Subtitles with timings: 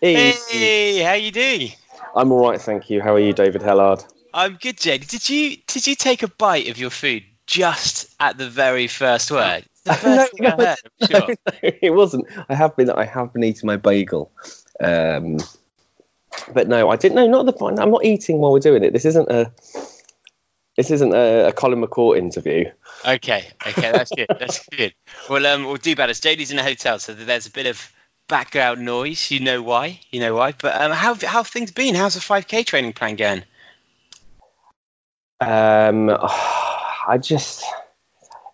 [0.00, 1.70] Hey, how you doing?
[2.16, 3.00] I'm all right, thank you.
[3.00, 4.04] How are you, David Hellard?
[4.32, 5.06] I'm good, Jed.
[5.06, 9.30] Did you did you take a bite of your food just at the very first
[9.30, 9.64] word?
[9.84, 10.78] Thing I heard,
[11.08, 11.28] sure.
[11.62, 12.26] it wasn't.
[12.48, 12.90] I have been.
[12.90, 14.32] I have been eating my bagel,
[14.80, 15.38] um,
[16.52, 17.14] but no, I didn't.
[17.14, 17.78] No, not the point.
[17.78, 18.92] I'm not eating while we're doing it.
[18.92, 19.52] This isn't a.
[20.76, 22.64] This isn't a, a Colin McCourt interview.
[23.06, 24.26] Okay, okay, that's good.
[24.28, 24.94] That's good.
[25.30, 26.12] Well, um, we'll do better.
[26.12, 27.92] JD's in a hotel, so there's a bit of
[28.28, 29.30] background noise.
[29.30, 30.00] You know why?
[30.10, 30.52] You know why?
[30.52, 31.94] But um, how how have things been?
[31.94, 33.44] How's the 5K training plan going?
[35.40, 36.10] Um,
[37.06, 37.64] I just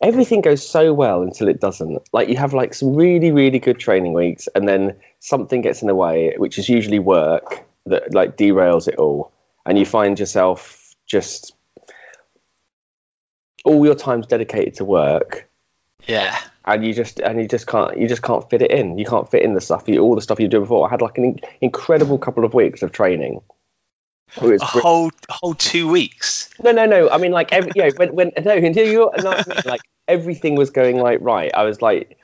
[0.02, 2.02] everything goes so well until it doesn't.
[2.12, 5.88] Like you have like some really really good training weeks, and then something gets in
[5.88, 9.32] the way, which is usually work that like derails it all,
[9.64, 11.54] and you find yourself just
[13.64, 15.48] all your time's dedicated to work
[16.06, 16.38] Yeah.
[16.64, 18.98] and you just and you just can't you just can't fit it in.
[18.98, 20.86] You can't fit in the stuff you all the stuff you do before.
[20.86, 23.40] I had like an in- incredible couple of weeks of training.
[24.40, 26.50] A whole whole two weeks.
[26.62, 27.10] no, no, no.
[27.10, 30.54] I mean, like every you know, when when no, until you no, I like everything
[30.54, 31.50] was going like right.
[31.54, 32.16] I was like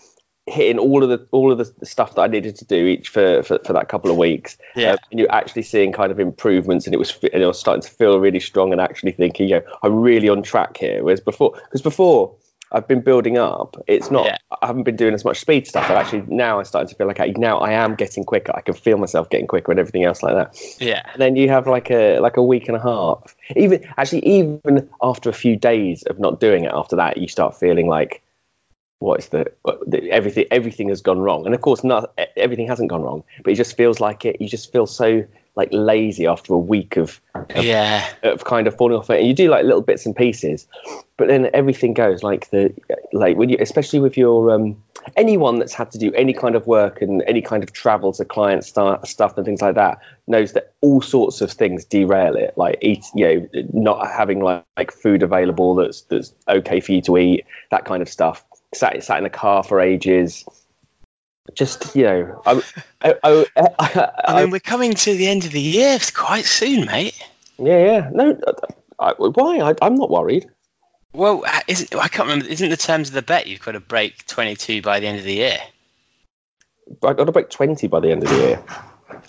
[0.46, 3.42] hitting all of the all of the stuff that I needed to do each for
[3.42, 4.56] for, for that couple of weeks.
[4.74, 4.92] Yeah.
[4.92, 7.82] Um, and you're actually seeing kind of improvements, and it was and I was starting
[7.82, 11.02] to feel really strong, and actually thinking, you know, I'm really on track here.
[11.02, 12.34] Whereas before, because before.
[12.72, 13.76] I've been building up.
[13.86, 14.26] It's not.
[14.26, 14.38] Yeah.
[14.60, 15.86] I haven't been doing as much speed stuff.
[15.86, 18.50] But actually, now I'm starting to feel like I, now I am getting quicker.
[18.56, 21.02] I can feel myself getting quicker and everything else like that Yeah.
[21.12, 24.88] and then you have like a like a week and a half even actually even
[25.00, 28.20] after a few days of not doing it after that you start feeling like
[28.98, 29.52] what is the,
[29.86, 31.44] the everything everything has gone wrong.
[31.44, 34.48] And of course not everything hasn't gone wrong but it just feels like it you
[34.48, 35.24] just feel so
[35.54, 37.20] like lazy after a week of
[37.54, 38.06] Yeah.
[38.22, 39.18] of kind of falling off it.
[39.18, 40.66] And you do like little bits and pieces
[41.18, 42.74] but then everything goes like the
[43.12, 44.82] like when you especially with your um
[45.16, 48.24] anyone that's had to do any kind of work and any kind of travel to
[48.24, 52.54] client sta- stuff and things like that knows that all sorts of things derail it.
[52.56, 57.02] Like eat you know not having like, like food available that's that's okay for you
[57.02, 58.42] to eat that kind of stuff
[58.76, 60.44] sat sat in the car for ages
[61.54, 62.62] just you know I,
[63.02, 66.44] I, I, I, I mean, we're coming to the end of the year It's quite
[66.44, 67.14] soon, mate.
[67.58, 68.38] yeah yeah no
[68.98, 70.46] I, why I, i'm not worried
[71.12, 72.46] Well, uh, isn't, I can't remember.
[72.46, 75.24] Isn't the terms of the bet you've got to break 22 by the end of
[75.24, 75.56] the year?
[77.02, 78.62] I got to break 20 by the end of the year.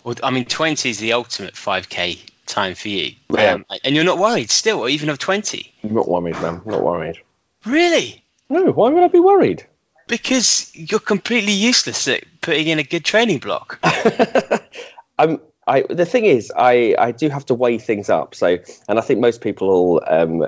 [0.04, 3.14] Well, I mean, 20 is the ultimate 5k time for you.
[3.34, 3.54] Yeah.
[3.54, 5.74] Um, and you're not worried still, or even of 20?
[5.84, 6.62] I'm not worried, man.
[6.66, 7.22] I'm not worried.
[7.66, 8.22] Really?
[8.50, 9.66] No, why would I be worried?
[10.08, 13.80] Because you're completely useless at putting in a good training block.
[15.20, 15.40] I'm.
[15.70, 18.36] I, the thing is, I, I do have to weigh things up.
[18.36, 18.58] So,
[18.88, 20.48] and I think most people, um, uh,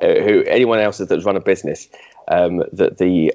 [0.00, 1.88] who anyone else that's run a business,
[2.26, 3.34] um, that the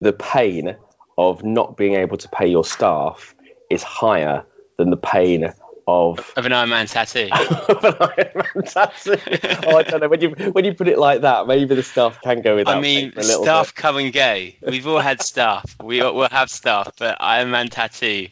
[0.00, 0.76] the pain
[1.18, 3.34] of not being able to pay your staff
[3.70, 4.44] is higher
[4.76, 5.52] than the pain
[5.86, 7.28] of Of an Iron Man tattoo.
[7.32, 9.16] of an Iron Man tattoo.
[9.66, 11.46] oh, I don't know when you when you put it like that.
[11.46, 12.76] Maybe the staff can go with that.
[12.76, 13.74] I mean, staff bit.
[13.74, 14.48] come and go.
[14.62, 15.76] We've all had staff.
[15.82, 18.28] We will have staff, but Iron Man tattoo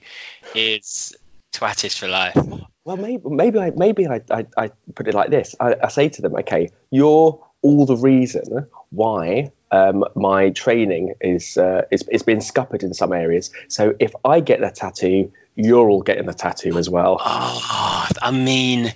[0.54, 1.14] is
[1.52, 2.36] twattish for life.
[2.84, 5.54] Well, maybe maybe I maybe I, I, I put it like this.
[5.60, 11.56] I, I say to them, okay, you're all the reason why um, my training is
[11.56, 13.50] uh, is is being scuppered in some areas.
[13.68, 17.18] So if I get a tattoo, you're all getting the tattoo as well.
[17.20, 18.92] Oh, I mean,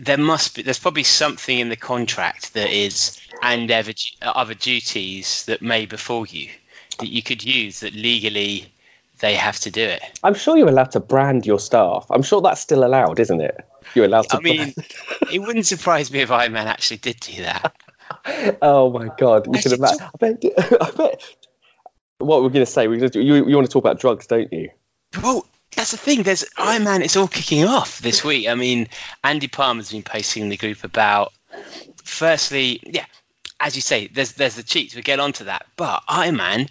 [0.00, 0.62] there must be.
[0.62, 6.26] There's probably something in the contract that is, and other, other duties that may befall
[6.26, 6.48] you
[6.98, 8.72] that you could use that legally
[9.20, 10.02] they have to do it.
[10.22, 12.06] I'm sure you're allowed to brand your staff.
[12.10, 13.56] I'm sure that's still allowed, isn't it?
[13.94, 14.36] You're allowed to.
[14.36, 14.74] I mean,
[15.32, 17.74] it wouldn't surprise me if Iron Man actually did do that.
[18.62, 20.00] oh my god, you can imagine.
[20.00, 20.44] I bet.
[20.82, 21.36] I bet.
[22.18, 22.88] What we're going to say?
[22.88, 24.70] We're gonna do, you you want to talk about drugs, don't you?
[25.20, 26.22] Well, that's the thing.
[26.22, 27.02] There's Iron Man.
[27.02, 28.48] It's all kicking off this week.
[28.48, 28.88] I mean,
[29.24, 31.32] Andy Palmer's been pacing the group about.
[32.04, 33.06] Firstly, yeah,
[33.60, 34.94] as you say, there's there's the cheats.
[34.94, 36.68] We get onto that, but Iron Man,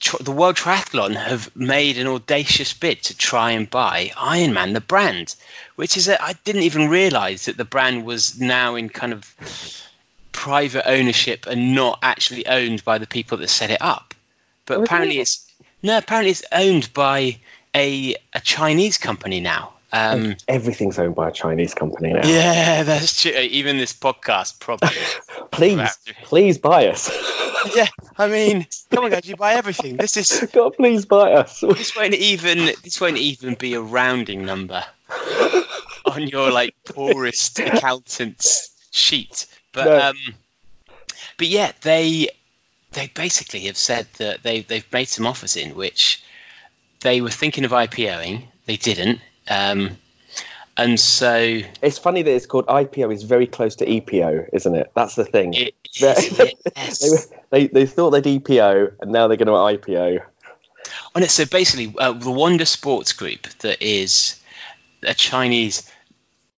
[0.00, 4.72] tr- the World Triathlon have made an audacious bid to try and buy Iron Man,
[4.72, 5.34] the brand,
[5.76, 9.34] which is a, I didn't even realise that the brand was now in kind of
[10.32, 14.14] private ownership and not actually owned by the people that set it up.
[14.66, 15.50] But apparently, it's
[15.82, 17.38] No, apparently it's owned by
[17.78, 19.72] a a Chinese company now.
[19.90, 22.26] Um, Everything's owned by a Chinese company now.
[22.28, 23.32] yeah, that's true.
[23.32, 24.90] Even this podcast, probably.
[25.50, 27.10] Please, please buy us.
[27.74, 27.86] yeah,
[28.16, 29.96] I mean, come on, guys, you buy everything.
[29.96, 31.60] This is God, please buy us.
[31.60, 34.84] this won't even this won't even be a rounding number
[36.04, 39.46] on your like poorest accountant's sheet.
[39.72, 39.98] But No.
[40.10, 40.16] um,
[41.38, 42.28] but yeah, they
[42.92, 46.22] they basically have said that they they've made some offers in which
[47.00, 49.96] they were thinking of IPOing, they didn't, um,
[50.76, 53.12] and so It's funny that it's called IPO.
[53.12, 54.92] is very close to EPO, isn't it?
[54.94, 55.54] That's the thing.
[55.54, 57.16] it They- they,
[57.50, 60.20] they, they thought they'd EPO, and now they're going to IPO.
[61.14, 64.40] On it, so basically, uh, the Wanda Sports Group that is
[65.02, 65.90] a Chinese,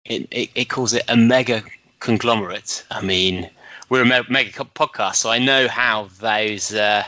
[0.05, 1.63] it, it, it calls it a mega
[1.99, 2.83] conglomerate.
[2.91, 3.49] I mean,
[3.89, 7.03] we're a mega podcast, so I know how those uh,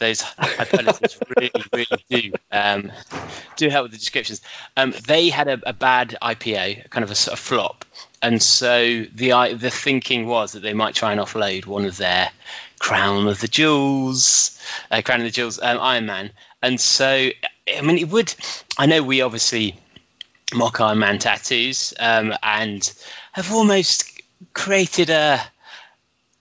[0.00, 2.90] those hyperlatives really, really do um,
[3.56, 4.40] do help with the descriptions.
[4.76, 7.84] Um, they had a, a bad IPO, kind of a of flop,
[8.20, 12.30] and so the the thinking was that they might try and offload one of their
[12.80, 14.58] crown of the jewels,
[14.90, 16.30] uh, crown of the jewels, um, Iron Man,
[16.60, 17.30] and so
[17.72, 18.34] I mean it would.
[18.76, 19.76] I know we obviously
[20.52, 22.92] mock Iron Man tattoos um, and
[23.32, 24.20] have almost
[24.54, 25.40] created a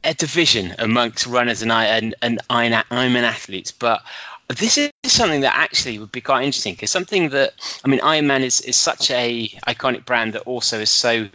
[0.03, 4.01] a division amongst runners and I and, and Iron Ironman athletes, but
[4.47, 7.53] this is something that actually would be quite interesting because something that
[7.83, 11.27] I mean Ironman is is such a iconic brand that also is so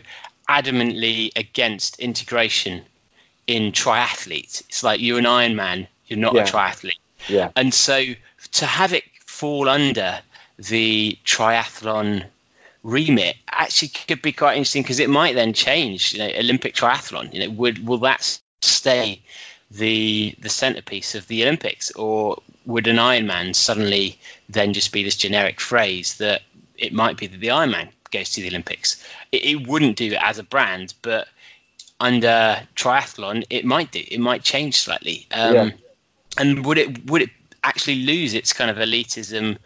[0.48, 2.82] adamantly against integration
[3.46, 4.62] in triathletes.
[4.68, 6.42] It's like you're an Ironman, you're not Yeah.
[6.42, 6.98] a triathlete.
[7.28, 7.50] Yeah.
[7.56, 8.02] And so
[8.52, 10.20] to have it fall under
[10.58, 12.24] the triathlon
[12.82, 16.12] remit actually could be quite interesting because it might then change.
[16.12, 17.32] You know, Olympic triathlon.
[17.32, 19.22] You know, would will that stay
[19.70, 24.18] the the centerpiece of the Olympics, or would an Ironman suddenly
[24.48, 26.42] then just be this generic phrase that
[26.76, 29.04] it might be that the Ironman goes to the Olympics?
[29.32, 31.28] It, it wouldn't do it as a brand, but
[32.00, 34.02] under triathlon, it might do.
[34.06, 35.26] It might change slightly.
[35.32, 35.70] Um, Yeah.
[36.36, 37.30] And would it would it
[37.62, 39.58] actually lose its kind of elitism?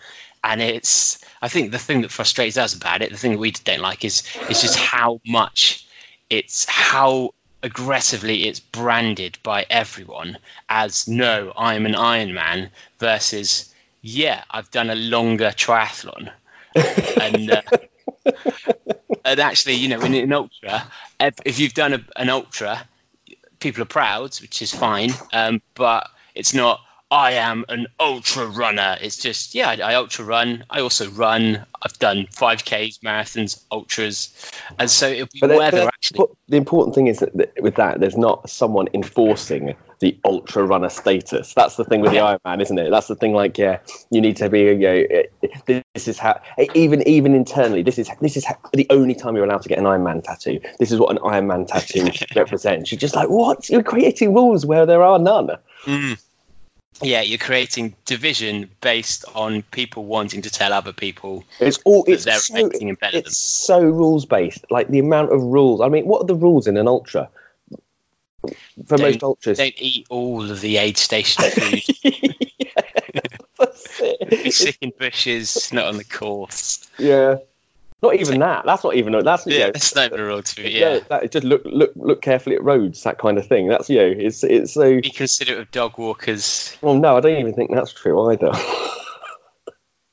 [0.45, 3.51] And it's I think the thing that frustrates us about it, the thing that we
[3.51, 5.87] don't like, is is just how much
[6.31, 10.39] it's how aggressively it's branded by everyone
[10.69, 16.31] as no, I'm an Ironman versus yeah, I've done a longer triathlon.
[17.21, 17.63] and uh,
[19.25, 22.87] and actually, you know, in an ultra, if, if you've done a, an ultra,
[23.59, 25.11] people are proud, which is fine.
[25.33, 26.81] Um, but it's not.
[27.11, 28.99] I am an ultra runner.
[29.01, 30.65] It's just yeah, I, I ultra run.
[30.69, 31.65] I also run.
[31.81, 34.29] I've done 5Ks, marathons, ultras,
[34.79, 36.27] and so it'll be But, there- but actually.
[36.49, 41.55] the important thing is that with that, there's not someone enforcing the ultra runner status.
[41.55, 42.91] That's the thing with the Ironman, isn't it?
[42.91, 43.33] That's the thing.
[43.33, 43.79] Like, yeah,
[44.11, 44.61] you need to be.
[44.61, 46.41] You know, eh, this is how.
[46.75, 49.79] Even even internally, this is this is how, the only time you're allowed to get
[49.79, 50.61] an Ironman tattoo.
[50.79, 52.93] This is what an Ironman tattoo represents.
[52.93, 53.71] You're just like, what?
[53.71, 55.51] You're creating rules where there are none.
[55.85, 56.23] Mm.
[57.01, 62.03] Yeah, you're creating division based on people wanting to tell other people It's all.
[62.05, 64.65] that It's they're so, amazing and better than it's so rules based.
[64.71, 65.81] Like the amount of rules.
[65.81, 67.29] I mean, what are the rules in an ultra?
[68.43, 71.83] For Don't- most ultras, Don't eat all of the aid station food.
[73.59, 74.31] That's it.
[74.31, 76.89] Be sick in bushes, not on the course.
[76.99, 77.37] yeah.
[78.01, 78.65] Not even that.
[78.65, 79.13] That's not even.
[79.25, 80.71] That's Yeah, it's not the rule to be.
[80.71, 80.95] yeah.
[80.95, 81.01] Yeah.
[81.09, 83.03] that, just look look look carefully at roads.
[83.03, 83.69] That kind of thing.
[83.69, 84.15] That's you know.
[84.17, 85.01] It's it's so.
[85.01, 86.77] Be considerate of dog walkers.
[86.81, 88.53] Well, no, I don't even think that's true either.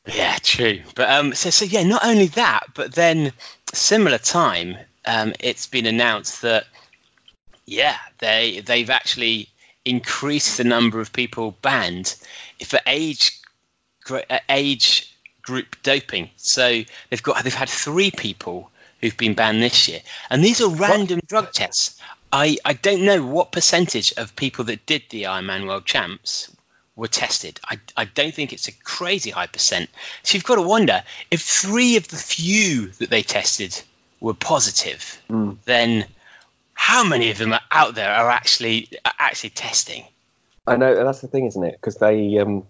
[0.08, 0.82] Yeah, true.
[0.96, 3.32] But um, so so yeah, not only that, but then
[3.74, 6.66] similar time, um, it's been announced that
[7.66, 9.50] yeah, they they've actually
[9.84, 12.16] increased the number of people banned
[12.66, 13.40] for age
[14.10, 15.15] uh, age
[15.46, 16.30] group doping.
[16.38, 18.72] So they've got they've had three people
[19.02, 20.00] who've been banned this year,
[20.30, 22.00] and these are random drug tests.
[22.32, 26.54] I, I don't know what percentage of people that did the Ironman World Champs
[26.96, 27.60] were tested.
[27.64, 29.90] I, I don't think it's a crazy high percent.
[30.24, 33.80] So you've got to wonder if three of the few that they tested
[34.20, 35.58] were positive, Mm.
[35.66, 36.06] then
[36.74, 40.04] how many of them are out there are actually are actually testing?
[40.68, 41.74] I know that's the thing, isn't it?
[41.74, 42.64] Because they um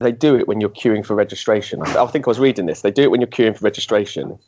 [0.00, 1.80] they do it when you're queuing for registration.
[1.82, 2.82] I, I think I was reading this.
[2.82, 4.38] They do it when you're queuing for registration.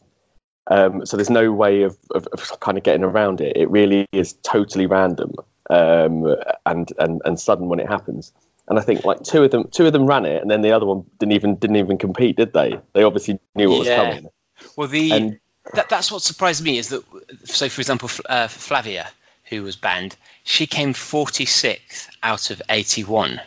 [0.68, 3.56] Um, so there's no way of, of, of kind of getting around it.
[3.56, 5.34] It really is totally random
[5.70, 6.26] um,
[6.64, 8.32] and, and and sudden when it happens.
[8.68, 10.72] And I think like two of them two of them ran it, and then the
[10.72, 12.80] other one didn't even didn't even compete, did they?
[12.94, 14.00] They obviously knew what Yeah.
[14.00, 14.28] was coming.
[14.76, 15.40] Well, the And
[15.74, 17.04] that, that's what surprised me is that
[17.44, 19.08] so for example uh, Flavia
[19.44, 23.40] who was banned she came 46th out of 81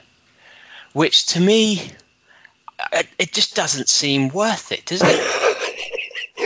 [0.93, 1.91] which to me
[2.93, 5.45] it, it just doesn't seem worth it, does it?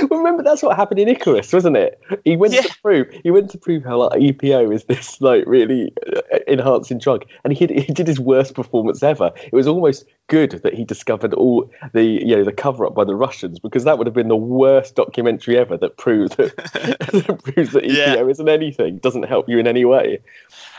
[0.09, 2.01] Well, remember that's what happened in Icarus, wasn't it?
[2.25, 2.61] He went Yeah.
[2.61, 6.97] to prove he went to prove how like, EPO is this like really uh, enhancing
[6.97, 9.31] drug, and he he did his worst performance ever.
[9.45, 13.03] It was almost good that he discovered all the you know the cover up by
[13.05, 16.55] the Russians because that would have been the worst documentary ever that proves that,
[17.27, 18.25] that proves that EPO Yeah.
[18.27, 20.19] isn't anything, doesn't help you in any way.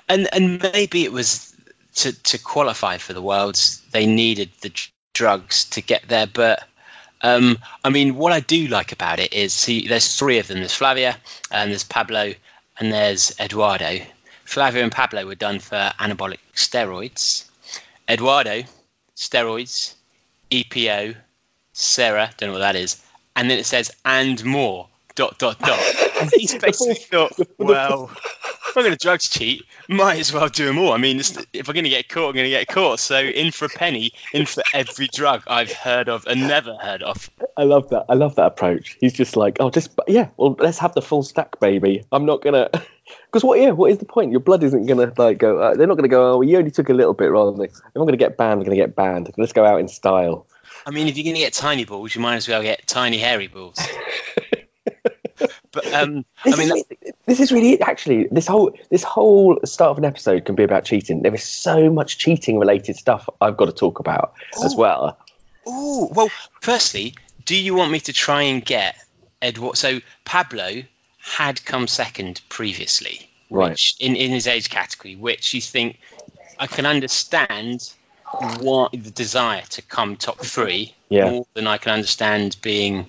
[0.08, 1.53] and and maybe it was
[1.94, 6.64] to to qualify for the worlds they needed the dr- drugs to get there but
[7.24, 10.58] um, I mean, what I do like about it is see, there's three of them.
[10.58, 11.16] There's Flavia,
[11.50, 12.34] and there's Pablo,
[12.78, 14.00] and there's Eduardo.
[14.44, 17.46] Flavia and Pablo were done for anabolic steroids.
[18.06, 18.64] Eduardo,
[19.16, 19.94] steroids,
[20.50, 21.16] EPO,
[21.72, 23.02] Sarah, don't know what that is,
[23.34, 24.88] and then it says and more.
[25.14, 25.80] Dot dot dot.
[26.20, 28.10] And he's basically thought, well,
[28.76, 30.92] I'm going to drugs cheat, might as well do them all.
[30.92, 33.00] I mean, if I'm going to get caught, I'm going to get caught.
[33.00, 37.02] So in for a penny, in for every drug I've heard of and never heard
[37.02, 37.30] of.
[37.56, 38.06] I love that.
[38.08, 38.96] I love that approach.
[39.00, 40.28] He's just like, oh, just yeah.
[40.36, 42.04] Well, let's have the full stack, baby.
[42.12, 42.68] I'm not gonna,
[43.26, 43.60] because what?
[43.60, 44.30] Yeah, what is the point?
[44.30, 45.58] Your blood isn't gonna like go.
[45.58, 46.34] Uh, they're not gonna go.
[46.34, 47.64] Oh, you only took a little bit rather than.
[47.64, 49.32] If I'm gonna get banned, I'm gonna get banned.
[49.36, 50.46] Let's go out in style.
[50.86, 53.18] I mean, if you're going to get tiny balls, you might as well get tiny
[53.18, 53.78] hairy balls.
[55.74, 59.58] but um, I This, mean, is, really- this is really actually this whole this whole
[59.64, 61.22] start of an episode can be about cheating.
[61.22, 64.78] There is so much cheating related stuff I've got to talk about as Oh.
[64.78, 65.18] well.
[65.66, 66.30] Oh well.
[66.60, 67.14] Firstly,
[67.44, 68.96] do you want me to try and get
[69.42, 69.76] Edward?
[69.76, 70.82] So Pablo
[71.20, 73.70] had come second previously, Right.
[73.70, 75.98] which in in his age category, which you think
[76.58, 77.92] I can understand
[78.60, 81.30] what the desire to come top three Yeah.
[81.30, 83.08] more than I can understand being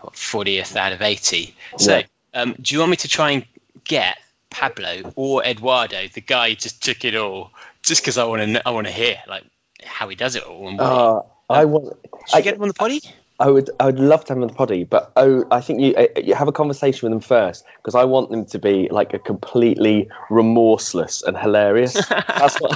[0.00, 1.54] what, 40th out of 80.
[1.78, 2.02] So, Yeah.
[2.34, 3.44] um, do you want me to try and
[3.84, 4.16] get
[4.50, 7.50] Pablo or Eduardo, the guy who just took it all,
[7.82, 9.44] just because I want to I want to hear like
[9.84, 11.96] how he does it all and Uh, I want.
[12.28, 13.00] should I- get him on the potty?
[13.40, 15.80] I would, I would love to have them on the poddy, but oh, I think
[15.80, 18.88] you, uh, you have a conversation with them first because I want them to be
[18.90, 21.94] like a completely remorseless and hilarious.
[22.08, 22.72] That's what.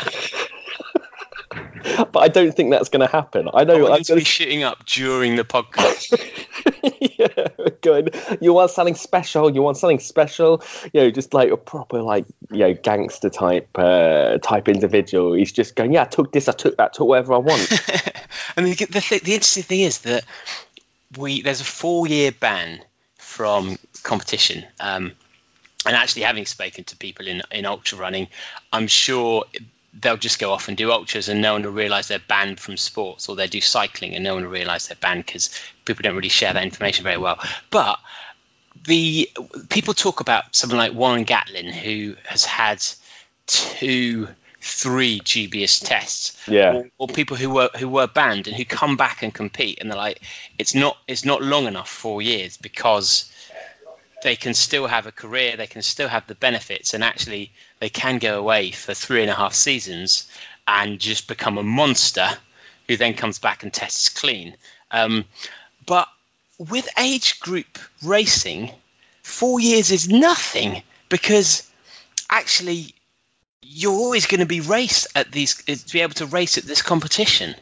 [2.13, 3.49] But I don't think that's going to happen.
[3.53, 3.87] I I know.
[3.87, 6.19] I'm him to be shooting up during the podcast.
[7.01, 8.17] yeah, good.
[8.41, 9.51] You want something special?
[9.51, 10.65] You want something special?
[10.93, 15.35] You know, just like a proper like you know gangster type uh, type individual.
[15.35, 17.71] He's just going, yeah, I took this, I took that, took whatever I want.
[18.57, 20.25] and the, the, th- the interesting thing is that
[21.17, 22.81] we there's a four year ban
[23.17, 24.65] from competition.
[24.81, 25.13] Um,
[25.87, 28.29] and actually, having spoken to people in, in ultra running,
[28.73, 29.45] I'm sure
[30.01, 32.77] they'll just go off and do ultras and no one will realise they're banned from
[32.77, 35.51] sports, or they do cycling and no one will realise they're banned because
[35.85, 37.39] people don't really share that information very well.
[37.71, 37.99] But
[38.85, 39.31] the
[39.69, 42.83] people talk about someone like Warren Gatlin who has had
[43.47, 44.29] two,
[44.61, 46.75] three GBS tests, Yeah.
[46.75, 49.91] or, or people who were who were banned and who come back and compete, and
[49.91, 50.23] they're like,
[50.59, 53.31] it's not it's not long enough, four years, because
[54.23, 57.89] they can still have a career, they can still have the benefits, and actually they
[57.89, 60.29] can go away for three and a half seasons
[60.67, 62.29] and just become a monster
[62.89, 64.57] who then comes back and tests clean.
[64.91, 65.25] Um,
[65.87, 66.09] but
[66.59, 68.71] with age group racing,
[69.23, 71.69] four years is nothing because
[72.31, 72.95] actually
[73.63, 76.83] you're always going to be raced at these to be able to race at this
[76.83, 77.55] competition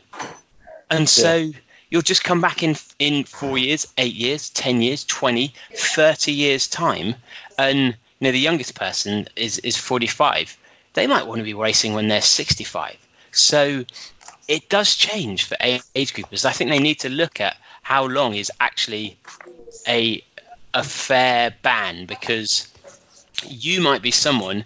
[0.90, 1.50] and so
[1.90, 6.68] you'll just come back in in four years eight years ten years 20 30 years
[6.68, 7.14] time
[7.58, 10.56] and you know the youngest person is is 45
[10.94, 12.96] they might want to be racing when they're 65
[13.32, 13.84] so
[14.50, 16.44] it does change for age groupers.
[16.44, 19.16] I think they need to look at how long is actually
[19.86, 20.24] a
[20.74, 22.66] a fair ban because
[23.46, 24.64] you might be someone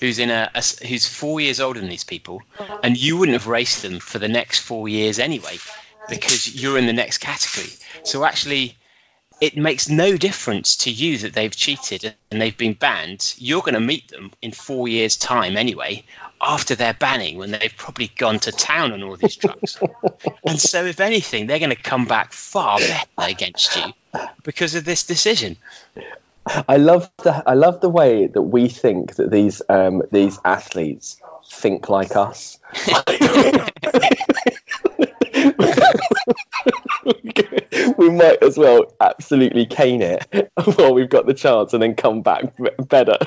[0.00, 2.42] who's in a, a who's four years older than these people,
[2.82, 5.56] and you wouldn't have raced them for the next four years anyway,
[6.08, 7.72] because you're in the next category.
[8.04, 8.76] So actually,
[9.40, 13.34] it makes no difference to you that they've cheated and they've been banned.
[13.38, 16.04] You're going to meet them in four years' time anyway,
[16.40, 19.78] after their banning, when they've probably gone to town on all these drugs.
[20.46, 23.92] and so, if anything, they're going to come back far better against you
[24.44, 25.56] because of this decision.
[26.46, 31.20] I love the I love the way that we think that these um, these athletes
[31.50, 32.58] think like us.
[37.96, 42.22] we might as well absolutely cane it while we've got the chance, and then come
[42.22, 42.44] back
[42.88, 43.18] better.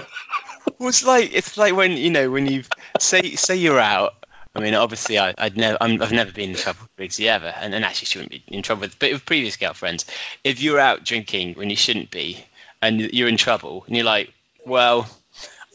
[0.79, 2.67] Well, it's like it's like when you know when you've
[3.00, 4.15] say say you're out.
[4.55, 7.48] I mean, obviously, I, I'd never, I'm, I've never been in trouble with Briggsy ever,
[7.48, 10.05] and, and actually shouldn't be in trouble with, but with previous girlfriends.
[10.44, 12.44] If you're out drinking when you shouldn't be,
[12.82, 14.34] and you're in trouble, and you're like,
[14.65, 15.08] well,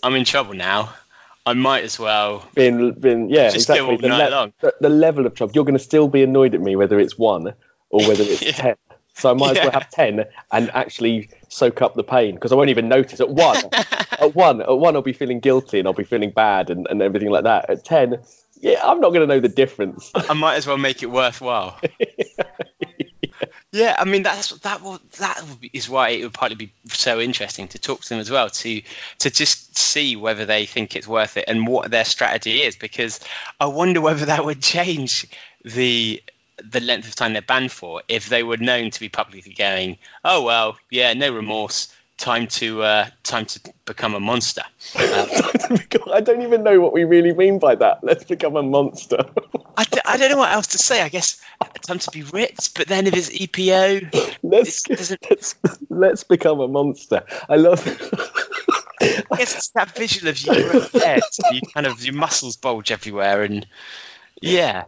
[0.02, 0.92] I'm in trouble now.
[1.47, 2.47] I might as well.
[2.54, 3.97] Been, been, yeah, exactly.
[3.97, 4.52] The, long.
[4.61, 5.52] the, the level of trouble.
[5.54, 7.54] You're going to still be annoyed at me whether it's one
[7.90, 8.52] or whether it's Yeah.
[8.52, 8.76] ten.
[9.14, 12.54] So I might as well have ten and actually soak up the pain because I
[12.54, 13.20] won't even notice.
[13.20, 13.56] At one,
[14.12, 17.02] at one, at one, I'll be feeling guilty and I'll be feeling bad and, and
[17.02, 17.68] everything like that.
[17.68, 18.23] At ten,
[18.61, 20.11] yeah, I'm not going to know the difference.
[20.14, 21.78] I might as well make it worthwhile.
[23.73, 26.73] yeah, I mean that's that will that will be- is why it would partly be
[26.88, 28.82] so interesting to talk to them as well to
[29.20, 33.20] to just see whether they think it's worth it and what their strategy is because
[33.59, 35.26] I wonder whether that would change
[35.64, 36.23] the
[36.69, 39.99] the length of time they're banned for if they were known to be publicly going,
[40.25, 44.62] oh well, yeah, no remorse, time to uh, time to become a monster.
[44.95, 45.26] Uh,
[46.12, 48.05] I don't even know what we really mean by that.
[48.05, 49.19] Let's become a monster.
[49.76, 51.00] I, d- I don't know what else to say.
[51.00, 51.40] I guess
[51.87, 54.87] time to be ripped, but then if it's EPO, let's,
[55.31, 55.55] let's
[55.88, 57.25] let's become a monster.
[57.49, 57.87] I love.
[59.02, 63.43] I guess it's that visual of you bed, you kind of your muscles bulge everywhere,
[63.43, 63.67] and
[64.40, 64.85] yeah,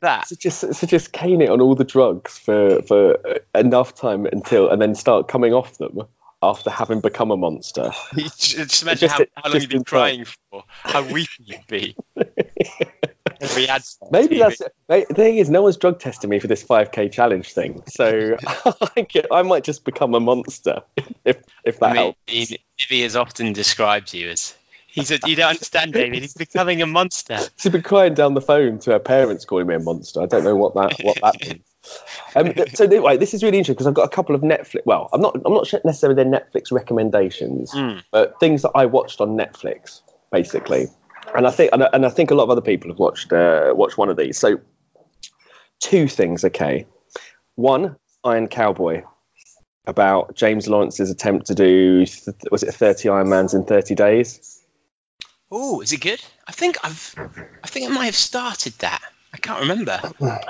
[0.00, 0.28] that.
[0.28, 3.18] So just so just cane it on all the drugs for for
[3.54, 6.02] enough time until and then start coming off them
[6.42, 7.90] after having become a monster.
[8.16, 9.98] Just just imagine Just- how, how long you've been in time.
[9.98, 11.96] crying for, how weak you'd be.
[13.40, 16.64] Every ad start Maybe that's the thing is no one's drug testing me for this
[16.64, 18.36] 5k challenge thing, so
[18.96, 20.82] I, get, I might just become a monster
[21.24, 22.54] if if that I mean, helps.
[22.80, 24.54] Ivy has often described you as.
[24.96, 26.22] He's a, you don't understand, David.
[26.22, 27.38] He's becoming a monster.
[27.58, 30.22] She's been crying down the phone to her parents calling me a monster.
[30.22, 31.64] I don't know what that what that means.
[32.34, 34.80] Um, so anyway, this is really interesting because I've got a couple of Netflix.
[34.86, 38.02] Well, I'm not I'm not sure necessarily they're Netflix recommendations, Mm.
[38.10, 40.00] but things that I watched on Netflix
[40.32, 40.88] basically,
[41.34, 43.32] and I think and I, and I think a lot of other people have watched
[43.32, 44.38] uh, watched one of these.
[44.38, 44.60] So
[45.78, 46.86] two things, okay.
[47.54, 49.02] One, Iron Cowboy,
[49.86, 52.04] about James Lawrence's attempt to do
[52.50, 54.55] was it 30 Ironmans in 30 days.
[55.50, 56.20] Oh, is it good?
[56.46, 57.14] I think I've,
[57.62, 59.00] I think I might have started that.
[59.32, 60.00] I can't remember.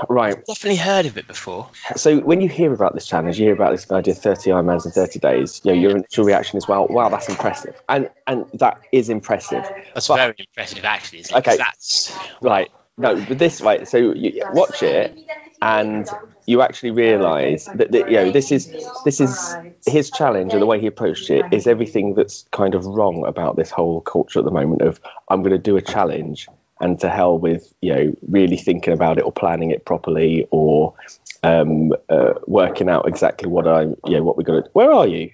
[0.08, 0.36] Right.
[0.46, 1.68] Definitely heard of it before.
[1.96, 4.92] So when you hear about this challenge, you hear about this idea 30 Ironmans in
[4.92, 7.74] 30 days, you know, your initial reaction is, well, wow, that's impressive.
[7.88, 9.64] And and that is impressive.
[9.92, 11.24] That's But- very impressive, actually.
[11.34, 11.56] Okay.
[11.56, 12.70] That's Right.
[12.96, 13.86] No, but this right.
[13.88, 15.18] So you watch it,
[15.60, 16.08] and
[16.46, 18.72] you actually realise that, that you know this is
[19.04, 19.56] this is
[19.86, 23.56] his challenge and the way he approached it is everything that's kind of wrong about
[23.56, 26.48] this whole culture at the moment of I'm going to do a challenge
[26.80, 30.94] and to hell with you know really thinking about it or planning it properly or
[31.42, 34.70] um, uh, working out exactly what I'm you know what we're going to.
[34.72, 35.30] Where are you?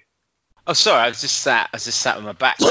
[0.67, 1.01] Oh, sorry.
[1.01, 1.71] I was just sat.
[1.73, 2.57] I was just sat on my back.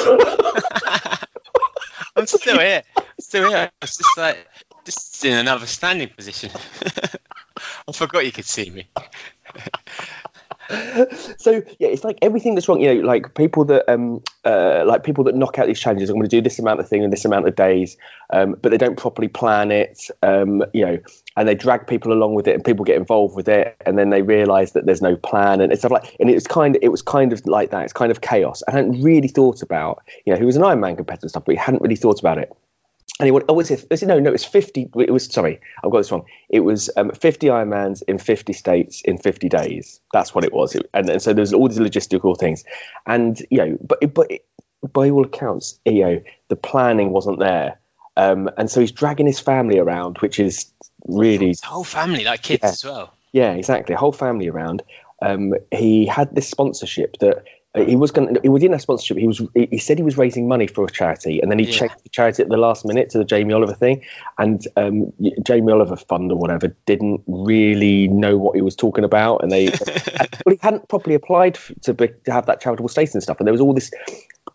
[2.16, 2.84] I'm still here.
[3.20, 3.70] Still here.
[3.70, 4.48] I was just like,
[4.86, 6.52] just in another standing position.
[7.88, 8.88] I forgot you could see me.
[11.38, 12.80] so yeah, it's like everything that's wrong.
[12.80, 16.10] You know, like people that um uh like people that knock out these challenges.
[16.10, 17.98] I'm going to do this amount of thing in this amount of days,
[18.30, 20.10] um, but they don't properly plan it.
[20.24, 20.98] Um, you know,
[21.36, 24.10] and they drag people along with it, and people get involved with it, and then
[24.10, 26.16] they realise that there's no plan and it's stuff like.
[26.20, 27.84] And it was kind of it was kind of like that.
[27.84, 28.64] It's kind of chaos.
[28.68, 30.04] I hadn't really thought about.
[30.26, 32.38] You know, he was an Ironman competitor and stuff, but he hadn't really thought about
[32.38, 32.52] it.
[33.20, 33.86] And he went, oh, was it?
[34.04, 34.90] No, no, it was 50.
[34.98, 36.26] It was, sorry, I've got this wrong.
[36.50, 40.00] It was um, 50 Ironmans in 50 states in 50 days.
[40.12, 40.74] That's what it was.
[40.76, 42.64] It- and, and so there's all these logistical things.
[43.06, 44.46] And, you know, but, but it,
[44.94, 47.80] by all accounts, you know, the planning wasn't there.
[48.18, 50.72] Um, and so he's dragging his family around, which is
[51.08, 52.70] really His whole family, like kids Yeah.
[52.70, 53.14] as well.
[53.34, 53.94] yeah, exactly.
[53.94, 54.82] Whole family around.
[55.22, 57.44] Um, he had this sponsorship that
[57.76, 58.34] he was going.
[58.34, 59.18] to He didn't have sponsorship.
[59.18, 59.42] He was.
[59.54, 61.72] He said he was raising money for a charity, and then he Yeah.
[61.80, 64.04] changed the charity at the last minute to the Jamie Oliver thing.
[64.38, 69.42] And um, Jamie Oliver Fund or whatever didn't really know what he was talking about,
[69.42, 69.70] and they.
[70.46, 73.48] well, he hadn't properly applied to, be, to have that charitable status and stuff, and
[73.48, 73.90] there was all this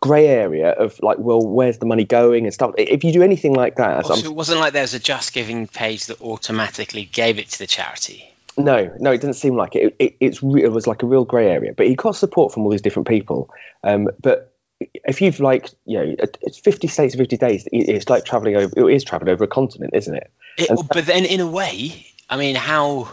[0.01, 2.75] grey area of like, well, where's the money going and stuff.
[2.77, 5.67] If you do anything like that, Also, it wasn't like there was a Just Giving
[5.67, 8.31] page that automatically gave it to the charity.
[8.59, 9.83] No, no, it didn't seem like it.
[9.85, 12.53] It, it it's re- it was like a real grey area, but he got support
[12.53, 13.51] from all these different people.
[13.85, 17.69] Um, but if you've like, you know, it's fifty states, fifty days.
[17.71, 18.89] It's like traveling over.
[18.89, 20.31] It is traveling over a continent, isn't it?
[20.59, 23.09] It, And- but then, in a way, I mean, how?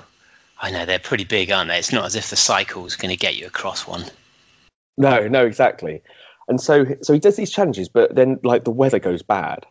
[0.62, 1.78] I know they're pretty big, aren't they?
[1.78, 4.06] It's not as if the cycle's going to get you across one.
[4.98, 6.04] No, no, exactly.
[6.48, 9.66] And so, so he does these challenges, but then like the weather goes bad,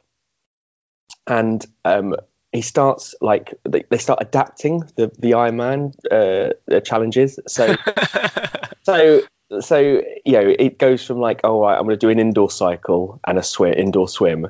[1.27, 2.17] and um,
[2.53, 7.39] he starts like they, they start adapting the the Ironman uh, uh, challenges.
[7.49, 7.77] So.
[8.83, 9.23] so
[9.61, 12.51] so you know it goes from like oh right, i'm going to do an indoor
[12.51, 14.49] cycle and a swim indoor swim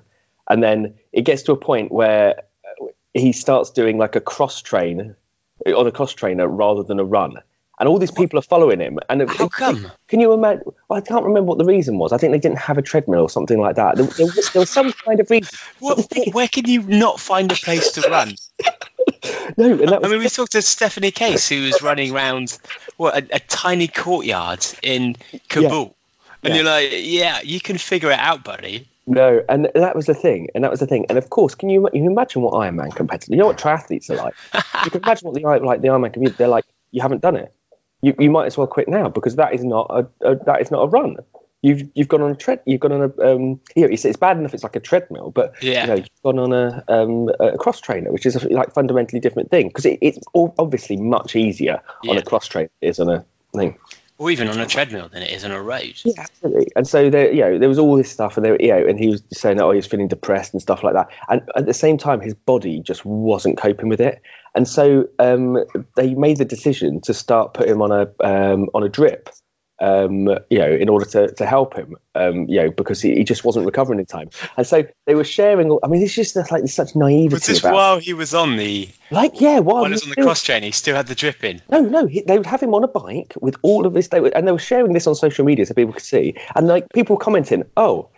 [0.48, 2.42] and then it gets to a point where
[3.12, 5.16] he starts doing like a cross train
[5.66, 7.38] on a cross trainer rather than a run
[7.82, 9.00] and all these people are following him.
[9.10, 9.90] And How come?
[10.06, 10.62] Can you imagine?
[10.88, 12.12] Well, I can't remember what the reason was.
[12.12, 13.96] I think they didn't have a treadmill or something like that.
[13.96, 15.58] There, there, was, there was some kind of reason.
[15.80, 18.34] What, where can you not find a place to run?
[19.56, 22.56] No, I mean, we talked to Stephanie Case, who was running around
[22.96, 25.16] what a, a tiny courtyard in
[25.48, 25.96] Kabul,
[26.44, 26.54] and Yeah.
[26.54, 28.88] you're like, yeah, you can figure it out, buddy.
[29.06, 31.06] no, and that was the thing, and that was the thing.
[31.08, 33.28] And of course, can you you imagine what Ironman competitors?
[33.28, 34.34] You know what triathletes are like.
[34.84, 36.36] you can imagine what the like the Ironman community.
[36.38, 37.52] They're like, you haven't done it.
[38.02, 40.70] You, you might as well quit now because that is not a, a that is
[40.70, 41.16] not a run.
[41.62, 42.60] You've you've gone on a tread.
[42.66, 43.60] You've gone on a um.
[43.76, 45.82] Here it's, it's bad enough it's like a treadmill, but Yeah.
[45.82, 49.20] you know you've gone on a um a cross trainer, which is a like fundamentally
[49.20, 52.90] different thing because it, it's all obviously much easier on a cross trainer than it
[52.90, 53.78] is on a thing.
[54.18, 55.94] Or even on a treadmill than it is on a road.
[56.04, 56.68] Yeah, absolutely.
[56.76, 58.96] And so there, you know, there was all this stuff, and there, you know, and
[58.96, 61.08] he was saying that oh, he was feeling depressed and stuff like that.
[61.28, 64.22] And at the same time, his body just wasn't coping with it.
[64.54, 65.58] And so um,
[65.96, 69.30] they made the decision to start putting him on a um, on a drip,
[69.80, 73.24] um, you know, in order to, to help him, um, you know, because he, he
[73.24, 74.28] just wasn't recovering in time.
[74.56, 75.70] And so they were sharing.
[75.70, 78.34] all- I mean, it's just like there's such naivety Was this about, while he was
[78.34, 80.62] on the like, yeah, while while he he was on the cross train?
[80.62, 81.62] He still had the drip in.
[81.70, 84.20] no, no, he, they would have him on a bike with all of this, they
[84.20, 86.86] were, and they were sharing this on social media so people could see, and like
[86.92, 88.10] people commenting, oh,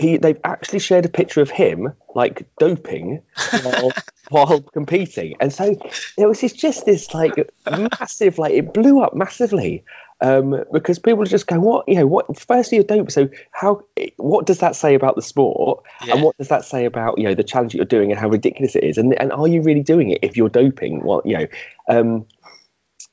[0.00, 3.22] he, they've actually shared a picture of him like doping
[3.62, 3.92] while,
[4.30, 5.78] while competing, and so
[6.16, 9.84] it was just this like massive, like it blew up massively.
[10.20, 12.40] Um, because people just go, what you know, what?
[12.40, 13.10] Firstly, you're dope.
[13.12, 13.84] So how?
[14.16, 15.84] What does that say about the sport?
[16.04, 16.14] Yeah.
[16.14, 18.28] And what does that say about you know the challenge that you're doing and how
[18.28, 18.98] ridiculous it is?
[18.98, 21.04] And and are you really doing it if you're doping?
[21.04, 21.46] Well, you know,
[21.88, 22.26] um,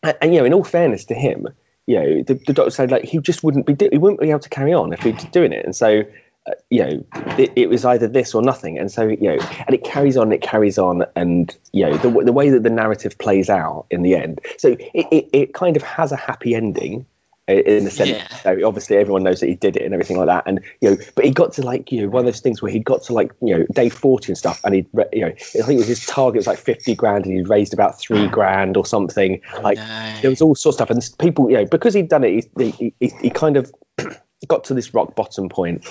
[0.01, 1.47] and, and, you know, in all fairness to him,
[1.85, 4.31] you know, the, the doctor said like he just wouldn't be do- he wouldn't be
[4.31, 6.03] able to carry on if he was doing it, and so.
[6.47, 7.05] Uh, you know,
[7.38, 10.31] it, it was either this or nothing, and so you know, and it carries on,
[10.31, 14.03] it carries on, and you know, the, the way that the narrative plays out in
[14.03, 14.39] the end.
[14.58, 17.05] So it, it, it kind of has a happy ending,
[17.47, 18.10] in the sense.
[18.10, 18.27] Yeah.
[18.27, 20.97] So obviously, everyone knows that he did it and everything like that, and you know,
[21.15, 23.13] but he got to like you know one of those things where he got to
[23.13, 25.88] like you know day forty and stuff, and he you know, I think it was
[25.88, 29.41] his target was like fifty grand, and he raised about three grand or something.
[29.62, 30.17] Like no.
[30.21, 32.71] there was all sorts of stuff, and people, you know, because he'd done it, he
[32.71, 33.71] he, he, he kind of
[34.47, 35.86] got to this rock bottom point.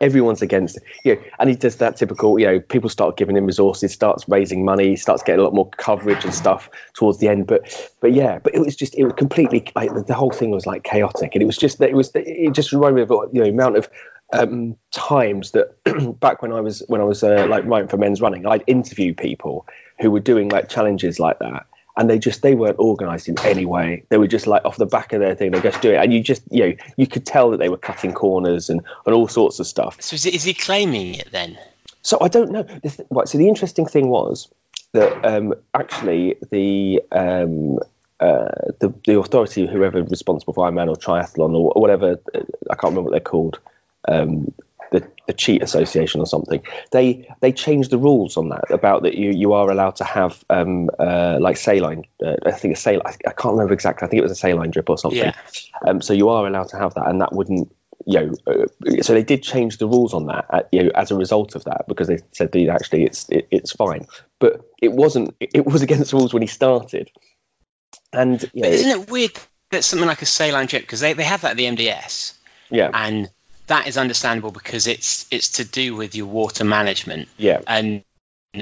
[0.00, 3.36] Everyone's against it, you know, and he does that typical, you know, people start giving
[3.36, 7.28] him resources, starts raising money, starts getting a lot more coverage and stuff towards the
[7.28, 7.46] end.
[7.46, 10.66] But, but yeah, but it was just, it was completely like the, whole thing was
[10.66, 13.40] like chaotic, and it was just that it was, it just reminded me of you
[13.40, 13.88] know, the amount of
[14.32, 15.74] um, times that
[16.20, 19.14] back when I was when I was uh, like writing for Men's Running, I'd interview
[19.14, 19.66] people
[20.00, 21.66] who were doing like challenges like that,
[21.98, 24.04] and they just they weren't organised in any way.
[24.08, 26.14] They were just like off the back of their thing, they just do it, and
[26.14, 29.28] you just you know you could tell that they were cutting corners and and all
[29.28, 30.00] sorts of stuff.
[30.00, 31.58] So is, it, is he claiming it then?
[32.02, 32.62] So I don't know.
[32.62, 34.48] The th- right, so the interesting thing was
[34.92, 37.80] that um, actually the um,
[38.20, 42.92] uh, the the authority, whoever responsible for Ironman or triathlon or whatever, uh, I can't
[42.92, 43.58] remember what they're called,
[44.06, 44.52] um,
[44.90, 46.62] the the cheat association or something.
[46.90, 50.42] They they changed the rules on that about that you you are allowed to have
[50.50, 52.04] um, uh, like saline.
[52.24, 53.02] Uh, I think a saline.
[53.04, 54.06] I, can't remember exactly.
[54.06, 55.18] I think it was a saline drip or something.
[55.18, 55.34] Yeah.
[55.86, 57.74] Um, so you are allowed to have that, and that wouldn't.
[58.06, 61.10] You know, uh, so they did change the rules on that, uh, you know, as
[61.10, 64.06] a result of that, because they said that actually it's it, it's fine,
[64.38, 65.34] but it wasn't.
[65.40, 67.10] It was against the rules when he started,
[68.12, 69.32] and you know, isn't it weird
[69.72, 72.38] that something like a saline drip, because they, they have that at the MDS,
[72.70, 73.28] yeah, and
[73.68, 77.28] that is understandable because it's it's to do with your water management.
[77.36, 78.02] yeah, and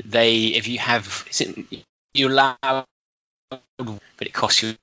[0.05, 4.75] they if you have is it, you allow but it costs you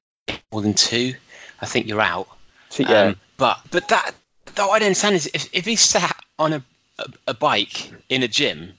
[0.52, 1.14] more than two
[1.60, 2.28] i think you're out
[2.70, 3.02] so, yeah.
[3.02, 4.12] um, but but that
[4.56, 6.64] though i don't understand is if, if he's sat on a,
[7.00, 8.74] a, a bike in a gym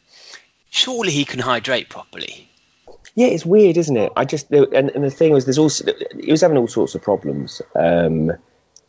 [0.70, 2.48] surely he can hydrate properly
[3.14, 4.12] Yeah, it's weird, isn't it?
[4.16, 5.85] I just and, and the thing was, there's also
[6.18, 8.33] he was having all sorts of problems um,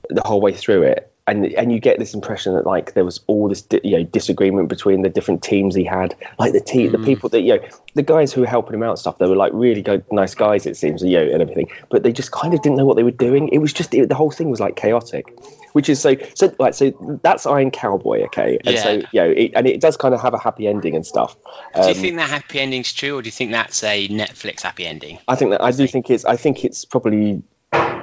[0.09, 3.19] the whole way through it, and and you get this impression that like there was
[3.27, 6.91] all this di- you know disagreement between the different teams he had, like the team,
[6.91, 9.17] the people that you know, the guys who were helping him out and stuff.
[9.17, 12.11] They were like really good, nice guys, it seems, you know, and everything, but they
[12.11, 13.49] just kind of didn't know what they were doing.
[13.49, 15.33] It was just it, the whole thing was like chaotic.
[15.73, 19.01] Which is so so like so that's Iron Cowboy, okay, and so Yeah.
[19.11, 21.35] you know, it, and it does kind of have a happy ending and stuff.
[21.75, 24.61] do you Um, think that happy ending's true or do you think that's a netflix
[24.61, 26.23] happy ending I think that I do think it's.
[26.23, 27.43] I think it's probably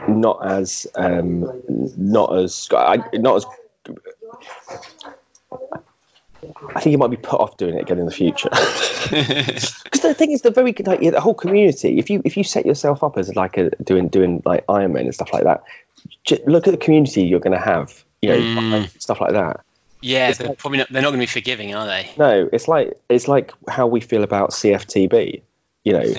[0.08, 1.62] not as um,
[1.96, 3.46] not as I, not as.
[6.74, 8.48] I think he might be put off doing it again in the future.
[9.12, 11.98] Because the thing is, the very like, the whole community.
[11.98, 15.14] If you if you set yourself up as like a doing doing like Ironman and
[15.14, 15.62] stuff like that,
[16.24, 18.04] j- look at the community you're going to have.
[18.22, 19.00] You know, Mm.
[19.02, 19.60] stuff like that.
[20.00, 22.48] yeah It's they're like- probably not they're not going to be forgiving are they No,
[22.52, 25.42] it's like it's like how we feel about CFTB.
[25.85, 26.14] You know,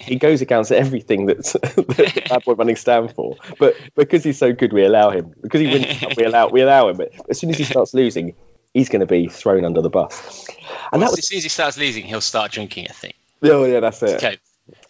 [0.00, 3.36] he goes against everything that's that Bad Boy Running stand for.
[3.58, 5.32] But because he's so good, we allow him.
[5.40, 6.96] Because he wins, we allow we allow him.
[6.96, 8.34] But as soon as he starts losing,
[8.74, 10.46] he's going to be thrown under the bus.
[10.92, 12.86] And Well, that as soon as he starts losing, he'll start drinking.
[12.90, 13.14] I think.
[13.40, 14.16] was oh yeah, that's it.
[14.16, 14.38] Okay.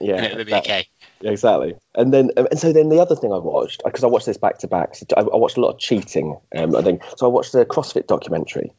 [0.01, 0.87] Yeah, and it'll be that- okay.
[1.21, 1.75] Yeah, exactly.
[1.95, 4.39] And then, um, and so then the other thing I watched because I watched this
[4.39, 4.95] back to back.
[4.95, 6.39] so I, I watched a lot of cheating.
[6.57, 7.27] Um, I think so.
[7.27, 8.73] I watched the CrossFit documentary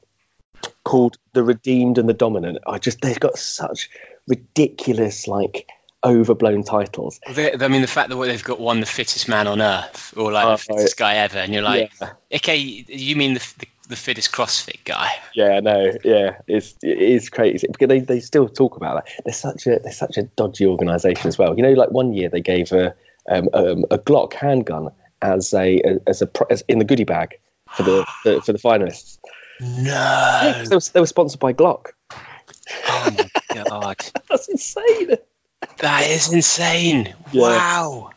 [0.83, 3.91] called "The Redeemed and the Dominant." I just they've got such
[4.31, 5.67] ridiculous, like
[6.03, 7.19] overblown titles.
[7.27, 10.45] I mean, the fact that they've got one the fittest man on earth, or like
[10.45, 13.95] Oh, the fittest guy ever, and you're like, yeah, okay, you mean the, the, the
[13.95, 15.09] fittest CrossFit guy?
[15.35, 19.13] yeah, no, yeah, it's it is crazy because they, they still talk about that.
[19.23, 21.55] They're such a they're such a dodgy organisation as well.
[21.55, 22.95] You know, like one year they gave a
[23.29, 24.89] um, um, a Glock handgun
[25.21, 27.35] as a as a as in the goodie bag
[27.69, 29.19] for the, the for the finalists.
[29.63, 30.63] No.
[30.67, 31.91] They were, they were sponsored by Glock.
[32.87, 33.29] Oh my
[33.63, 33.97] god,
[34.29, 35.11] That's insane.
[35.79, 37.13] that is insane!
[37.31, 37.41] Yeah.
[37.41, 38.11] Wow.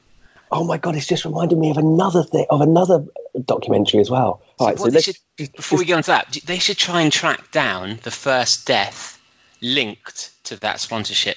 [0.51, 3.05] Oh my god, it's just reminded me of another thing, of another
[3.45, 4.43] documentary as well.
[4.59, 6.77] All right, What so they let's should- Before we get on to that, they should
[6.79, 9.21] try and track down the first death
[9.61, 11.37] linked to that sponsorship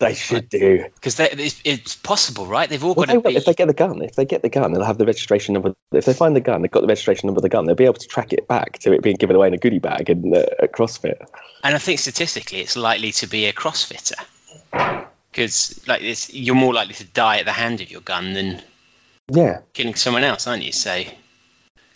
[0.00, 0.84] they should do.
[0.94, 2.68] because it's, it's possible, right?
[2.68, 3.36] They've all Well, got they to be.
[3.36, 5.74] if they get the gun, if they get the gun, they'll have the registration number.
[5.92, 7.66] If they find the gun, they've got the registration number of the gun.
[7.66, 9.78] They'll be able to track it back to it being given away in a goodie
[9.78, 11.20] bag in, uh, at CrossFit.
[11.62, 14.24] And I think statistically, it's likely to be a CrossFitter
[15.30, 18.62] because like it's, you're more likely to die at the hand of your gun than
[19.32, 19.60] Yeah.
[19.74, 20.72] killing someone else, aren't you?
[20.72, 21.02] So,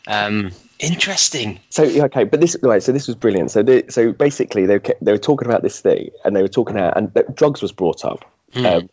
[0.06, 1.60] um, interesting.
[1.70, 2.82] So okay, but this right.
[2.82, 3.50] So this was brilliant.
[3.50, 6.48] So they, so basically they were- they were talking about this thing, and they were
[6.48, 8.66] talking about and drugs was brought up, Hmm.
[8.66, 8.90] um,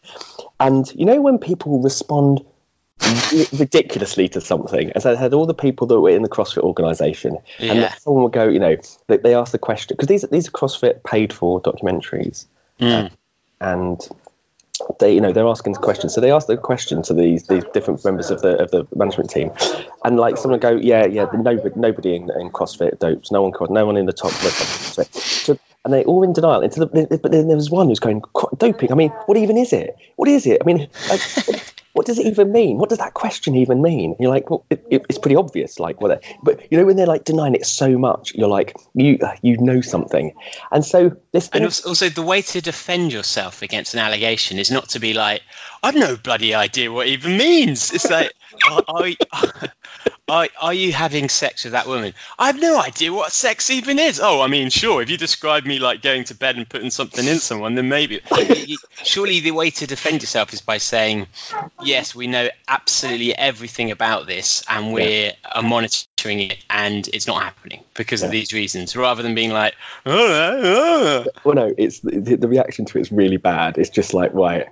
[0.59, 2.45] and you know when people respond
[3.57, 7.37] ridiculously to something, as I had all the people that were in the CrossFit organisation,
[7.59, 10.51] and someone would go, you know, they, they ask the question because these these are
[10.51, 12.45] CrossFit paid for documentaries,
[12.79, 13.11] Mm.
[13.59, 14.07] and
[14.99, 16.13] they you know they're asking questions.
[16.13, 19.29] So they ask the question to these these different members of the of the management
[19.29, 19.51] team.
[20.03, 23.31] And like someone go yeah yeah nobody nobody in, in crossfit dopes.
[23.31, 26.61] No one no one in the top so, and they all in denial.
[26.61, 28.91] Until the, but then there was one who's going "Qu- doping?
[28.91, 29.95] I mean what even is it?
[30.15, 30.61] What is it?
[30.61, 31.70] I mean like
[32.01, 32.79] what does it even mean?
[32.79, 34.15] What does that question even mean?
[34.19, 37.05] You're like well it, it, it's pretty obvious like what but you know when they're
[37.05, 40.33] like denying it so much you're like you you know something.
[40.71, 44.71] And so this And also, also, the way to defend yourself against an allegation is
[44.71, 45.41] not to be like,
[45.83, 48.33] "I've no bloody idea what it even means." It's like,
[48.69, 49.09] are, are,
[50.29, 52.13] are, are you having sex with that woman?
[52.37, 54.19] I have no idea what sex even is.
[54.21, 55.01] Oh, I mean, sure.
[55.01, 58.21] If you describe me like going to bed and putting something in someone, then maybe.
[59.03, 61.27] Surely the way to defend yourself is by saying,
[61.83, 67.41] "Yes, we know absolutely everything about this, and we're uh, monitoring it, and it's not
[67.41, 71.99] happening because of these reasons," rather than being like, "Oh, oh, oh." well no it's
[71.99, 74.67] the, the reaction to it is really bad it's just like right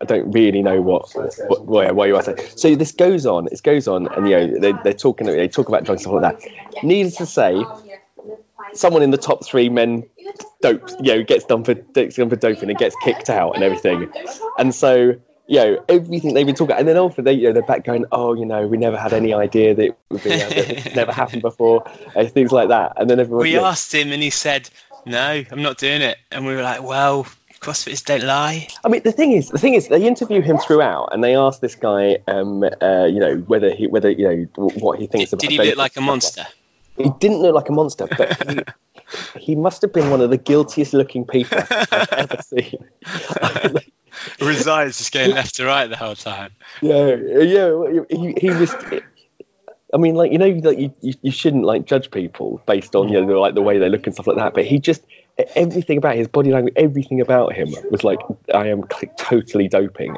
[0.00, 1.10] i don't really know what
[1.48, 4.36] what why, why you are saying so this goes on it goes on and you
[4.36, 7.62] know they, they're talking they talk about drugs and stuff like that needless to say
[8.74, 10.04] someone in the top three men
[10.60, 13.64] dope you know gets done for gets done for doping and gets kicked out and
[13.64, 14.10] everything
[14.58, 15.14] and so
[15.48, 18.04] you know everything they've been talking and then often they you know they're back going
[18.12, 21.12] oh you know we never had any idea that it would be uh, it's never
[21.12, 23.62] happened before and things like that and then everyone we yeah.
[23.62, 24.68] asked him and he said,
[25.06, 27.26] "No, I'm not doing it." And we were like, "Well,
[27.60, 31.10] CrossFitters don't lie." I mean, the thing is, the thing is, they interview him throughout,
[31.12, 34.98] and they ask this guy, um, uh, you know, whether he, whether you know, what
[34.98, 35.40] he thinks Did, about.
[35.40, 36.46] did he look like a monster?
[36.96, 38.60] He didn't look like a monster, but he,
[39.40, 42.78] he must have been one of the guiltiest looking people I've ever seen.
[44.68, 46.50] Eyes just going left to right the whole time?
[46.82, 48.74] yeah, yeah, he, he was.
[49.94, 53.08] I mean, like you know, like you, you, you shouldn't like judge people based on
[53.08, 54.54] you know like the way they look and stuff like that.
[54.54, 55.02] But he just
[55.54, 58.18] everything about his body language, everything about him was like,
[58.52, 58.84] I am
[59.16, 60.16] totally doping.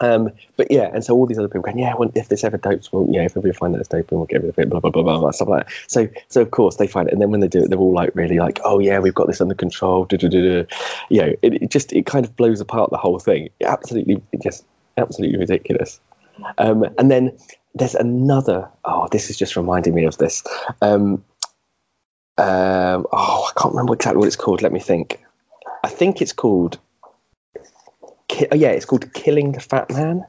[0.00, 2.56] Um, but yeah, and so all these other people going, yeah, well, if this ever
[2.56, 4.80] dopes, well, yeah, if we find that it's doping, we'll get rid of it, blah
[4.80, 5.74] blah blah blah, blah stuff like that.
[5.88, 7.92] So, so of course they find it, and then when they do it, they're all
[7.92, 10.04] like really like, oh yeah, we've got this under control.
[10.04, 10.76] Da, da, da, da.
[11.08, 13.48] You know, it, it just it kind of blows apart the whole thing.
[13.60, 14.64] Absolutely, just
[14.96, 16.00] absolutely ridiculous.
[16.58, 17.36] Um, and then
[17.74, 18.68] there's another.
[18.84, 20.44] Oh, this is just reminding me of this.
[20.80, 21.24] Um,
[22.38, 24.62] um, oh, I can't remember exactly what it's called.
[24.62, 25.20] Let me think.
[25.82, 26.78] I think it's called.
[28.28, 30.24] Ki- oh, yeah, it's called Killing the Fat Man.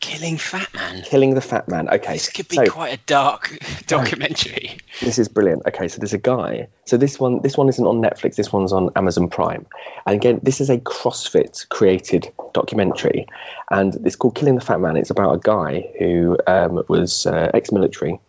[0.00, 1.02] Killing Fat Man.
[1.02, 1.88] Killing the Fat Man.
[1.88, 4.78] Okay, This could be so quite a dark documentary.
[5.00, 5.62] this is brilliant.
[5.66, 6.68] Okay, so there's a guy.
[6.84, 8.36] So this one, this one isn't on Netflix.
[8.36, 9.66] This one's on Amazon Prime.
[10.06, 13.26] And again, this is a CrossFit created documentary,
[13.70, 14.96] and it's called Killing the Fat Man.
[14.96, 18.20] It's about a guy who um, was uh, ex-military,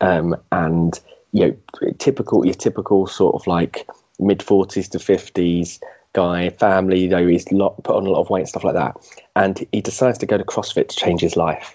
[0.00, 0.98] um, and
[1.32, 1.46] you
[1.82, 3.88] know, typical, your typical sort of like
[4.18, 5.80] mid 40s to 50s,
[6.12, 7.00] guy, family.
[7.00, 8.96] You know, he's lot, put on a lot of weight and stuff like that,
[9.34, 11.74] and he decides to go to CrossFit to change his life.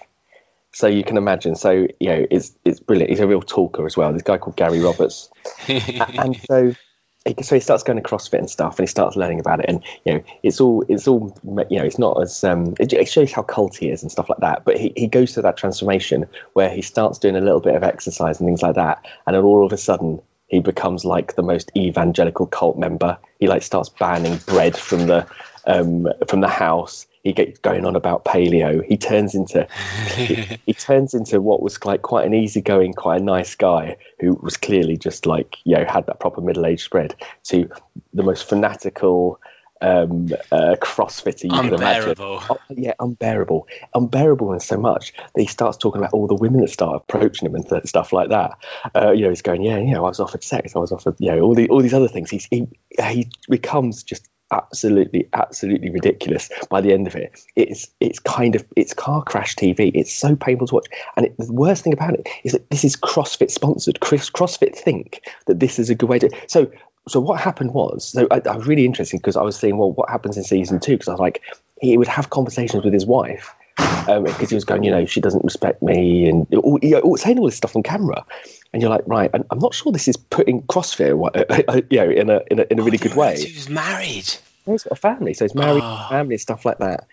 [0.72, 1.54] So you can imagine.
[1.56, 3.10] So you know, it's it's brilliant.
[3.10, 4.12] He's a real talker as well.
[4.12, 5.30] This guy called Gary Roberts,
[5.68, 6.74] and so
[7.42, 9.66] so he starts going to CrossFit and stuff, and he starts learning about it.
[9.68, 11.36] And you know, it's all it's all
[11.70, 14.28] you know, it's not as um, it, it shows how cult he is and stuff
[14.28, 14.64] like that.
[14.64, 17.82] But he, he goes through that transformation where he starts doing a little bit of
[17.82, 21.42] exercise and things like that, and then all of a sudden he becomes like the
[21.42, 23.18] most evangelical cult member.
[23.40, 25.26] He like starts banning bread from the
[25.66, 27.06] um, from the house.
[27.26, 28.84] He gets going on about paleo.
[28.84, 29.66] He turns into
[30.14, 34.34] he, he, turns into what was like quite an easygoing, quite a nice guy who
[34.42, 37.68] was clearly just like you know had that proper middle age spread to
[38.14, 39.40] the most fanatical
[39.80, 42.14] um, uh, CrossFitter you can imagine.
[42.18, 46.60] Oh, yeah, unbearable, unbearable, and so much that he starts talking about all the women
[46.60, 48.56] that start approaching him and th- stuff like that.
[48.94, 51.16] Uh, you know, he's going, yeah, you know, I was offered sex, I was offered,
[51.18, 52.30] you know, all the all these other things.
[52.30, 57.40] He's, he he becomes just absolutely absolutely ridiculous by the end of it.
[57.56, 60.86] It's it's kind of it's car crash tv it's so painful to watch.
[61.16, 64.00] And it, the worst thing about it is that this is crossfit sponsored.
[64.00, 66.70] Chris, crossfit think that this is a good way to so
[67.08, 69.92] so what happened was so I, I was really interesting because i was saying well
[69.92, 70.92] what happens in season two?
[70.92, 71.42] Because i was like
[71.80, 75.20] he would have conversations with his wife because um, he was going, you know, she
[75.20, 78.24] doesn't respect me, and you know, saying all this stuff on camera,
[78.72, 82.40] and you're like, right, I'm not sure this is putting CrossFit, you know, in a
[82.50, 83.38] in a, in a really good way.
[83.38, 84.32] He's married.
[84.64, 86.06] He's got a family, so he's married, oh.
[86.10, 87.06] family, stuff like that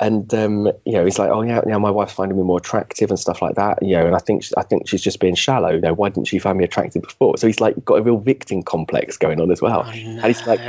[0.00, 3.10] and um, you know, he's like, oh yeah, yeah, my wife's finding me more attractive
[3.10, 3.82] and stuff like that.
[3.82, 5.70] You know, and I think I think she's just being shallow.
[5.70, 7.38] You know, why didn't she find me attractive before?
[7.38, 9.96] So he's like got a real victim complex going on as well, oh, no.
[9.96, 10.60] and he's like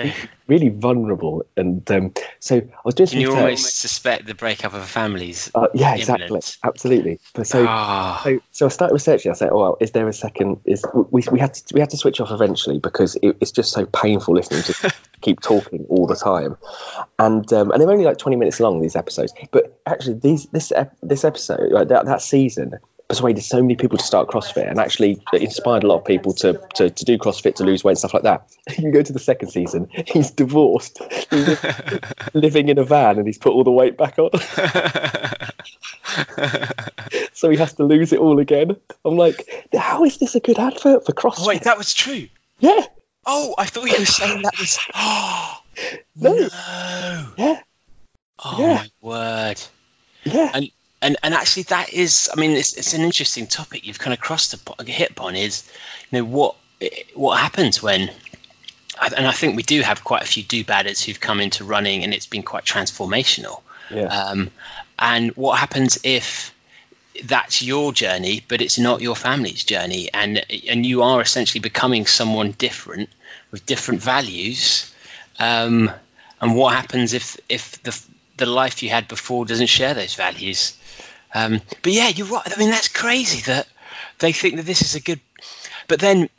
[0.47, 1.45] really vulnerable.
[1.57, 3.09] And um, so I was doing.
[3.09, 5.51] Can you almost suspect the breakup of a family's?
[5.53, 7.19] Uh, yeah, exactly, absolutely.
[7.33, 8.21] But so, oh.
[8.23, 9.31] so, so I started researching.
[9.31, 10.61] I said, oh, well, is there a second?
[10.65, 13.71] Is we, we had to we had to switch off eventually because it, it's just
[13.71, 16.57] so painful listening to keep talking all the time,
[17.19, 19.33] and um, and they're only like twenty minutes long these episodes.
[19.51, 24.03] But actually, these this this episode like that that season persuaded so many people to
[24.03, 27.63] start CrossFit and actually inspired a lot of people to, to, to do CrossFit, to
[27.63, 28.47] lose weight, and stuff like that.
[28.79, 31.63] You go to the second season, he's divorced, he's
[32.33, 34.31] living in a van, and he's put all the weight back on.
[37.33, 38.75] so he has to lose it all again.
[39.03, 41.43] I'm like, how is this a good advert for CrossFit?
[41.43, 42.27] Oh, wait, that was true.
[42.59, 42.81] Yeah.
[43.25, 44.79] Oh, I thought you were saying that was.
[46.15, 46.33] no.
[46.35, 47.33] no.
[47.37, 47.61] Yeah.
[48.43, 48.73] Oh yeah.
[48.73, 49.61] my word.
[50.23, 50.51] Yeah.
[50.53, 54.13] And and and actually that is I mean it's, it's an interesting topic you've kind
[54.13, 55.69] of crossed the hit upon is
[56.09, 56.55] you know what
[57.13, 58.09] what happens when
[59.01, 62.03] and I think we do have quite a few do badders who've come into running
[62.03, 63.61] and it's been quite transformational.
[63.91, 64.05] Yeah.
[64.05, 64.51] Um,
[64.97, 66.53] and what happens if
[67.23, 72.05] that's your journey, but it's not your family's journey, and and you are essentially becoming
[72.05, 73.09] someone different
[73.51, 74.93] with different values.
[75.39, 75.91] Um,
[76.41, 77.99] and what happens if if the
[78.37, 80.77] the life you had before doesn't share those values?
[81.35, 82.43] Um, but yeah, you're right.
[82.45, 83.67] I mean, that's crazy that
[84.19, 85.19] they think that this is a good.
[85.87, 86.29] But then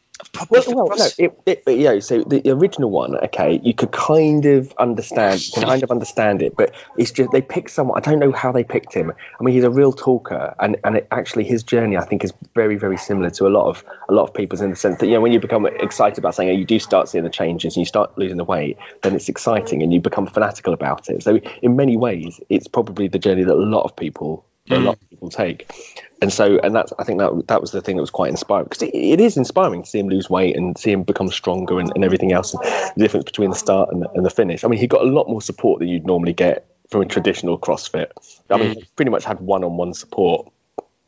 [0.48, 3.92] well, well no, it, it, you know, so the, the, original one, okay, you could
[3.92, 7.98] kind of understand, kind of understand it, but it's just they picked someone.
[7.98, 9.12] I don't know how they picked him.
[9.12, 12.32] I mean, he's a real talker, and and it, actually his journey, I think, is
[12.54, 15.06] very very similar to a lot of a lot of people's in the sense that
[15.06, 17.82] you know when you become excited about something, you do start seeing the changes, and
[17.82, 21.22] you start losing the weight, then it's exciting, and you become fanatical about it.
[21.22, 24.76] So in many ways, it's probably the journey that a lot of people mm.
[24.76, 25.70] a lot of people take
[26.22, 28.64] and so and that's I think that that was the thing that was quite inspiring
[28.64, 31.78] because it, it is inspiring to see him lose weight and see him become stronger
[31.78, 34.64] and, and everything else and the difference between the start and, and the finish.
[34.64, 37.58] I mean, he got a lot more support than you'd normally get from a traditional
[37.58, 38.10] CrossFit.
[38.48, 38.86] I mean, mm.
[38.94, 40.50] pretty much had one-on-one support.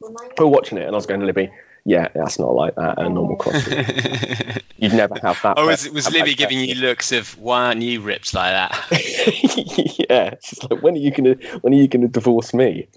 [0.00, 1.50] We were watching it, and I was going to Libby
[1.84, 4.62] yeah, that's not like that a normal CrossFit.
[4.76, 5.54] You'd never have that.
[5.58, 8.74] Oh, was, was Libby giving you looks of why aren't you ripped like that?
[10.10, 12.88] yeah, she's like, when are you gonna when are you gonna divorce me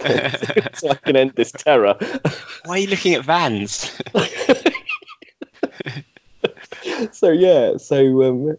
[0.73, 1.97] so I can end this terror?
[2.65, 3.91] Why are you looking at Vans?
[7.11, 8.57] so yeah, so um,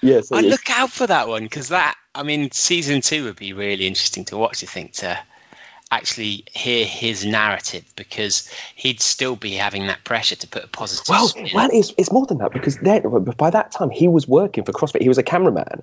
[0.00, 3.36] yeah, so I look out for that one because that I mean, season two would
[3.36, 4.62] be really interesting to watch.
[4.62, 5.18] I think to
[5.92, 11.06] actually hear his narrative because he'd still be having that pressure to put a positive.
[11.08, 13.02] Well, well, it's, it's more than that because then
[13.36, 15.02] by that time he was working for CrossFit.
[15.02, 15.82] He was a cameraman,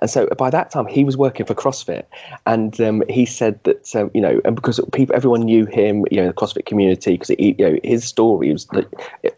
[0.00, 2.04] and so by that time he was working for CrossFit,
[2.44, 6.18] and um, he said that um, you know, and because people, everyone knew him, you
[6.18, 8.70] know, the CrossFit community because you know his story was.
[8.72, 8.88] Like,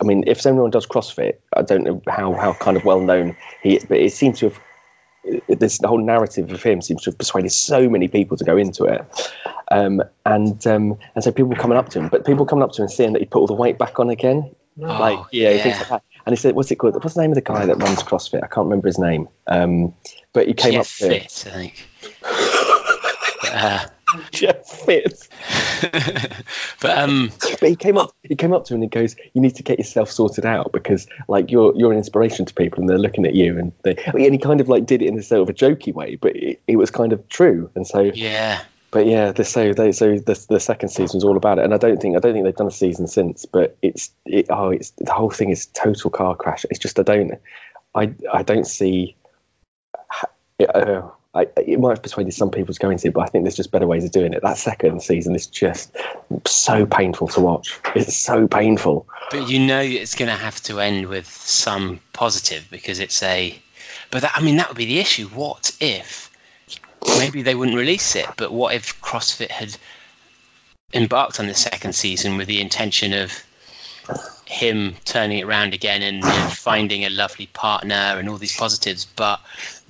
[0.00, 3.36] I mean, if someone does CrossFit, I don't know how how kind of well known
[3.62, 4.60] he is, but it seems to have
[5.48, 8.84] this whole narrative of him seems to have persuaded so many people to go into
[8.84, 9.32] it.
[9.70, 12.82] Um, and um, and so people coming up to him, but people coming up to
[12.82, 15.50] him and seeing that he put all the weight back on again, oh, like yeah,
[15.50, 15.62] yeah.
[15.62, 16.02] things like that.
[16.24, 16.94] and he said, "What's it called?
[16.94, 18.42] What's the name of the guy that runs CrossFit?
[18.42, 19.94] I can't remember his name." Um,
[20.32, 21.20] but he came Jeff up to him.
[21.20, 21.88] Fit, I think.
[23.52, 23.86] uh,
[24.32, 25.28] Jeff Fitz.
[26.80, 27.30] but um,
[27.60, 28.14] But he came up.
[28.22, 30.72] He came up to him and he goes, "You need to get yourself sorted out
[30.72, 33.96] because like you're you're an inspiration to people and they're looking at you." And they
[33.96, 36.36] and he kind of like did it in a sort of a jokey way, but
[36.36, 37.70] it, it was kind of true.
[37.74, 41.36] And so yeah, But yeah, the, so they, so the, the second season was all
[41.36, 43.44] about it, and I don't think I don't think they've done a season since.
[43.44, 46.64] But it's it, oh, it's the whole thing is total car crash.
[46.70, 47.32] It's just I don't
[47.94, 49.16] I I don't see.
[50.60, 51.02] Uh,
[51.34, 53.56] I, it might have persuaded some people to go into it, but I think there's
[53.56, 54.42] just better ways of doing it.
[54.42, 55.94] That second season is just
[56.46, 57.78] so painful to watch.
[57.94, 59.06] It's so painful.
[59.30, 63.58] but you know it's going to have to end with some positive because it's a.
[64.10, 65.28] But that, I mean, that would be the issue.
[65.28, 66.30] What if
[67.18, 68.26] maybe they wouldn't release it?
[68.38, 69.76] But what if CrossFit had
[70.94, 73.44] embarked on the second season with the intention of
[74.48, 78.56] him turning it around again and you know, finding a lovely partner and all these
[78.56, 79.40] positives, but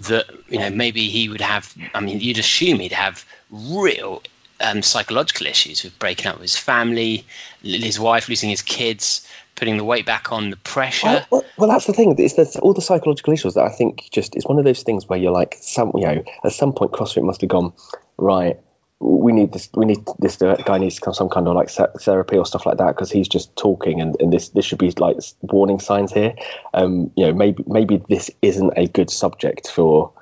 [0.00, 1.72] that you know maybe he would have.
[1.94, 4.22] I mean, you'd assume he'd have real
[4.60, 7.24] um, psychological issues with breaking up with his family,
[7.62, 11.24] his wife losing his kids, putting the weight back on, the pressure.
[11.30, 12.16] Well, well, that's the thing.
[12.18, 15.08] It's the, all the psychological issues that I think just it's one of those things
[15.08, 17.72] where you're like, some you know, at some point CrossFit must have gone
[18.16, 18.58] right.
[19.00, 19.68] We need this.
[19.74, 23.10] We need this guy needs some kind of like therapy or stuff like that because
[23.10, 26.34] he's just talking and, and this this should be like warning signs here.
[26.74, 30.12] Um, you know, maybe maybe this isn't a good subject for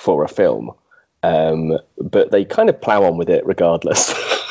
[0.00, 0.72] for a film.
[1.22, 4.12] Um, but they kind of plow on with it regardless.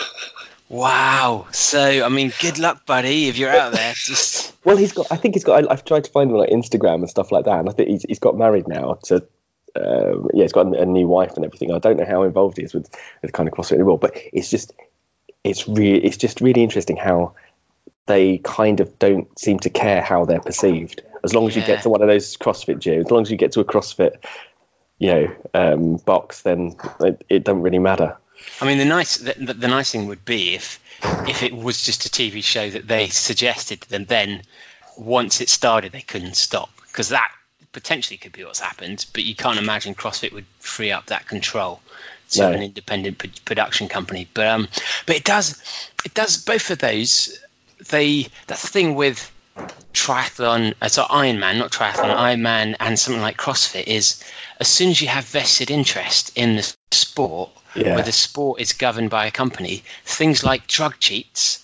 [0.73, 1.45] Wow.
[1.51, 3.93] So I mean, good luck, buddy, if you're out there.
[3.95, 5.05] Just Well, he's got.
[5.11, 5.65] I think he's got.
[5.65, 7.73] I, I've tried to find him on like Instagram and stuff like that, and I
[7.73, 9.23] think he's, he's got married now to.
[9.75, 11.71] Um, yeah, he's got a, a new wife and everything.
[11.71, 12.89] I don't know how involved he is with
[13.21, 14.73] with kind of CrossFit anymore, but it's just,
[15.43, 17.33] it's really, it's just really interesting how
[18.05, 21.01] they kind of don't seem to care how they're perceived.
[21.23, 23.37] As long as you get to one of those CrossFit gyms, as long as you
[23.37, 24.17] get to a CrossFit,
[24.99, 28.17] you know, um, box, then it, it doesn't really matter.
[28.59, 30.79] I mean, the nice the, the, the nice thing would be if
[31.27, 34.41] if it was just a TV show that they suggested, then then
[34.97, 37.31] once it started, they couldn't stop because that
[37.73, 39.05] potentially could be what's happened.
[39.13, 41.81] But you can't imagine CrossFit would free up that control
[42.31, 42.51] to No.
[42.51, 44.27] an independent p- production company.
[44.33, 44.67] But um,
[45.05, 45.61] but it does
[46.05, 47.37] it does both of those.
[47.89, 49.29] They that's the thing with
[49.93, 54.23] triathlon, uh, so Ironman, not triathlon, Ironman, and something like CrossFit is
[54.59, 57.95] as soon as you have vested interest in the sport, Yeah.
[57.95, 61.59] where the sport is governed by a company, things like drug cheats,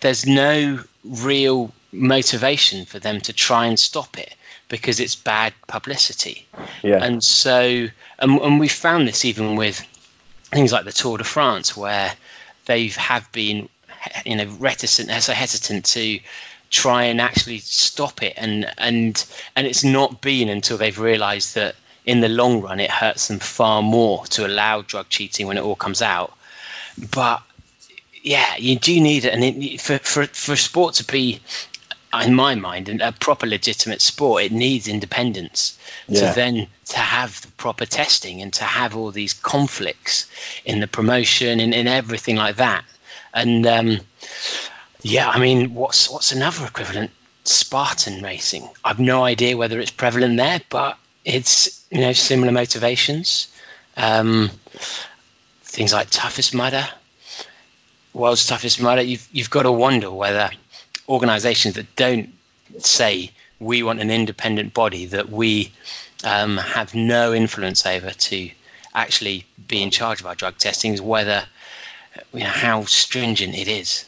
[0.00, 4.34] there's no real motivation for them to try and stop it
[4.68, 6.46] because it's bad publicity.
[6.82, 7.88] Yeah, And so,
[8.18, 9.80] and, and we found this even with
[10.50, 12.12] things like the Tour de France, where
[12.66, 13.68] they have been,
[14.24, 16.20] you know, reticent, so hesitant to
[16.70, 19.24] try and actually stop it, and and
[19.56, 23.38] and it's not been until they've realised that in the long run it hurts them
[23.38, 26.34] far more to allow drug cheating when it all comes out.
[27.12, 27.42] But
[28.22, 31.40] yeah, you do need it, and it, for for for sport to be,
[32.22, 35.78] in my mind, a proper legitimate sport, it needs independence
[36.08, 36.28] Yeah.
[36.30, 40.26] to then to have the proper testing and to have all these conflicts
[40.64, 42.84] in the promotion and in everything like that.
[43.34, 44.00] And um,
[45.02, 47.10] yeah, I mean, what's what's another equivalent?
[47.44, 48.68] Spartan racing.
[48.84, 53.48] I've no idea whether it's prevalent there, but it's you know similar motivations.
[53.96, 54.50] Um,
[55.62, 56.86] things like toughest mudder,
[58.12, 59.02] world's toughest mudder.
[59.02, 60.50] You've you've got to wonder whether
[61.08, 62.30] organisations that don't
[62.78, 63.30] say
[63.60, 65.72] we want an independent body that we
[66.24, 68.50] um, have no influence over to
[68.94, 71.44] actually be in charge of our drug testing is whether
[72.32, 74.04] you know how stringent it is.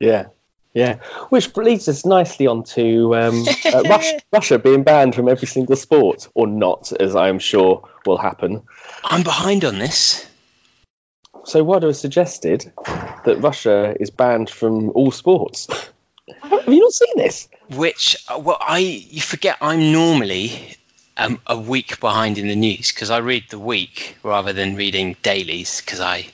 [0.00, 0.26] Yeah,
[0.74, 0.96] yeah.
[1.30, 5.76] Which leads us nicely on to um, uh, Russia, Russia being banned from every single
[5.76, 8.62] sport, or not, as I am sure will happen.
[9.02, 10.26] I'm behind on this.
[11.44, 12.70] So Wada has suggested
[13.24, 15.68] that Russia is banned from all sports.
[16.42, 17.48] Have you not seen this?
[17.70, 20.74] which uh, well i you forget i'm normally
[21.18, 25.14] um, a week behind in the news because i read the week rather than reading
[25.22, 26.26] dailies because i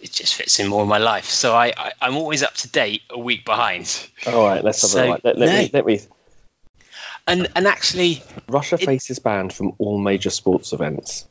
[0.00, 2.68] it just fits in more in my life so I, I i'm always up to
[2.68, 3.84] date a week behind
[4.26, 5.24] All right, let's have So, a look.
[5.24, 5.58] Let, let no.
[5.58, 6.00] me, let me.
[7.26, 11.26] and and actually Russia It- faces ban from all major sports events.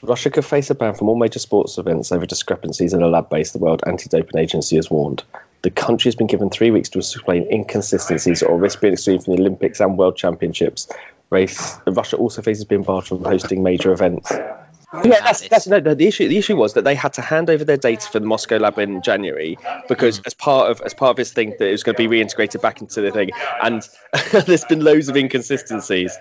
[0.00, 3.28] Russia could face a ban from all major sports events over discrepancies in a lab
[3.30, 5.22] base, the World Anti Doping Agency has warned.
[5.62, 9.36] The country has been given three weeks to explain inconsistencies or risk being excluded from
[9.36, 10.88] the Olympics and World Championships.
[11.30, 14.30] Race, Russia also faces being barred from hosting major events.
[14.30, 15.94] yeah, that's, that's no, no.
[15.94, 18.26] The issue, the issue was that they had to hand over their data for the
[18.26, 19.56] Moscow lab in January
[19.88, 22.14] because, as part of as part of this thing, that it was going to be
[22.14, 23.30] reintegrated back into the thing,
[23.62, 23.88] and
[24.46, 26.14] there's been loads of inconsistencies.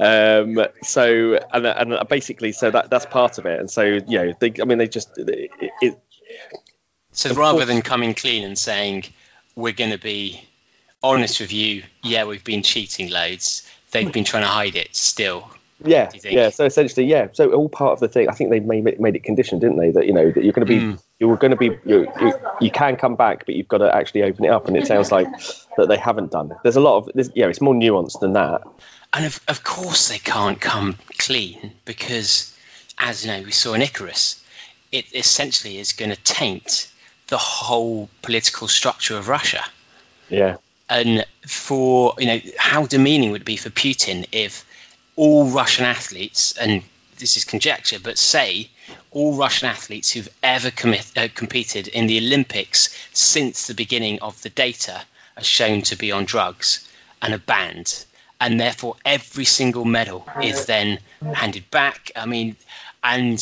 [0.00, 4.32] Um, so, and, and basically, so that that's part of it, and so you know,
[4.40, 6.00] they, I mean, they just it, it
[7.16, 9.04] so rather than coming clean and saying
[9.56, 10.46] we're going to be
[11.02, 13.68] honest with you, yeah, we've been cheating loads.
[13.90, 15.50] They've been trying to hide it still.
[15.82, 16.50] Yeah, yeah.
[16.50, 17.28] So essentially, yeah.
[17.32, 18.28] So all part of the thing.
[18.28, 19.90] I think they made made it conditioned, didn't they?
[19.90, 21.02] That you know that you're going to be mm.
[21.18, 24.22] you're going to be you, you, you can come back, but you've got to actually
[24.22, 24.68] open it up.
[24.68, 25.26] And it sounds like
[25.78, 26.52] that they haven't done.
[26.62, 27.30] There's a lot of this.
[27.34, 28.62] Yeah, it's more nuanced than that.
[29.12, 32.54] And of of course they can't come clean because,
[32.98, 34.42] as you know, we saw in Icarus,
[34.92, 36.90] it essentially is going to taint
[37.28, 39.64] the whole political structure of Russia.
[40.28, 40.56] Yeah.
[40.88, 44.64] And for you know, how demeaning would it be for Putin if
[45.16, 46.82] all Russian athletes, and
[47.18, 48.68] this is conjecture, but say
[49.10, 54.40] all Russian athletes who've ever commit, uh, competed in the Olympics since the beginning of
[54.42, 55.00] the data
[55.36, 56.88] are shown to be on drugs
[57.22, 58.04] and are banned,
[58.40, 60.98] and therefore every single medal is then
[61.34, 62.12] handed back.
[62.14, 62.56] I mean,
[63.02, 63.38] and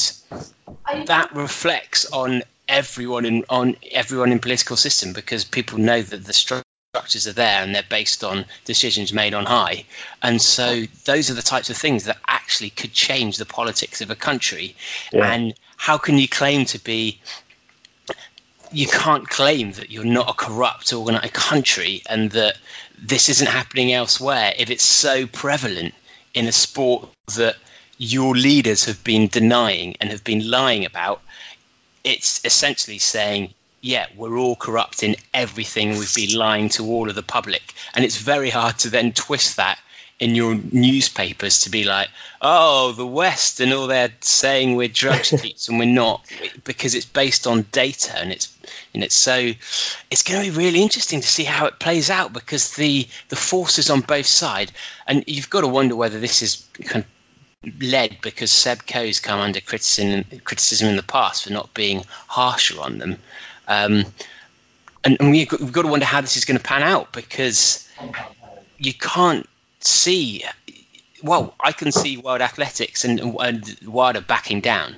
[1.07, 6.33] that reflects on everyone in on everyone in political system because people know that the
[6.33, 9.85] structures are there and they're based on decisions made on high.
[10.23, 14.11] And so those are the types of things that actually could change the politics of
[14.11, 14.77] a country.
[15.13, 15.31] Yeah.
[15.31, 17.21] And how can you claim to be
[18.71, 22.57] you can't claim that you're not a corrupt organized country and that
[22.99, 25.95] this isn't happening elsewhere if it's so prevalent
[26.35, 27.57] in a sport that
[27.99, 31.23] your leaders have been denying and have been lying about.
[32.05, 35.91] It's essentially saying yeah, we're all corrupt in everything.
[35.91, 37.75] We've been lying to all of the public.
[37.95, 39.79] And it's very hard to then twist that
[40.19, 42.09] in your newspapers to be like,
[42.41, 46.25] oh, the West and all they're saying we're drug cheats and we're not,
[46.65, 48.57] because it's based on data and it's
[48.95, 49.51] and it's so
[50.11, 53.37] it's going to be really interesting to see how it plays out because the the
[53.37, 54.73] forces on both sides,
[55.07, 57.14] and you've got to wonder whether this is kind of
[57.81, 62.81] led because Seb Coe's come under criticism criticism in the past for not being harsher
[62.81, 63.19] on them.
[63.67, 64.05] Um,
[65.05, 67.89] and, and we've, got, to wonder how this is going to pan out because
[68.79, 69.49] you can't
[69.81, 70.45] see.
[71.23, 74.97] Well, I can see World Athletics and, and WADA backing down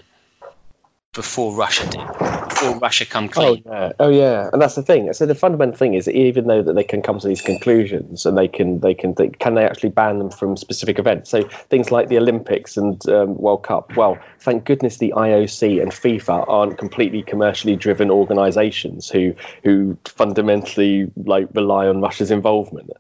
[1.16, 2.06] before Russia did,
[2.50, 3.62] before Russia come clean.
[3.66, 5.12] Oh yeah, oh yeah, and that's the thing.
[5.14, 8.26] So the fundamental thing is that even though that they can come to these conclusions
[8.26, 11.30] and they can they can think, can they actually ban them from specific events?
[11.30, 13.96] So things like the Olympics and um, World Cup.
[13.96, 21.10] Well, thank goodness the IOC and FIFA aren't completely commercially driven organisations who who fundamentally
[21.16, 22.90] like rely on Russia's involvement.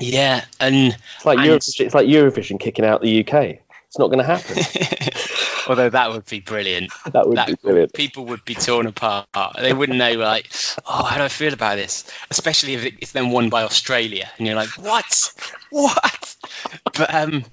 [0.00, 1.86] Yeah, and it's like and, Eurovision.
[1.86, 3.60] It's like Eurovision kicking out the UK.
[3.86, 4.56] It's not going to happen.
[5.68, 6.92] Although that would be brilliant.
[7.12, 7.92] That would that, be brilliant.
[7.92, 9.26] People would be torn apart.
[9.58, 10.48] They wouldn't know, like,
[10.86, 12.04] oh, how do I feel about this?
[12.30, 15.32] Especially if it's then won by Australia, and you're like, what?
[15.70, 16.36] What?
[16.84, 17.44] But um,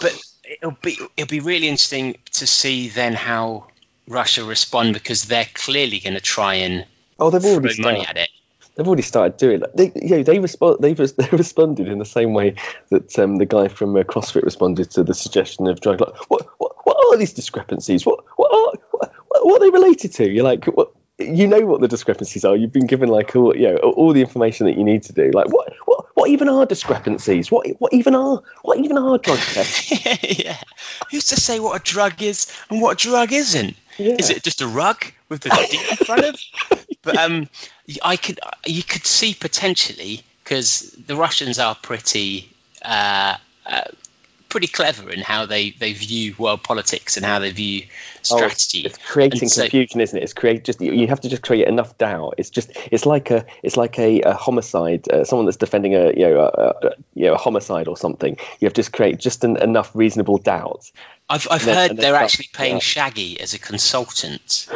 [0.00, 3.66] but it'll be it'll be really interesting to see then how
[4.06, 6.86] Russia respond because they're clearly going to try and
[7.18, 8.30] oh, they've already throw money at it
[8.80, 9.76] they've already started doing it.
[9.76, 10.78] They, you know, they respond.
[10.80, 12.54] They, they responded in the same way
[12.88, 16.00] that um, the guy from uh, CrossFit responded to the suggestion of drug.
[16.00, 16.69] Like, what, what,
[17.10, 18.06] what are these discrepancies?
[18.06, 20.30] What, what are, what, what are they related to?
[20.30, 20.92] You're like, what?
[21.18, 22.54] You know what the discrepancies are.
[22.54, 25.32] You've been given like all, you know, all the information that you need to do.
[25.32, 27.50] Like, what, what, what even are discrepancies?
[27.50, 29.90] What, what even are, what even are drug tests?
[30.38, 30.56] yeah.
[31.10, 33.76] Who's to say what a drug is and what a drug isn't?
[33.98, 34.14] Yeah.
[34.20, 36.40] Is it just a rug with the D in front of?
[37.02, 37.48] But um,
[38.02, 42.52] I could you could see potentially because the Russians are pretty
[42.82, 43.84] uh, uh,
[44.50, 47.82] pretty clever in how they, they view world politics and how they view
[48.22, 48.82] strategy.
[48.84, 50.22] Oh, it's, creating so, confusion, isn't it?
[50.22, 52.34] It's create just you have to just create enough doubt.
[52.36, 55.08] It's just it's like a it's like a, a homicide.
[55.08, 58.36] Uh, someone that's defending a you know a, a, you know a homicide or something.
[58.58, 60.90] You have to just create just an, enough reasonable doubt
[61.30, 62.80] I've, I've heard they're actually paying yeah.
[62.80, 64.68] Shaggy as a consultant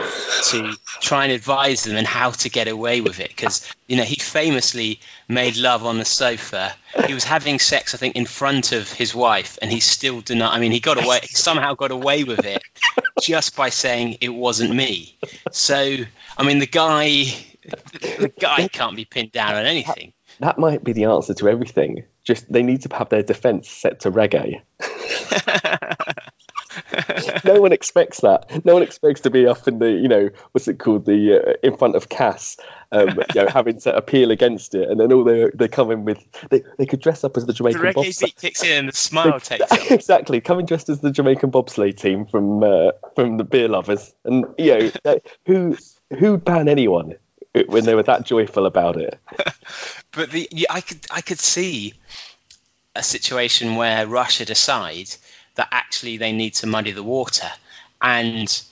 [0.51, 4.05] to try and advise them on how to get away with it because you know
[4.05, 6.73] he famously made love on the sofa.
[7.09, 10.55] He was having sex, I think, in front of his wife, and he still denied.
[10.55, 12.63] I mean, he got away he somehow got away with it
[13.21, 15.17] just by saying it wasn't me.
[15.51, 15.97] So
[16.39, 17.25] I mean, the guy
[17.65, 20.13] the guy can't be pinned down on anything.
[20.39, 22.05] That might be the answer to everything.
[22.23, 24.63] Just they need to have their defense set to reggae.
[27.45, 28.65] no one expects that.
[28.65, 31.53] No one expects to be up in the, you know, what's it called, the uh,
[31.63, 32.57] in front of CAS,
[32.93, 36.05] um, you know, having to appeal against it, and then all they they come in
[36.05, 38.89] with, they, they could dress up as the Jamaican the reggae beat kicks in and
[38.89, 39.91] the smile takes off.
[39.91, 44.47] exactly, coming dressed as the Jamaican bobsleigh team from uh, from the beer lovers, and
[44.59, 45.77] you know, who
[46.19, 47.15] who'd ban anyone
[47.67, 49.19] when they were that joyful about it?
[50.13, 51.95] But the yeah, I could I could see
[52.95, 55.11] a situation where Russia decide
[55.55, 57.49] that actually they need to muddy the water,
[58.01, 58.63] and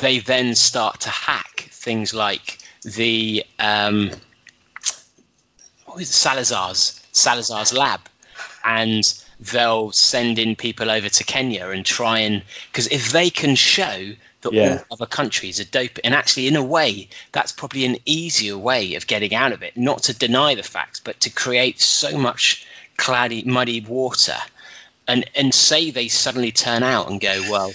[0.00, 4.10] they then start to hack things like the um,
[5.86, 8.00] what is it, Salazar's Salazar's lab,
[8.64, 9.02] and
[9.40, 14.12] they'll send in people over to Kenya and try and because if they can show
[14.40, 14.72] that Yeah.
[14.72, 18.94] all other countries are doping, and actually in a way that's probably an easier way
[18.94, 22.66] of getting out of it, not to deny the facts, but to create so much
[22.96, 24.36] cloudy, muddy water,
[25.08, 27.72] and and say they suddenly turn out and go, well,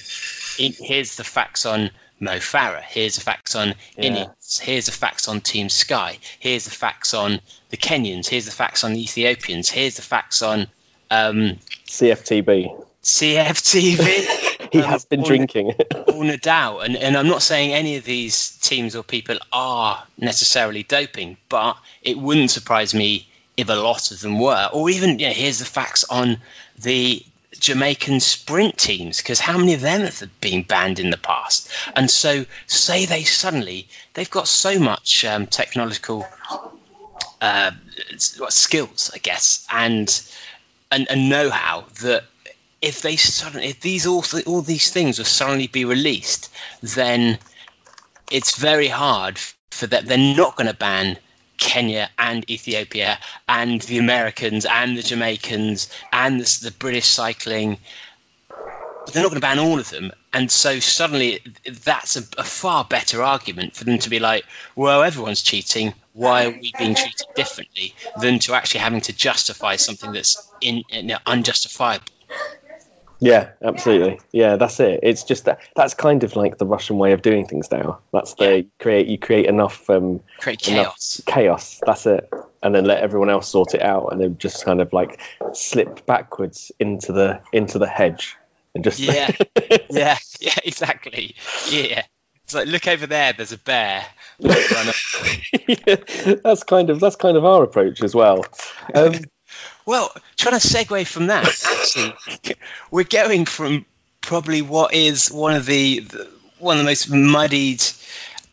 [0.57, 4.27] in, here's the facts on Mo Farah, here's the facts on Yeah.
[4.37, 8.51] Ineos, here's the facts on Team Sky, here's the facts on the Kenyans, here's the
[8.51, 10.67] facts on the Ethiopians, here's the facts on
[11.11, 11.57] um,
[11.87, 12.85] CFTB.
[13.03, 14.49] CFTV.
[14.73, 15.67] He um, has been or- drinking.
[15.67, 20.81] or Nadal, and, and I'm not saying any of these teams or people are necessarily
[20.81, 23.27] doping, but it wouldn't surprise me
[23.57, 24.69] if a lot of them were.
[24.73, 26.37] Or even, you know, here's the facts on
[26.79, 27.23] the
[27.59, 31.69] Jamaican sprint teams, because how many of them have been banned in the past?
[31.95, 36.27] And so, say they suddenly they've got so much um, technological
[37.41, 37.71] uh,
[38.17, 40.09] skills, I guess, and
[40.91, 42.23] and, and know-how that
[42.81, 47.37] if they suddenly if these all th- all these things will suddenly be released, then
[48.31, 49.37] it's very hard
[49.71, 50.05] for that.
[50.05, 51.17] They're not going to ban
[51.63, 57.77] Kenya and Ethiopia and the Americans and the Jamaicans and the, the British cycling.
[58.49, 61.39] But They're not going to ban all of them, and so suddenly
[61.83, 64.45] that's a, a far better argument for them to be like,
[64.75, 65.93] "Well, everyone's cheating.
[66.13, 70.83] Why are we being treated differently?" Than to actually having to justify something that's in,
[71.03, 72.05] know, unjustifiable.
[73.23, 74.19] Yeah, absolutely.
[74.33, 74.99] Yeah, that's it.
[75.01, 77.99] It's just that that's kind of like the Russian way of doing things now.
[78.11, 81.21] That's the you create you create enough um, Create enough chaos.
[81.25, 81.81] chaos.
[81.85, 82.29] That's it,
[82.61, 85.21] and then let everyone else sort it out, and then just kind of like
[85.53, 88.35] slip backwards into the into the hedge
[88.75, 89.31] and just Yeah.
[89.89, 91.35] Yeah, yeah, exactly.
[91.69, 92.03] Yeah.
[92.43, 93.31] It's like look over there.
[93.31, 94.05] There's a bear.
[94.43, 94.95] Up.
[96.43, 98.45] that's kind of that's kind of our approach as well.
[98.93, 99.13] Um,
[99.85, 102.55] Well, trying to segue from that, actually,
[102.91, 103.85] we're going from
[104.21, 106.29] probably what is one of the, the
[106.59, 107.83] one of the most muddied,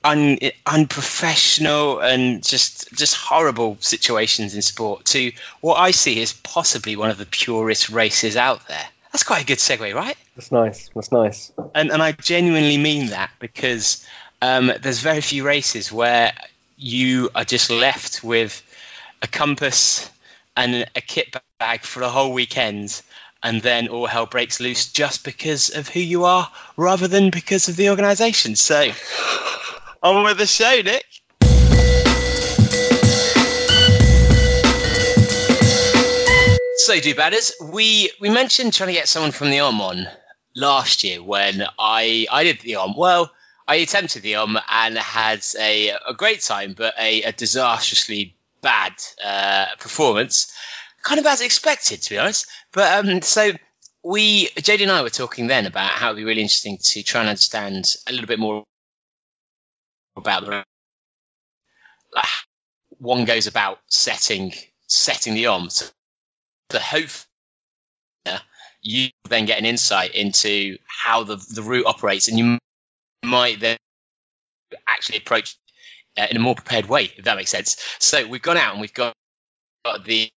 [0.02, 6.96] un, unprofessional, and just just horrible situations in sport to what I see as possibly
[6.96, 8.86] one of the purest races out there.
[9.12, 10.16] That's quite a good segue, right?
[10.36, 10.90] that's nice.
[10.94, 11.52] That's nice.
[11.74, 14.04] and and I genuinely mean that because
[14.42, 16.32] um, there's very few races where
[16.76, 18.62] you are just left with
[19.22, 20.10] a compass
[20.56, 23.02] and a kit bag for the whole weekend,
[23.42, 27.68] and then all hell breaks loose just because of who you are, rather than because
[27.68, 28.56] of the organisation.
[28.56, 28.90] So,
[30.02, 31.06] on with the show, Nick.
[36.76, 37.52] So, do batters.
[37.62, 40.08] We we mentioned trying to get someone from the OMM on
[40.56, 42.96] last year when I I did the OMM.
[42.96, 43.30] Well,
[43.68, 48.92] I attempted the OMM and had a, a great time, but a, a disastrously bad
[49.24, 50.52] uh, performance,
[51.02, 52.46] kind of as expected, to be honest.
[52.72, 53.52] But um, so
[54.02, 57.20] we JD and I were talking then about how it'd be really interesting to try
[57.20, 58.64] and understand a little bit more
[60.16, 60.64] about the
[62.14, 62.24] like,
[62.98, 64.52] one goes about setting
[64.86, 65.68] setting the.
[65.70, 65.86] So
[66.70, 67.10] the hope
[68.82, 72.58] you then get an insight into how the, the route operates and you
[73.24, 73.76] might then
[74.86, 75.56] actually approach
[76.20, 77.76] uh, in a more prepared way if that makes sense.
[77.98, 79.14] So we've gone out and we've got,
[80.04, 80.28] the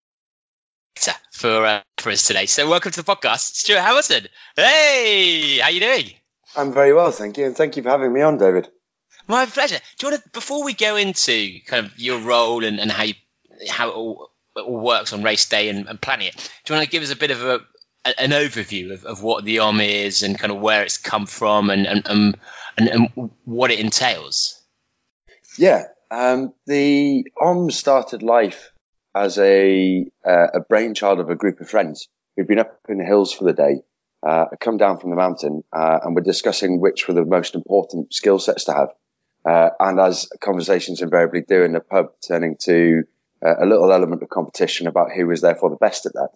[1.31, 2.45] for uh, for us today.
[2.45, 4.27] So welcome to the podcast stuart hamilton.
[4.55, 6.11] Hey how you doing?
[6.55, 8.69] I'm very well, thank you, and thank you for having me on, David.
[9.27, 9.79] my pleasure.
[9.97, 13.03] Do you want to before we go into kind of your role and, and how
[13.03, 13.15] you
[13.69, 16.77] how it all, it all works on race day and, and planning it do you
[16.77, 17.59] want to give us a bit of a
[18.05, 21.25] a- an overview of, of what the OMM is and kind of where it's come
[21.25, 22.38] from and and, and,
[22.77, 24.59] and, and what it entails.
[25.58, 28.72] Yeah, um, the OMM started life
[29.16, 33.06] as a uh, a brainchild of a group of friends who'd been up in the
[33.06, 33.82] hills for the day,
[34.26, 38.14] uh, come down from the mountain, uh, and were discussing which were the most important
[38.14, 38.89] skill sets to have.
[39.45, 43.04] Uh, and as conversations invariably do in the pub, turning to
[43.45, 46.30] uh, a little element of competition about who was therefore the best at that.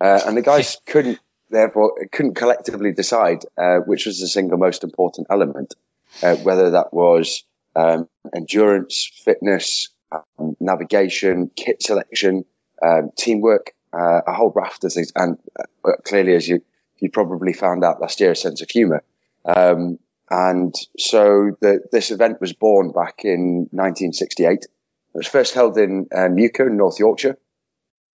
[0.00, 4.84] Uh, and the guys couldn't therefore couldn't collectively decide uh, which was the single most
[4.84, 5.74] important element,
[6.22, 7.44] uh, whether that was
[7.76, 12.44] um, endurance, fitness, um, navigation, kit selection,
[12.82, 16.62] um, teamwork, uh, a whole raft of things, and uh, clearly, as you
[17.00, 19.02] you probably found out last year, a sense of humour.
[19.44, 19.98] Um,
[20.30, 24.64] and so the, this event was born back in 1968.
[24.64, 24.68] It
[25.14, 27.36] was first held in uh, Newco, North Yorkshire.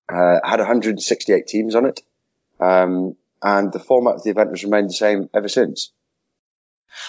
[0.08, 2.02] Uh, had 168 teams on it.
[2.60, 5.92] Um, and the format of the event has remained the same ever since.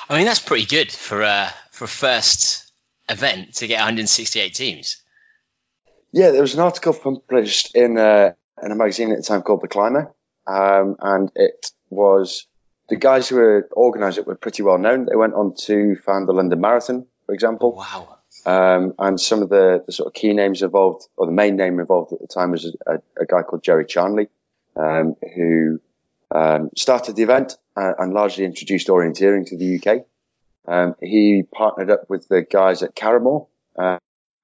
[0.09, 2.71] I mean, that's pretty good for a, for a first
[3.09, 5.03] event to get 168 teams.
[6.13, 8.31] Yeah, there was an article published in, uh,
[8.63, 10.13] in a magazine at the time called The Climber.
[10.47, 12.47] Um, and it was
[12.87, 15.05] the guys who were organised it were pretty well known.
[15.05, 17.73] They went on to found the London Marathon, for example.
[17.73, 18.19] Wow.
[18.45, 21.79] Um, and some of the, the, sort of key names involved, or the main name
[21.79, 24.29] involved at the time, was a, a guy called Gerry Charnley,
[24.77, 25.81] um, who
[26.31, 30.05] um, started the event uh, and largely introduced orienteering to the UK.
[30.67, 33.47] Um, he partnered up with the guys at Karrimor
[33.77, 33.97] uh,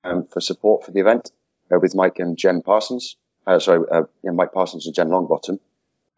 [0.04, 1.32] um, for support for the event
[1.74, 3.16] uh, with Mike and Jen Parsons.
[3.46, 5.60] Uh, sorry, uh, yeah, Mike Parsons and Jen Longbottom.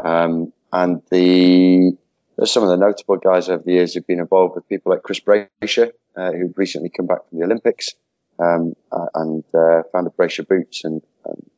[0.03, 1.91] Um, and the
[2.35, 5.03] there's some of the notable guys over the years who've been involved with people like
[5.03, 7.91] Chris Brasher, uh, who've recently come back from the Olympics,
[8.39, 9.43] um, uh, and
[9.91, 11.49] founded Brasher Boots, and, and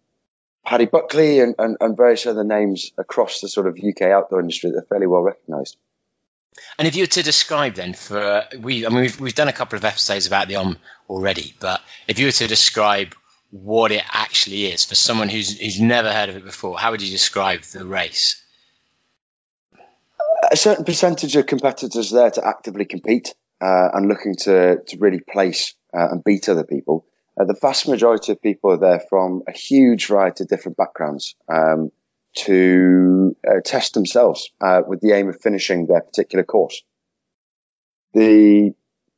[0.65, 4.71] Paddy Buckley, and, and, and, various other names across the sort of UK outdoor industry
[4.71, 5.77] that are fairly well recognised.
[6.77, 9.53] And if you were to describe then for we, I mean, we've, we've done a
[9.53, 10.77] couple of episodes about the OMM
[11.09, 13.15] already, but if you were to describe
[13.51, 17.01] what it actually is for someone who's who's never heard of it before, how would
[17.01, 18.41] you describe the race?
[20.51, 25.19] a certain percentage of competitors there to actively compete uh, and looking to, to really
[25.19, 27.05] place uh, and beat other people.
[27.39, 31.35] Uh, the vast majority of people are there from a huge variety of different backgrounds
[31.49, 31.91] um,
[32.35, 36.83] to uh, test themselves uh, with the aim of finishing their particular course.
[38.13, 38.73] The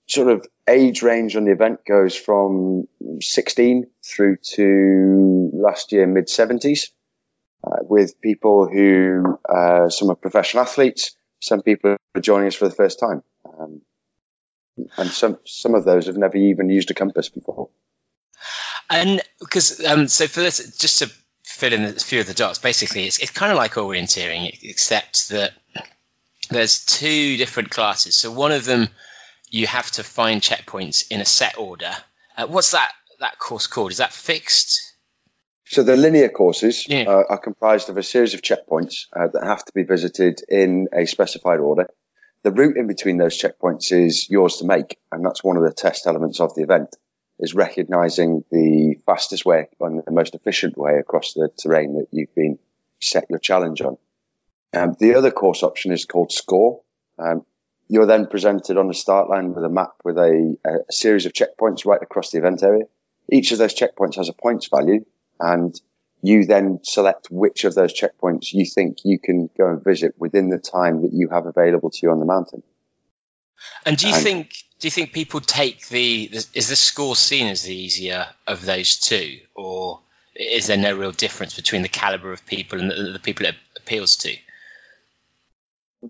[0.08, 2.88] sort of age range on the event goes from
[3.20, 6.90] 16 through to last year mid 70s
[7.64, 12.68] uh, with people who, uh, some are professional athletes, some people are joining us for
[12.68, 13.24] the first time.
[13.46, 13.82] Um,
[14.98, 17.70] and some, some of those have never even used a compass before.
[18.90, 21.12] And because, um, so for this, just to
[21.58, 25.30] fill in a few of the dots, basically it's, it's kind of like orienteering, except
[25.30, 25.54] that
[26.50, 28.16] there's two different classes.
[28.16, 28.88] So one of them,
[29.50, 31.92] you have to find checkpoints in a set order.
[32.38, 33.92] Uh, what's that, that course called?
[33.92, 34.82] Is that fixed?
[35.66, 37.06] So the linear courses yeah.
[37.08, 40.88] uh, are comprised of a series of checkpoints uh, that have to be visited in
[40.94, 41.90] a specified order.
[42.44, 45.74] The route in between those checkpoints is yours to make, and that's one of the
[45.74, 46.96] test elements of the event.
[47.40, 52.34] Is recognizing the fastest way and the most efficient way across the terrain that you've
[52.34, 52.58] been
[53.00, 53.98] set your challenge on.
[54.74, 56.82] Um, the other course option is called score.
[57.20, 57.46] Um,
[57.88, 61.34] you're then presented on the start line with a map with a, a series of
[61.34, 62.86] checkpoints right across the event area.
[63.32, 65.06] Each of those checkpoints has a points value
[65.40, 65.80] and
[66.22, 70.50] you then select which of those checkpoints you think you can go and visit within
[70.50, 72.64] the time that you have available to you on the mountain.
[73.86, 77.16] And do you and, think do you think people take the, the is the score
[77.16, 80.02] seen as the easier of those two, or
[80.36, 83.56] is there no real difference between the caliber of people and the, the people it
[83.76, 84.36] appeals to?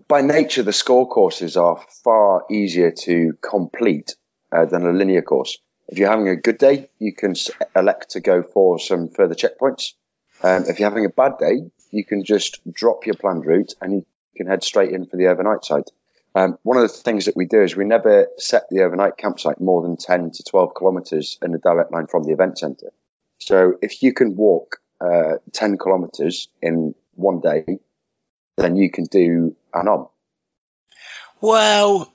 [0.06, 4.16] By nature, the score courses are far easier to complete
[4.52, 5.58] uh, than a linear course.
[5.88, 7.34] If you're having a good day, you can
[7.74, 9.94] elect to go for some further checkpoints.
[10.42, 13.92] Um, if you're having a bad day, you can just drop your planned route and
[13.94, 14.06] you
[14.36, 15.90] can head straight in for the overnight site.
[16.34, 19.60] Um, one of the things that we do is we never set the overnight campsite
[19.60, 22.92] more than 10 to 12 kilometres in a direct line from the event centre.
[23.38, 27.78] So if you can walk uh, 10 kilometres in one day,
[28.56, 30.10] then you can do an OMM.
[31.40, 32.12] Well,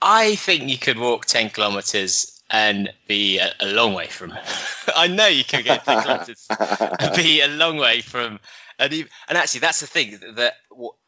[0.00, 4.32] I think you could walk 10 kilometres and be a, a long way from.
[4.96, 6.46] I know you can get things like this,
[7.00, 8.38] and be a long way from.
[8.78, 10.54] And, even, and actually, that's the thing that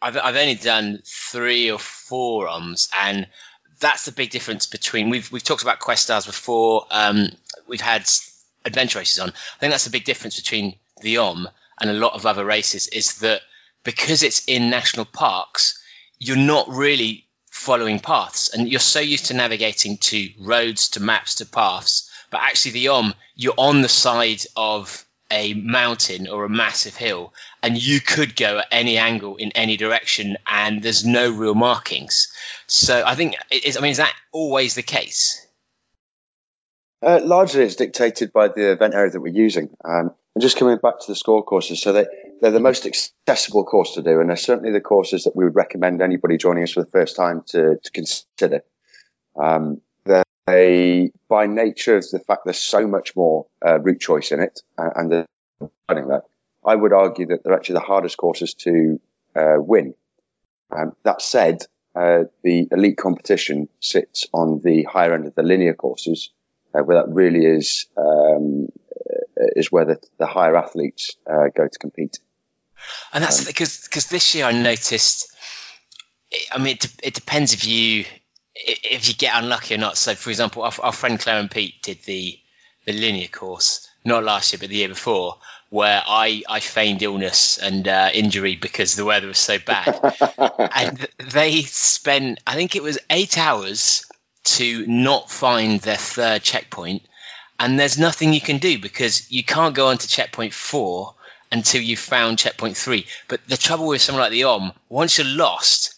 [0.03, 3.29] I've, I've only done three or four OMMs, and
[3.79, 5.09] that's the big difference between.
[5.09, 6.87] We've we've talked about Questars before.
[6.91, 7.29] Um,
[7.69, 8.09] we've had
[8.65, 9.29] adventure races on.
[9.29, 11.47] I think that's the big difference between the OMM
[11.81, 13.43] and a lot of other races is that
[13.85, 15.81] because it's in national parks,
[16.19, 17.26] you're not really
[17.57, 18.51] following paths.
[18.53, 22.11] And you're so used to navigating to roads, to maps, to paths.
[22.31, 27.33] But actually, the OMM, you're on the side of a mountain or a massive hill,
[27.63, 32.33] and you could go at any angle in any direction, and there's no real markings.
[32.67, 35.45] So I think, is, I mean, is that always the case?
[37.03, 39.71] Uh, largely, it's dictated by the event area that we're using.
[39.85, 42.05] Um, And just coming back to the score courses, so they,
[42.43, 45.57] they're the most accessible course to do, and they're certainly the courses that we would
[45.57, 48.61] recommend anybody joining us for the first time to, to consider.
[49.35, 49.81] Um,
[50.47, 54.61] they, by nature of the fact there's so much more uh, route choice in it,
[54.77, 55.27] uh, and the,
[55.89, 56.25] that,
[56.63, 59.01] I would argue that they're actually the hardest courses to
[59.35, 59.95] uh, win.
[60.71, 61.63] Um, that said,
[61.95, 66.31] uh, the elite competition sits on the higher end of the linear courses,
[66.77, 71.67] uh, where that really is um, uh, is where the, the higher athletes uh, go
[71.67, 72.19] to compete.
[73.13, 75.33] And that's because um, because this year I noticed.
[76.53, 78.05] I mean, it, it depends if you
[78.55, 79.97] if you get unlucky or not.
[79.97, 82.39] So, for example, our, our friend Claire and Pete did the
[82.85, 87.59] the linear course, not last year but the year before, where I, I feigned illness
[87.59, 89.99] and uh, injury because the weather was so bad.
[90.75, 94.06] and they spent, I think it was eight hours
[94.47, 97.03] to not find their third checkpoint.
[97.59, 101.15] And there's nothing you can do because you can't go on to checkpoint four
[101.51, 103.07] until you've found checkpoint three.
[103.29, 105.95] But the trouble with something like the OMM, once you're lost,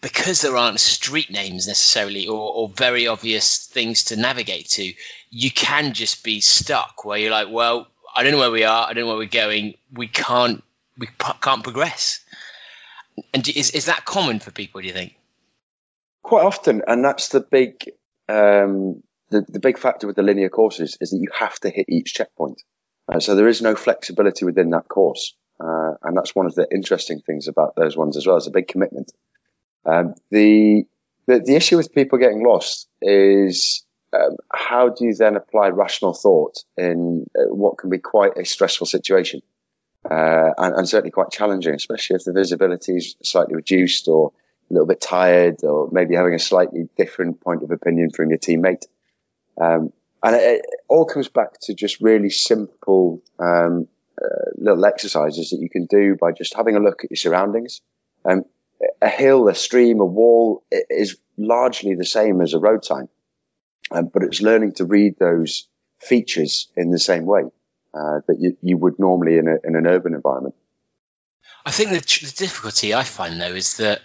[0.00, 4.92] because there aren't street names necessarily or, or, very obvious things to navigate to,
[5.30, 8.86] you can just be stuck where you're like, well, I don't know where we are.
[8.86, 9.74] I don't know where we're going.
[9.92, 10.62] We can't
[10.98, 11.08] we
[11.40, 12.20] can't progress.
[13.32, 14.80] And is is that common for people?
[14.80, 15.14] Do you think?
[16.22, 17.84] Quite often, and that's the big
[18.28, 21.86] um, the the big factor with the linear courses is that you have to hit
[21.88, 22.62] each checkpoint.
[23.08, 26.66] Uh, so there is no flexibility within that course, uh, and that's one of the
[26.72, 28.36] interesting things about those ones as well.
[28.36, 29.12] It's a big commitment.
[29.84, 30.84] Um, the,
[31.26, 36.14] the the issue with people getting lost is um, how do you then apply rational
[36.14, 39.42] thought in uh, what can be quite a stressful situation
[40.08, 44.32] uh, and, and, certainly quite challenging, especially if the visibility is slightly reduced or
[44.72, 48.38] a little bit tired or maybe having a slightly different point of opinion from your
[48.38, 48.86] teammate.
[49.60, 49.92] Um,
[50.22, 53.86] and it, it, all comes back to just really simple um,
[54.20, 57.80] uh, little exercises that you can do by just having a look at your surroundings.
[58.24, 58.44] Um,
[59.00, 63.08] a hill, a stream, a wall is largely the same as a road sign
[63.92, 65.68] um, but it's learning to read those
[65.98, 67.42] features in the same way
[67.94, 70.54] uh, that you, you would normally in, a, in an urban environment.
[71.64, 74.00] I think the, the difficulty I find though is that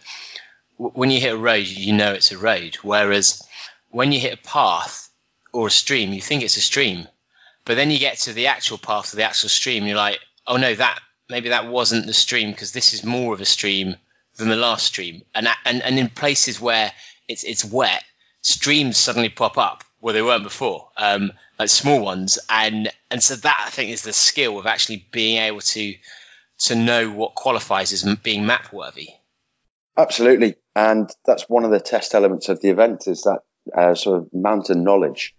[0.78, 3.44] when you hit a road, you know it's a road, whereas
[3.90, 5.10] when you hit a path
[5.52, 7.08] or a stream, you think it's a stream,
[7.66, 10.58] but then you get to the actual path of the actual stream, you're like, oh
[10.58, 11.00] no, that
[11.30, 13.96] maybe that wasn't the stream because this is more of a stream
[14.36, 16.92] than the last stream, and and and in places where
[17.28, 18.04] it's it's wet,
[18.42, 23.36] streams suddenly pop up where they weren't before, um, like small ones, and and so
[23.36, 25.96] that I think is the skill of actually being able to
[26.60, 29.10] to know what qualifies as being map worthy.
[29.98, 33.40] Absolutely, and that's one of the test elements of the event is that
[33.76, 35.36] uh, sort of mountain knowledge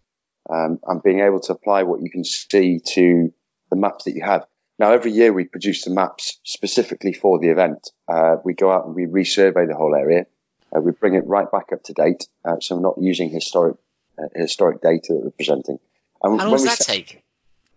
[0.50, 3.32] um, and being able to apply what you can see to
[3.70, 4.44] the maps that you have.
[4.78, 7.90] Now, every year we produce the maps specifically for the event.
[8.08, 10.26] Uh, we go out and we resurvey the whole area
[10.74, 13.76] uh, we bring it right back up to date, uh, so we're not using historic
[14.18, 15.78] uh, historic data that we're presenting.
[16.22, 17.22] And How long does that take?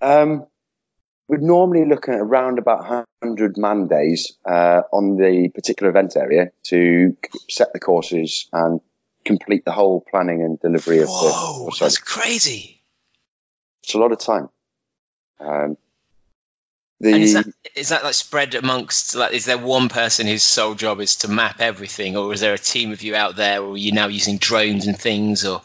[0.01, 0.47] Um,
[1.31, 2.79] we'd normally look at around about
[3.21, 7.15] 100 man days uh, on the particular event area to
[7.49, 8.81] set the courses and
[9.23, 11.77] complete the whole planning and delivery of Whoa, the.
[11.79, 12.83] that's crazy.
[13.83, 14.49] It's a lot of time.
[15.39, 15.77] Um,
[16.99, 20.43] the, and is that is that like spread amongst like is there one person whose
[20.43, 23.63] sole job is to map everything, or is there a team of you out there,
[23.63, 25.61] or are you now using drones and things, or?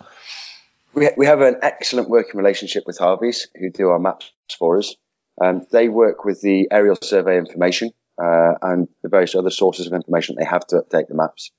[0.95, 4.95] We we have an excellent working relationship with Harveys, who do our maps for us.
[5.43, 7.91] Um, they work with the aerial survey information
[8.23, 11.51] uh, and the various other sources of information they have to update the maps.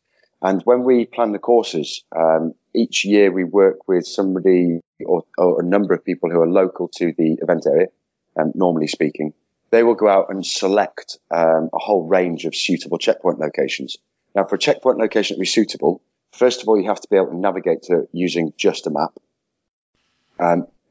[0.41, 5.61] And when we plan the courses, um, each year we work with somebody or, or,
[5.61, 7.87] a number of people who are local to the event area,
[8.39, 9.33] um, normally speaking,
[9.71, 13.97] they will go out and select um, a whole range of suitable checkpoint locations.
[14.35, 16.01] Now, for a checkpoint location to be suitable,
[16.31, 19.11] first of all, you have to be able to navigate to using just a map.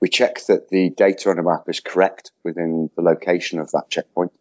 [0.00, 3.88] We check that the data on a map is correct within the location of that
[3.88, 4.32] checkpoint.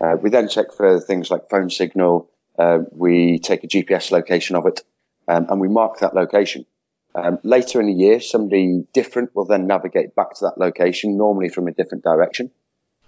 [0.00, 2.28] Uh, we then check for things like phone signal.
[2.58, 4.82] Uh, we take a GPS location of it,
[5.28, 6.66] um, and we mark that location.
[7.14, 11.48] Um, later in the year, somebody different will then navigate back to that location, normally
[11.48, 12.50] from a different direction.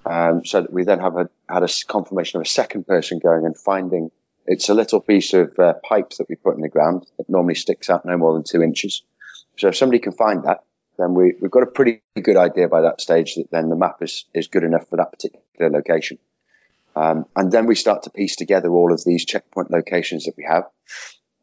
[0.06, 3.44] Um, so that we then have a, had a confirmation of a second person going
[3.44, 4.10] and finding
[4.48, 7.54] it's a little piece of uh, pipe that we put in the ground that normally
[7.54, 9.02] sticks out no more than two inches.
[9.58, 10.64] So if somebody can find that,
[10.98, 14.02] then we, have got a pretty good idea by that stage that then the map
[14.02, 16.18] is, is good enough for that particular location.
[16.96, 20.44] Um, and then we start to piece together all of these checkpoint locations that we
[20.44, 20.64] have.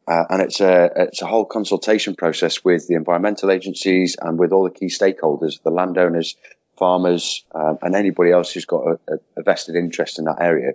[0.06, 4.52] Uh, and it's a, it's a whole consultation process with the environmental agencies and with
[4.52, 6.36] all the key stakeholders, the landowners,
[6.76, 10.72] farmers, um, and anybody else who's got a, a, vested interest in that area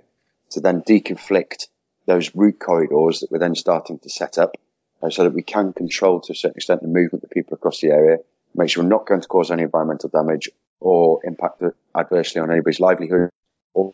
[0.49, 1.67] to then deconflict
[2.07, 4.57] those route corridors that we're then starting to set up
[5.01, 7.79] uh, so that we can control to a certain extent the movement of people across
[7.79, 8.17] the area,
[8.55, 10.49] make sure we're not going to cause any environmental damage
[10.79, 11.63] or impact
[11.95, 13.29] adversely on anybody's livelihood
[13.73, 13.93] or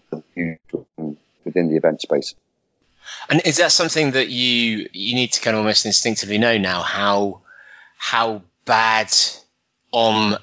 [1.45, 2.35] within the event space.
[3.29, 6.81] And is that something that you you need to kind of almost instinctively know now
[6.81, 7.41] how
[7.97, 9.13] how bad
[9.93, 10.37] um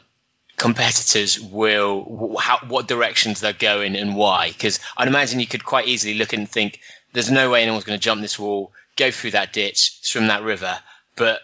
[0.56, 5.88] competitors will how, what directions they're going and why because i'd imagine you could quite
[5.88, 6.80] easily look and think
[7.12, 10.42] there's no way anyone's going to jump this wall go through that ditch swim that
[10.42, 10.78] river
[11.16, 11.40] but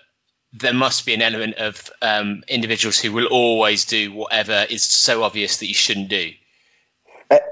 [0.52, 5.22] there must be an element of um, individuals who will always do whatever is so
[5.22, 6.30] obvious that you shouldn't do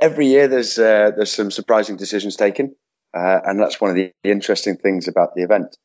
[0.00, 2.74] every year there's uh, there's some surprising decisions taken
[3.14, 5.76] uh, and that's one of the interesting things about the event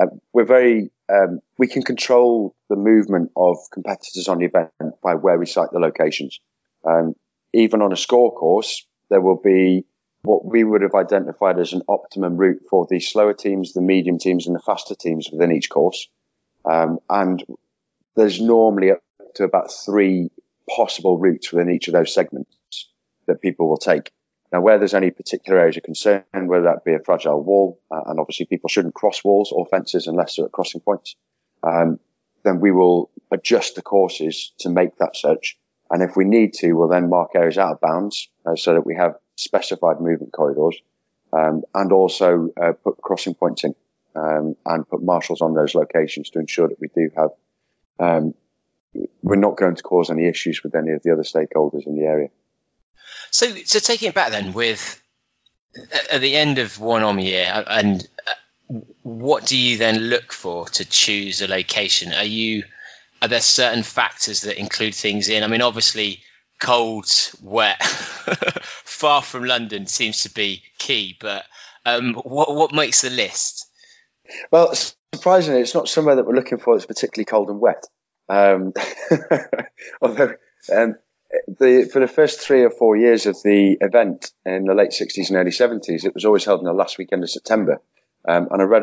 [0.00, 4.70] uh, we're very um, we can control the movement of competitors on the event
[5.02, 6.40] by where we site the locations.
[6.84, 7.14] Um,
[7.52, 9.84] even on a score course, there will be
[10.22, 14.18] what we would have identified as an optimum route for the slower teams, the medium
[14.18, 16.08] teams, and the faster teams within each course.
[16.64, 17.42] Um, and
[18.16, 19.00] there's normally up
[19.36, 20.30] to about three
[20.68, 22.90] possible routes within each of those segments
[23.26, 24.10] that people will take.
[24.52, 28.02] Now, where there's any particular areas of concern, whether that be a fragile wall, uh,
[28.06, 31.16] and obviously people shouldn't cross walls or fences unless they're at crossing points,
[31.62, 31.98] um,
[32.44, 35.56] then we will adjust the courses to make that search.
[35.90, 38.86] And if we need to, we'll then mark areas out of bounds uh, so that
[38.86, 40.76] we have specified movement corridors
[41.32, 43.74] um, and also uh, put crossing points in
[44.14, 47.30] um, and put marshals on those locations to ensure that we do have,
[47.98, 48.34] um,
[49.22, 52.04] we're not going to cause any issues with any of the other stakeholders in the
[52.04, 52.28] area.
[53.30, 55.00] So, so taking it back then, with
[56.10, 60.32] at the end of one OMM year, uh, and uh, what do you then look
[60.32, 62.12] for to choose a location?
[62.12, 62.64] Are you
[63.22, 65.44] are there certain factors that include things in?
[65.44, 66.20] I mean, obviously,
[66.58, 67.06] cold,
[67.40, 67.82] wet,
[68.62, 71.16] far from London seems to be key.
[71.18, 71.44] But
[71.86, 73.66] um, what what makes the list?
[74.50, 74.74] Well,
[75.14, 77.84] surprisingly, it's not somewhere that we're looking for that's particularly cold and wet.
[78.28, 78.72] Um,
[80.02, 80.34] although
[80.72, 80.94] um,
[81.48, 85.28] the, for the first three or four years of the event in the late 60s
[85.28, 87.80] and early 70s, it was always held in the last weekend of September.
[88.28, 88.82] Um, and I read,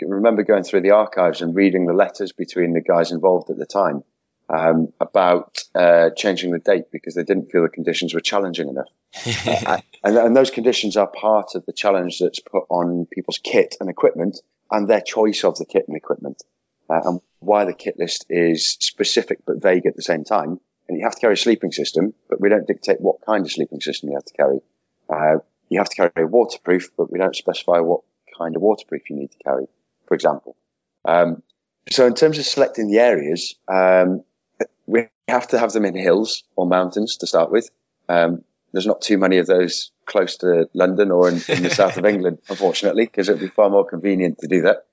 [0.00, 3.66] remember going through the archives and reading the letters between the guys involved at the
[3.66, 4.02] time
[4.48, 8.88] um, about uh, changing the date because they didn't feel the conditions were challenging enough.
[9.66, 13.76] uh, and, and, those conditions are part of the challenge that's put on people's kit
[13.80, 16.42] and equipment and their choice of the kit and equipment.
[16.90, 20.96] Uh, and why the kit list is specific but vague at the same time and
[20.96, 23.80] you have to carry a sleeping system, but we don't dictate what kind of sleeping
[23.80, 24.60] system you have to carry.
[25.08, 25.38] Uh,
[25.68, 28.00] you have to carry a waterproof, but we don't specify what
[28.38, 29.66] kind of waterproof you need to carry,
[30.06, 30.56] for example.
[31.04, 31.42] Um,
[31.90, 34.24] so in terms of selecting the areas, um,
[34.86, 37.68] we have to have them in hills or mountains to start with.
[38.08, 41.96] Um, there's not too many of those close to London or in, in the south
[41.96, 44.84] of England, unfortunately, because it'd be far more convenient to do that.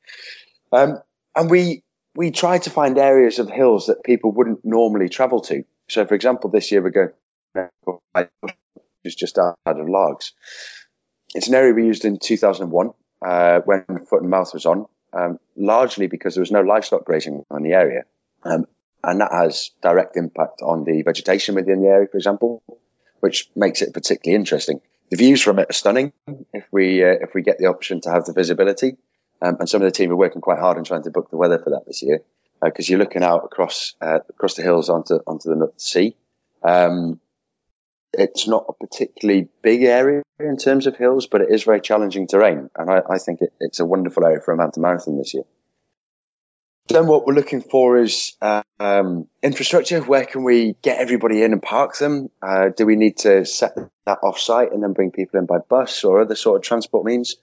[0.72, 1.00] Um,
[1.36, 1.84] and we
[2.16, 5.64] we try to find areas of hills that people wouldn't normally travel to.
[5.90, 7.10] So, for example, this year we're going
[9.04, 10.34] is just out of Largs.
[11.34, 15.38] It's an area we used in 2001 uh, when Foot and Mouth was on, um,
[15.56, 18.04] largely because there was no livestock grazing on the area.
[18.44, 18.66] Um,
[19.04, 22.64] and that has direct impact on the vegetation within the area, for example,
[23.20, 24.82] which makes it particularly interesting.
[25.10, 26.14] The views from it are stunning
[26.54, 28.98] if we uh, if we get the option to have the visibility.
[29.42, 31.38] Um, and some of the team are working quite hard in trying to book the
[31.38, 32.22] weather for that this year
[32.64, 36.16] because uh, you're looking out across uh, across the hills onto onto the sea.
[36.64, 37.20] Um,
[38.14, 42.28] it's not a particularly big area in terms of hills, but it is very challenging
[42.28, 45.34] terrain, and I, I think it, it's a wonderful area for a mountain marathon this
[45.34, 45.44] year.
[46.96, 50.00] Then what we're looking for is uh, um, infrastructure.
[50.00, 52.30] Where can we get everybody in and park them?
[52.42, 53.76] Uh, do we need to set
[54.06, 57.04] that off site and then bring people in by bus or other sort of transport
[57.04, 57.36] means?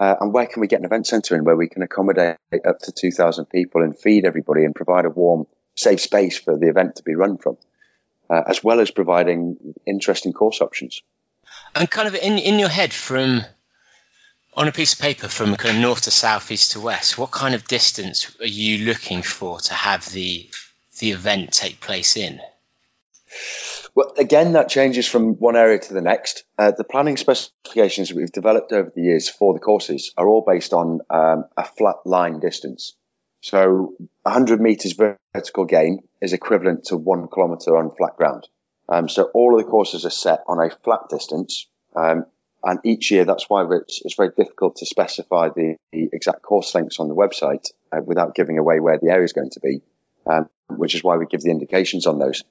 [0.00, 2.36] Uh, and where can we get an event centre in where we can accommodate
[2.66, 5.46] up to 2,000 people and feed everybody and provide a warm,
[5.76, 7.56] safe space for the event to be run from,
[8.28, 11.00] uh, as well as providing interesting course options.
[11.76, 13.44] And kind of in, in your head, from
[14.56, 17.30] on a piece of paper from kind of north to south, east to west, what
[17.30, 20.48] kind of distance are you looking for to have the
[20.98, 22.40] the event take place in?
[23.94, 26.44] Well, again, that changes from one area to the next.
[26.58, 30.72] Uh, the planning specifications we've developed over the years for the courses are all based
[30.72, 32.94] on um, a flat line distance.
[33.40, 34.94] So 100 meters
[35.34, 38.48] vertical gain is equivalent to one kilometer on flat ground.
[38.88, 41.66] Um, so all of the courses are set on a flat distance.
[41.94, 42.26] Um,
[42.66, 46.74] and each year, that's why it's, it's very difficult to specify the, the, exact course
[46.74, 49.82] lengths on the website uh, without giving away where the area is going to be,
[50.26, 52.42] um, which is why we give the indications on those.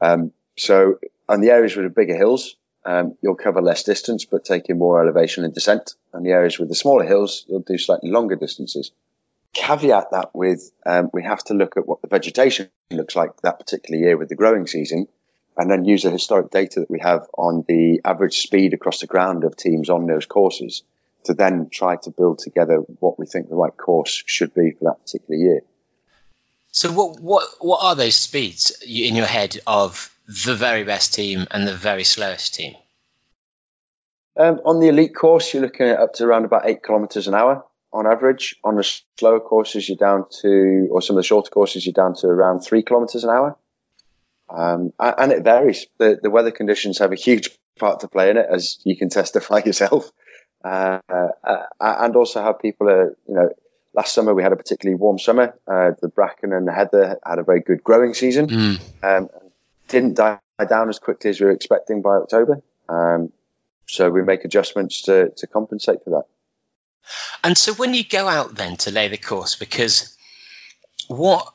[0.00, 2.54] Um, so on the areas with the bigger hills,
[2.84, 5.94] um, you'll cover less distance, but taking more elevation and descent.
[6.12, 8.92] And the areas with the smaller hills, you'll do slightly longer distances.
[9.54, 13.58] Caveat that with, um, we have to look at what the vegetation looks like that
[13.58, 15.08] particular year with the growing season,
[15.56, 19.06] and then use the historic data that we have on the average speed across the
[19.06, 20.82] ground of teams on those courses
[21.24, 24.84] to then try to build together what we think the right course should be for
[24.84, 25.60] that particular year.
[26.72, 31.46] So what what what are those speeds in your head of the very best team
[31.50, 32.74] and the very slowest team?
[34.36, 37.34] Um, on the elite course, you're looking at up to around about eight kilometres an
[37.34, 38.56] hour on average.
[38.64, 38.82] On the
[39.18, 42.60] slower courses, you're down to, or some of the shorter courses, you're down to around
[42.60, 43.56] three kilometres an hour.
[44.48, 45.86] Um, and it varies.
[45.98, 49.08] The, the weather conditions have a huge part to play in it, as you can
[49.10, 50.10] testify yourself.
[50.64, 53.50] Uh, uh, and also how people are, you know,
[53.94, 55.54] last summer we had a particularly warm summer.
[55.66, 58.48] Uh, the bracken and the heather had a very good growing season.
[58.48, 58.80] Mm.
[59.02, 59.30] Um,
[59.88, 60.38] didn't die
[60.68, 62.62] down as quickly as we were expecting by October.
[62.88, 63.32] Um,
[63.86, 66.24] so we make adjustments to, to compensate for that.
[67.42, 70.16] And so when you go out then to lay the course, because
[71.08, 71.53] what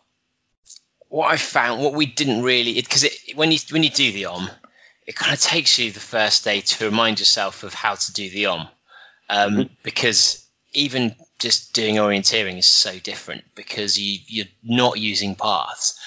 [1.09, 3.05] what I found, what we didn't really, because
[3.35, 4.49] when you when you do the OMM,
[5.05, 8.29] it kind of takes you the first day to remind yourself of how to do
[8.29, 8.69] the OMM,
[9.29, 9.73] um, mm-hmm.
[9.83, 15.99] because even just doing orienteering is so different because you you're not using paths.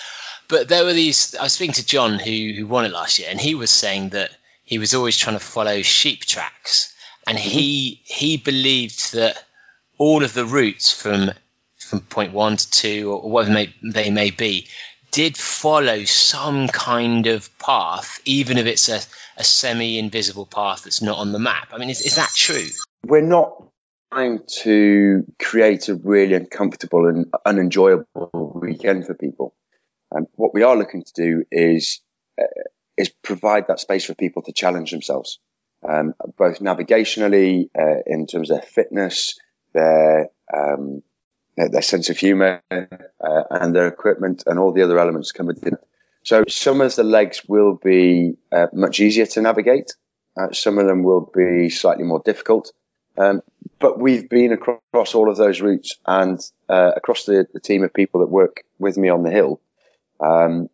[0.48, 1.34] But there were these.
[1.34, 4.10] I was speaking to John who who won it last year, and he was saying
[4.10, 4.30] that
[4.64, 6.94] he was always trying to follow sheep tracks,
[7.26, 7.48] and mm-hmm.
[7.48, 9.42] he he believed that
[9.98, 11.32] all of the routes from
[11.78, 14.68] from point one to two or whatever may, they may be
[15.12, 18.98] did follow some kind of path, even if it's a,
[19.36, 21.68] a semi invisible path that's not on the map.
[21.72, 22.66] I mean, is, is that true?
[23.06, 23.62] We're not
[24.12, 29.54] trying to create a really uncomfortable and unenjoyable weekend for people.
[30.10, 32.00] And what we are looking to do is
[32.40, 32.44] uh,
[32.96, 35.38] is provide that space for people to challenge themselves,
[35.88, 39.38] um, both navigationally uh, in terms of their fitness,
[39.74, 41.02] their um,
[41.56, 45.66] their sense of humour, uh, and their equipment, and all the other elements come with
[45.66, 45.74] it.
[46.24, 49.94] So some of the legs will be uh, much easier to navigate.
[50.36, 52.72] Uh, some of them will be slightly more difficult.
[53.18, 53.42] Um,
[53.78, 57.92] but we've been across all of those routes and uh, across the, the, team of
[57.92, 59.60] people that work with me on the hill.
[60.18, 60.70] Um,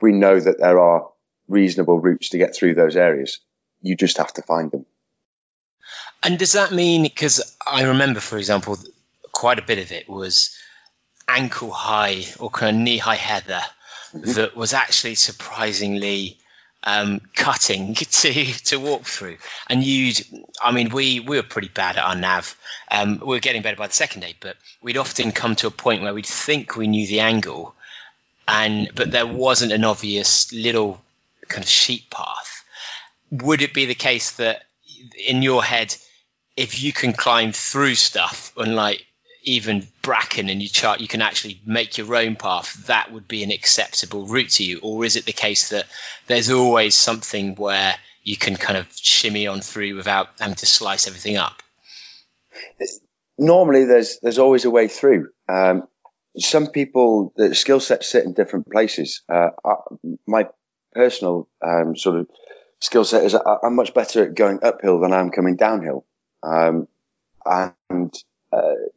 [0.00, 1.08] we know that there are
[1.48, 3.40] reasonable routes to get through those areas.
[3.80, 4.84] You just have to find them.
[6.22, 8.76] And does that mean, because I remember, for example,
[9.38, 10.58] quite a bit of it was
[11.28, 13.62] ankle high or kind of knee high heather
[14.12, 14.32] mm-hmm.
[14.32, 16.36] that was actually surprisingly
[16.82, 18.32] um, cutting to
[18.64, 19.36] to walk through.
[19.68, 20.20] And you'd,
[20.60, 22.56] I mean, we we were pretty bad at our nav.
[22.90, 25.82] Um, we were getting better by the second day, but we'd often come to a
[25.84, 27.76] point where we'd think we knew the angle,
[28.48, 31.00] and but there wasn't an obvious little
[31.46, 32.64] kind of sheep path.
[33.30, 34.64] Would it be the case that
[35.28, 35.94] in your head,
[36.56, 39.04] if you can climb through stuff, unlike
[39.42, 42.86] even bracken and you chart you can actually make your own path.
[42.86, 44.80] That would be an acceptable route to you.
[44.82, 45.86] Or is it the case that
[46.26, 51.06] there's always something where you can kind of shimmy on through without having to slice
[51.06, 51.62] everything up?
[53.38, 55.30] Normally there's there's always a way through.
[55.48, 55.88] Um,
[56.36, 59.22] some people the skill sets sit in different places.
[59.28, 59.74] Uh, I,
[60.26, 60.48] my
[60.92, 62.28] personal um, sort of
[62.80, 66.04] skill set is I, am much better at going uphill than I'm coming downhill.
[66.42, 66.88] Um,
[67.44, 68.14] and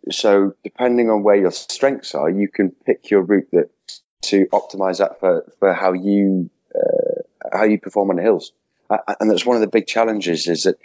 [0.09, 3.70] so depending on where your strengths are, you can pick your route that
[4.24, 8.51] to optimize that for, for how you uh, how you perform on the hills.
[8.89, 10.78] Uh, and that's one of the big challenges is that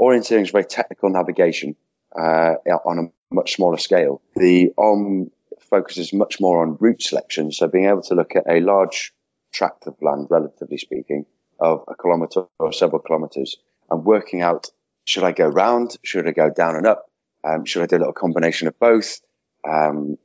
[0.00, 1.76] orienteering is very technical navigation
[2.14, 2.54] uh,
[2.84, 4.22] on a much smaller scale.
[4.34, 8.60] The OMM focuses much more on route selection, so being able to look at a
[8.60, 9.12] large
[9.52, 11.26] tract of land, relatively speaking,
[11.58, 13.56] of a kilometre or several kilometres,
[13.90, 14.70] and working out
[15.04, 17.10] should I go round, should I go down and up,
[17.46, 19.20] um, should I do a little combination of both?
[19.68, 20.18] Um,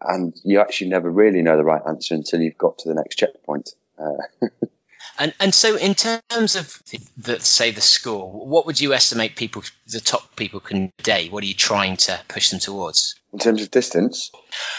[0.00, 3.16] and you actually never really know the right answer until you've got to the next
[3.16, 3.70] checkpoint.
[3.98, 4.46] Uh,
[5.18, 9.36] and and so in terms of the, the, say the score, what would you estimate
[9.36, 11.28] people the top people can day?
[11.28, 13.16] What are you trying to push them towards?
[13.32, 14.30] In terms of distance?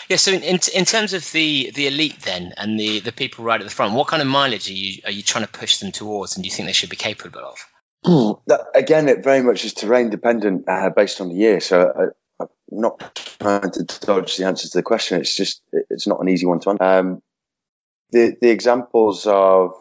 [0.09, 0.17] Yeah.
[0.17, 3.59] So in, in, in terms of the the elite then and the the people right
[3.59, 5.91] at the front, what kind of mileage are you are you trying to push them
[5.91, 7.57] towards, and do you think they should be capable of?
[8.03, 11.59] that, again, it very much is terrain dependent uh, based on the year.
[11.59, 15.19] So I, am not trying to dodge the answer to the question.
[15.19, 16.83] It's just it's not an easy one to answer.
[16.83, 17.21] Um,
[18.11, 19.71] the the examples of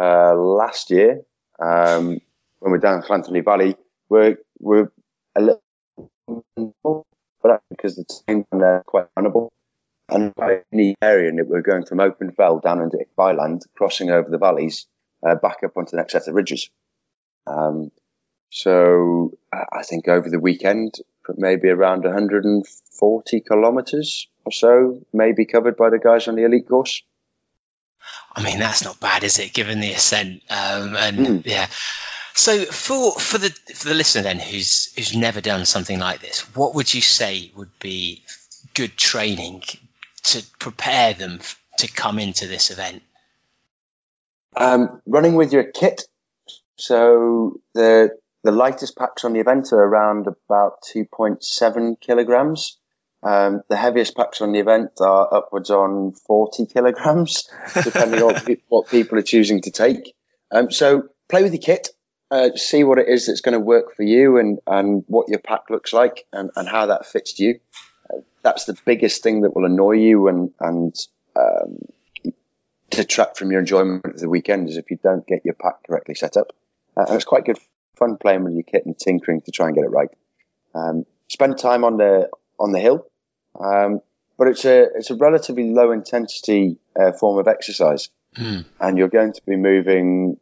[0.00, 1.22] uh, last year
[1.60, 2.20] um,
[2.60, 3.76] when we're down in Llanthony Valley
[4.08, 4.92] were were
[5.36, 5.62] a little
[7.42, 9.50] but because the terrain there quite runnable
[10.08, 14.28] and in the area and we're going from open fell down into byland, crossing over
[14.30, 14.86] the valleys
[15.26, 16.70] uh, back up onto the next set of ridges.
[17.46, 17.90] Um,
[18.50, 20.94] so I think over the weekend,
[21.36, 27.02] maybe around 140 kilometers or so, maybe covered by the guys on the elite course.
[28.34, 29.52] I mean, that's not bad, is it?
[29.52, 31.46] Given the ascent, um, and mm.
[31.46, 31.66] yeah.
[32.34, 36.40] So for for the for the listener then, who's who's never done something like this,
[36.54, 38.22] what would you say would be
[38.74, 39.62] good training
[40.24, 41.40] to prepare them
[41.78, 43.02] to come into this event?
[44.56, 46.02] Um, running with your kit.
[46.76, 48.10] So the
[48.44, 52.76] the lightest packs on the event are around about 2.7 kilograms.
[53.22, 57.48] Um, the heaviest packs on the event are upwards on 40 kilograms,
[57.82, 58.34] depending on
[58.68, 60.14] what people are choosing to take.
[60.50, 61.88] Um, so play with your kit,
[62.30, 65.38] uh, see what it is that's going to work for you and, and what your
[65.38, 67.60] pack looks like and, and how that fits you.
[68.10, 70.94] Uh, that's the biggest thing that will annoy you and, and
[71.34, 71.78] um,
[72.90, 76.14] detract from your enjoyment of the weekend is if you don't get your pack correctly
[76.14, 76.52] set up.
[76.96, 77.58] Uh, and it's quite good
[77.96, 80.10] fun playing with your kit and tinkering to try and get it right.
[80.74, 83.06] Um, spend time on the on the hill,
[83.58, 84.00] um,
[84.36, 88.64] but it's a it's a relatively low intensity uh, form of exercise, mm.
[88.80, 90.38] and you're going to be moving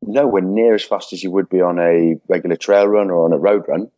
[0.00, 3.32] nowhere near as fast as you would be on a regular trail run or on
[3.32, 3.90] a road run.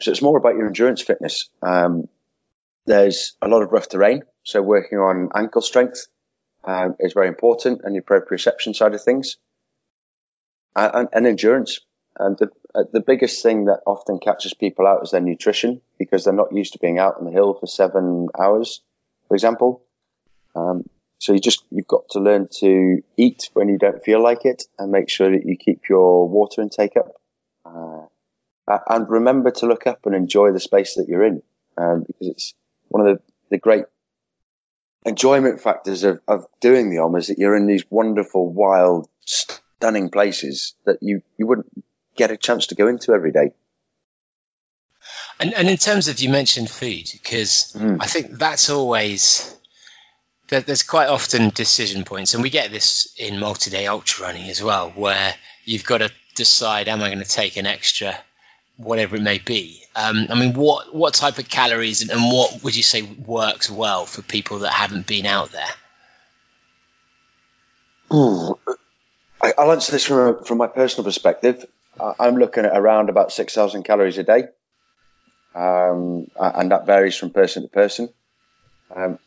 [0.00, 1.50] So it's more about your endurance fitness.
[1.62, 2.08] Um,
[2.86, 6.06] there's a lot of rough terrain, so working on ankle strength
[6.64, 9.47] um, is very important, and your proprioception side of things, uh,
[10.86, 11.80] and, and endurance.
[12.18, 16.24] And the, uh, the biggest thing that often catches people out is their nutrition because
[16.24, 18.80] they're not used to being out on the hill for seven hours,
[19.28, 19.82] for example.
[20.56, 20.84] Um,
[21.18, 24.64] so you just you've got to learn to eat when you don't feel like it,
[24.78, 27.12] and make sure that you keep your water intake up.
[27.64, 28.06] Uh,
[28.88, 31.42] and remember to look up and enjoy the space that you're in,
[31.76, 32.54] um, because it's
[32.88, 33.84] one of the, the great
[35.06, 39.08] enjoyment factors of, of doing the OMM is that you're in these wonderful, wild,
[39.78, 41.84] stunning places that you, you wouldn't
[42.16, 43.52] get a chance to go into every day.
[45.40, 47.98] And, and in terms of you mentioned food, because mm.
[48.00, 49.54] I think that's always
[50.48, 54.90] there's quite often decision points, and we get this in multi-day ultra running as well,
[54.90, 55.34] where
[55.64, 58.18] you've got to decide: Am I going to take an extra,
[58.76, 59.82] whatever it may be?
[59.94, 63.70] Um, I mean, what what type of calories and, and what would you say works
[63.70, 65.74] well for people that haven't been out there?
[68.12, 68.58] Ooh,
[69.40, 71.64] I'll answer this from from my personal perspective.
[72.00, 74.44] I'm looking at around about 6,000 calories a day.
[75.54, 78.08] Um, and that varies from person to person.
[78.94, 79.18] Um,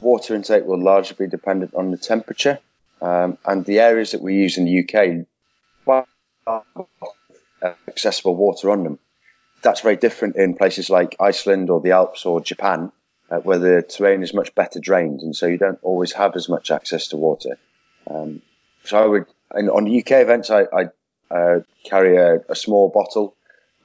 [0.00, 2.58] water intake will largely be dependent on the temperature.
[3.02, 5.26] Um, and the areas that we use in the UK,
[7.88, 8.98] accessible water on them.
[9.62, 12.92] That's very different in places like Iceland or the Alps or Japan,
[13.30, 16.48] uh, where the terrain is much better drained, and so you don't always have as
[16.48, 17.58] much access to water.
[18.10, 18.42] Um,
[18.84, 23.36] so I would, on the UK events, I, I uh, carry a, a, small bottle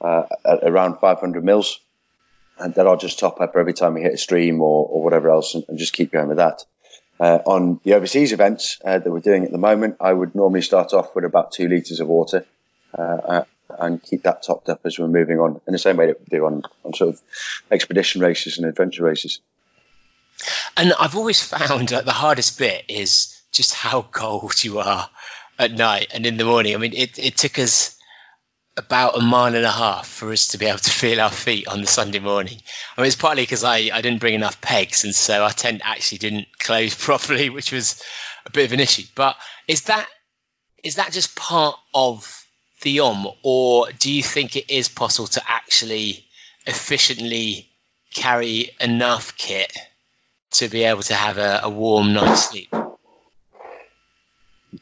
[0.02, 0.24] uh,
[0.64, 1.80] around 500 mils,
[2.58, 5.30] and then I'll just top up every time we hit a stream or, or whatever
[5.30, 6.64] else, and, and, just keep going with that.
[7.20, 10.62] Uh, on the overseas events uh, that we're doing at the moment, I would normally
[10.62, 12.46] start off with about two litres of water
[12.98, 13.44] uh, uh,
[13.80, 16.26] and keep that topped up as we're moving on, in the same way that we
[16.26, 17.22] do on, on sort of
[17.72, 19.40] expedition races and adventure races.
[20.76, 25.10] And I've always found that the hardest bit is just how cold you are
[25.58, 26.76] at night and in the morning.
[26.76, 27.98] I mean, it, it took us
[28.78, 31.68] about a mile and a half for us to be able to feel our feet
[31.68, 32.58] on the Sunday morning.
[32.98, 35.82] I mean, it's partly because I, I didn't bring enough pegs, and so our tent
[35.84, 38.02] actually didn't close properly, which was
[38.46, 39.04] a bit of an issue.
[39.16, 39.36] But
[39.68, 40.08] is that
[40.84, 42.46] is that just part of
[42.82, 46.26] the OMM, or do you think it is possible to actually
[46.68, 47.68] efficiently
[48.14, 49.76] carry enough kit
[50.52, 52.70] to be able to have a, a warm night's sleep?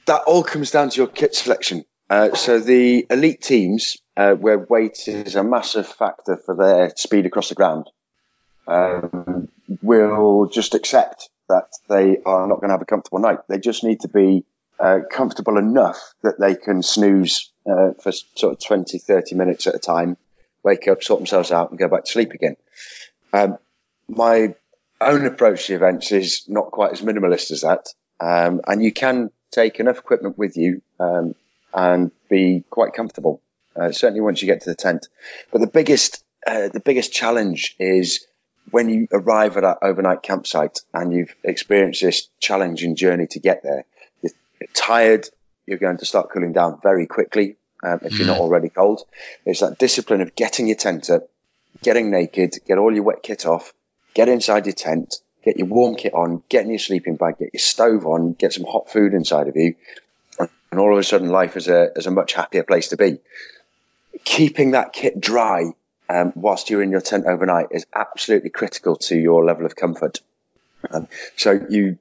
[0.05, 1.85] That all comes down to your kit selection.
[2.09, 7.25] Uh, so the elite teams, uh, where weight is a massive factor for their speed
[7.25, 7.89] across the ground,
[8.67, 9.49] um,
[9.81, 13.39] will just accept that they are not going to have a comfortable night.
[13.47, 14.45] They just need to be
[14.79, 19.75] uh, comfortable enough that they can snooze uh, for sort of 20, 30 minutes at
[19.75, 20.17] a time,
[20.63, 22.55] wake up, sort themselves out, and go back to sleep again.
[23.31, 23.57] Um,
[24.07, 24.55] my
[24.99, 27.87] own approach to events is not quite as minimalist as that.
[28.19, 31.35] Um, and you can take enough equipment with you um,
[31.73, 33.41] and be quite comfortable.
[33.75, 35.07] Uh, certainly once you get to the tent.
[35.51, 38.27] But the biggest uh, the biggest challenge is
[38.69, 43.63] when you arrive at that overnight campsite and you've experienced this challenging journey to get
[43.63, 43.85] there.
[44.21, 44.31] You're
[44.73, 45.27] tired.
[45.65, 48.41] You're going to start cooling down very quickly um, if you're not mm.
[48.41, 49.01] already cold.
[49.45, 51.29] It's that discipline of getting your tent up,
[51.81, 53.73] getting naked, get all your wet kit off,
[54.13, 57.53] get inside your tent, get your warm kit on, get in your sleeping bag, get
[57.53, 59.75] your stove on, get some hot food inside of you,
[60.39, 63.19] and all of a sudden life is a is a much happier place to be.
[64.23, 65.73] Keeping that kit dry
[66.09, 70.21] um, whilst you're in your tent overnight is absolutely critical to your level of comfort.
[70.89, 71.97] Um, so you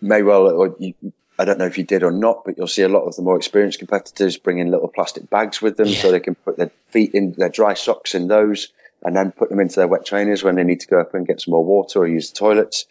[0.00, 0.94] may well, or you,
[1.38, 3.22] I don't know if you did or not, but you'll see a lot of the
[3.22, 6.00] more experienced competitors bring in little plastic bags with them yeah.
[6.00, 8.68] so they can put their feet in their dry socks in those
[9.04, 11.26] and then put them into their wet trainers when they need to go up and
[11.26, 12.86] get some more water or use the toilets.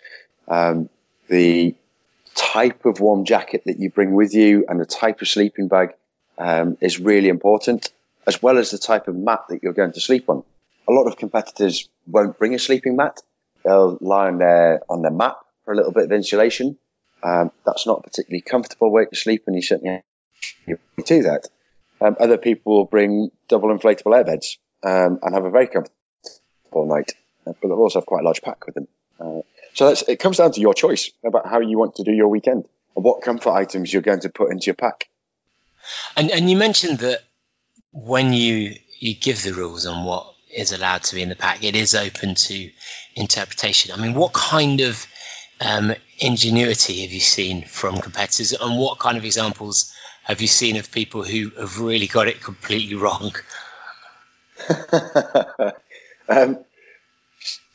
[0.48, 0.90] Um,
[1.27, 1.76] the
[2.35, 5.90] type of warm jacket that you bring with you and the type of sleeping bag
[6.38, 7.91] um, is really important,
[8.27, 10.44] as well as the type of mat that you're going to sleep on.
[10.88, 13.22] A lot of competitors won't bring a sleeping mat.
[13.64, 16.77] They'll lie on their on their mat for a little bit of insulation.
[17.23, 20.03] Um, that's not a particularly comfortable way to sleep, and you certainly
[21.06, 21.48] do that.
[22.02, 25.95] Um, other people will bring double inflatable air beds um, and have a very comfortable
[26.82, 27.14] night,
[27.45, 28.88] uh, but they'll also have quite a large pack with them.
[29.20, 29.41] Uh,
[29.74, 32.66] so it comes down to your choice about how you want to do your weekend
[32.95, 35.08] and what comfort items you're going to put into your pack.
[36.16, 37.22] And, and you mentioned that
[37.91, 41.64] when you you give the rules on what is allowed to be in the pack,
[41.64, 42.70] it is open to
[43.16, 43.91] interpretation.
[43.91, 45.06] I mean, what kind of
[45.60, 49.94] um, ingenuity have you seen from competitors, and what kind of examples
[50.24, 53.36] have you seen of people who have really got it completely wrong?
[56.30, 56.64] um,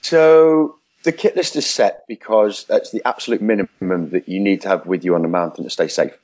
[0.02, 4.68] so the kit list is set because that's the absolute minimum that you need to
[4.68, 6.16] have with you on the mountain to stay safe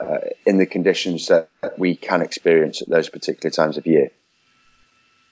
[0.00, 4.10] uh, in the conditions that we can experience at those particular times of year.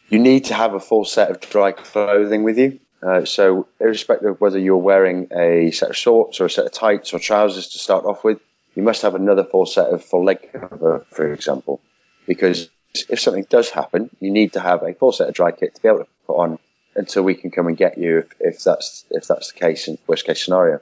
[0.09, 2.81] You need to have a full set of dry clothing with you.
[3.03, 6.73] Uh, so, irrespective of whether you're wearing a set of shorts or a set of
[6.73, 8.41] tights or trousers to start off with,
[8.75, 11.81] you must have another full set of full leg cover, for example,
[12.27, 12.71] because
[13.09, 15.83] if something does happen, you need to have a full set of dry kit to
[15.83, 16.59] be able to put on
[16.95, 19.99] until we can come and get you if, if that's if that's the case in
[20.07, 20.81] worst case scenario.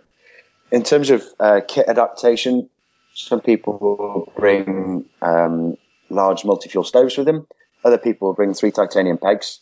[0.71, 2.69] In terms of uh, kit adaptation,
[3.15, 5.77] some people will bring um,
[6.11, 7.47] large multi-fuel stoves with them.
[7.85, 9.61] Other people will bring three titanium pegs,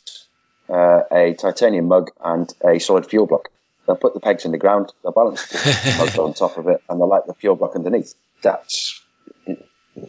[0.69, 3.51] uh, a titanium mug, and a solid fuel block.
[3.87, 6.83] They'll put the pegs in the ground, they'll balance the mug on top of it,
[6.89, 8.15] and they'll light the fuel block underneath.
[8.43, 9.03] That's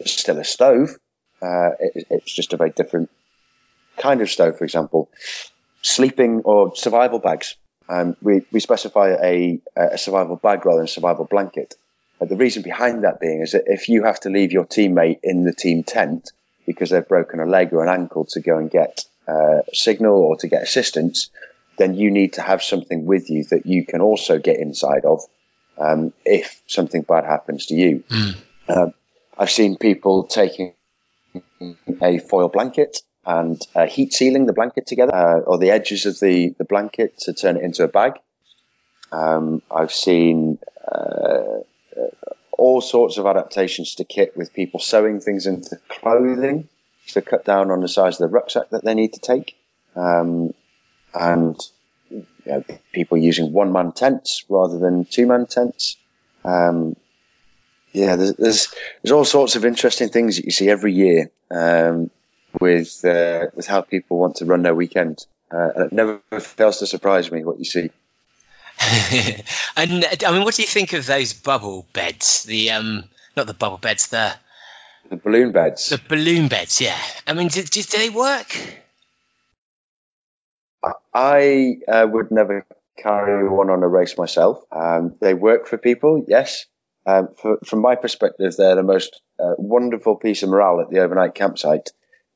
[0.05, 0.97] still a stove.
[1.43, 3.09] Uh, it, it's just a very different
[3.97, 5.09] kind of stove, for example
[5.83, 7.55] sleeping or survival bags.
[7.87, 11.75] Um, we, we specify a, a survival bag rather than a survival blanket.
[12.19, 15.19] Uh, the reason behind that being is that if you have to leave your teammate
[15.21, 16.31] in the team tent
[16.65, 20.37] because they've broken a leg or an ankle to go and get uh, signal or
[20.37, 21.29] to get assistance,
[21.77, 25.21] then you need to have something with you that you can also get inside of
[25.77, 28.03] um, if something bad happens to you.
[28.09, 28.35] Mm.
[28.69, 28.93] Um,
[29.37, 30.73] I've seen people taking
[32.01, 36.19] a foil blanket and uh, heat sealing the blanket together uh, or the edges of
[36.19, 38.13] the, the blanket to turn it into a bag.
[39.11, 40.59] Um, I've seen
[40.91, 41.61] uh,
[42.51, 46.67] all sorts of adaptations to kit with people sewing things into clothing
[47.07, 49.55] to cut down on the size of the rucksack that they need to take.
[49.95, 50.53] Um,
[51.13, 51.59] and
[52.09, 55.97] you know, people using one man tents rather than two man tents.
[56.43, 56.95] Um,
[57.93, 61.31] yeah, there's, there's, there's all sorts of interesting things that you see every year.
[61.49, 62.09] Um,
[62.59, 65.25] with uh, with how people want to run their weekend.
[65.51, 67.89] Uh, and it never fails to surprise me what you see.
[69.77, 72.43] and I mean, what do you think of those bubble beds?
[72.43, 73.03] The um,
[73.37, 74.33] not the bubble beds, the
[75.09, 75.89] the balloon beds.
[75.89, 76.97] The balloon beds, yeah.
[77.27, 78.57] I mean, do, do they work?
[81.13, 82.65] I uh, would never
[82.97, 84.63] carry one on a race myself.
[84.71, 86.65] Um, they work for people, yes.
[87.05, 90.99] Um, for, from my perspective, they're the most uh, wonderful piece of morale at the
[90.99, 91.91] overnight campsite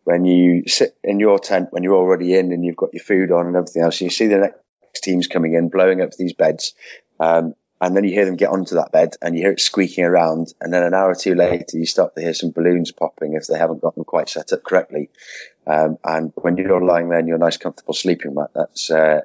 [0.08, 3.30] when you sit in your tent when you're already in and you've got your food
[3.30, 6.76] on and everything else, you see the next teams coming in, blowing up these beds,
[7.20, 10.06] um, and then you hear them get onto that bed and you hear it squeaking
[10.06, 13.34] around, and then an hour or two later you start to hear some balloons popping
[13.34, 15.10] if they haven't got them quite set up correctly.
[15.68, 19.20] Um, and when you're lying there in your nice, comfortable sleeping mat, that's uh,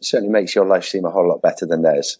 [0.00, 2.16] certainly makes your life seem a whole lot better than theirs.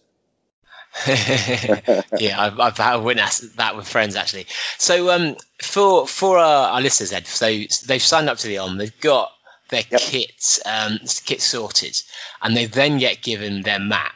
[1.07, 4.45] yeah, I've, I've, I've, witnessed that with friends actually.
[4.77, 7.47] So um, for for our, our, listeners, Ed, so
[7.87, 9.31] they've signed up to the OMM, they've got
[9.69, 9.99] their yep.
[9.99, 11.99] kit um, kit sorted,
[12.41, 14.13] and they then get given their map.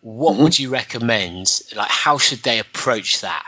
[0.00, 0.42] What mm-hmm.
[0.42, 1.60] would you recommend?
[1.74, 3.44] Like, how should they approach that?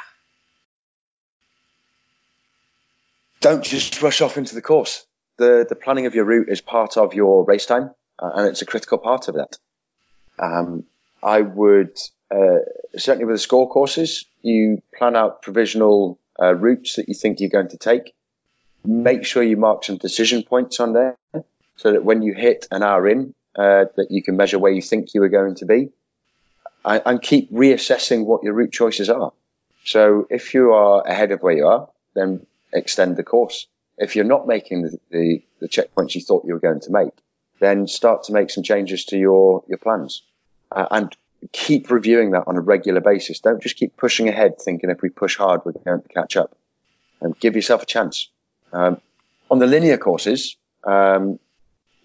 [3.41, 5.05] Don't just rush off into the course.
[5.39, 7.91] the The planning of your route is part of your race time,
[8.21, 9.59] uh, and it's a critical part of that.
[10.39, 10.85] Um,
[11.23, 11.99] I would
[12.31, 12.59] uh,
[12.97, 17.51] certainly with the score courses, you plan out provisional uh, routes that you think you're
[17.51, 18.15] going to take.
[18.85, 21.17] Make sure you mark some decision points on there
[21.77, 24.81] so that when you hit an hour in, uh, that you can measure where you
[24.81, 25.91] think you are going to be.
[26.85, 29.33] and, and keep reassessing what your route choices are.
[29.85, 33.67] So if you are ahead of where you are, then extend the course.
[33.99, 37.13] If you're not making the, the, the checkpoints you thought you were going to make,
[37.59, 40.23] then start to make some changes to your, your plans.
[40.73, 41.17] Uh, and
[41.53, 43.41] keep reviewing that on a regular basis.
[43.41, 46.57] Don't just keep pushing ahead thinking if we push hard, we're going to catch up.
[47.21, 48.31] And give yourself a chance.
[48.73, 49.01] Um,
[49.51, 51.39] on the linear courses, um,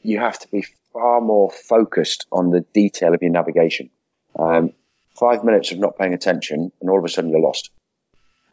[0.04, 3.90] you have to be far more focused on the detail of your navigation.
[4.38, 4.74] Um,
[5.18, 7.70] five minutes of not paying attention, and all of a sudden you're lost.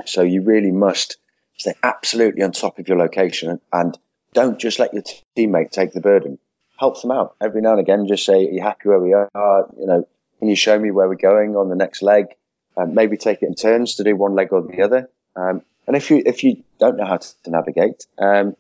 [0.05, 1.17] So you really must
[1.57, 3.97] stay absolutely on top of your location and
[4.33, 5.03] don't just let your
[5.37, 6.39] teammate take the burden.
[6.79, 8.07] Help them out every now and again.
[8.07, 10.09] Just say, "Are you happy where we are?" You know,
[10.39, 12.27] can you show me where we're going on the next leg?
[12.77, 15.11] Um, maybe take it in turns to do one leg or the other.
[15.37, 18.57] Um, and if you if you don't know how to, navigate, um,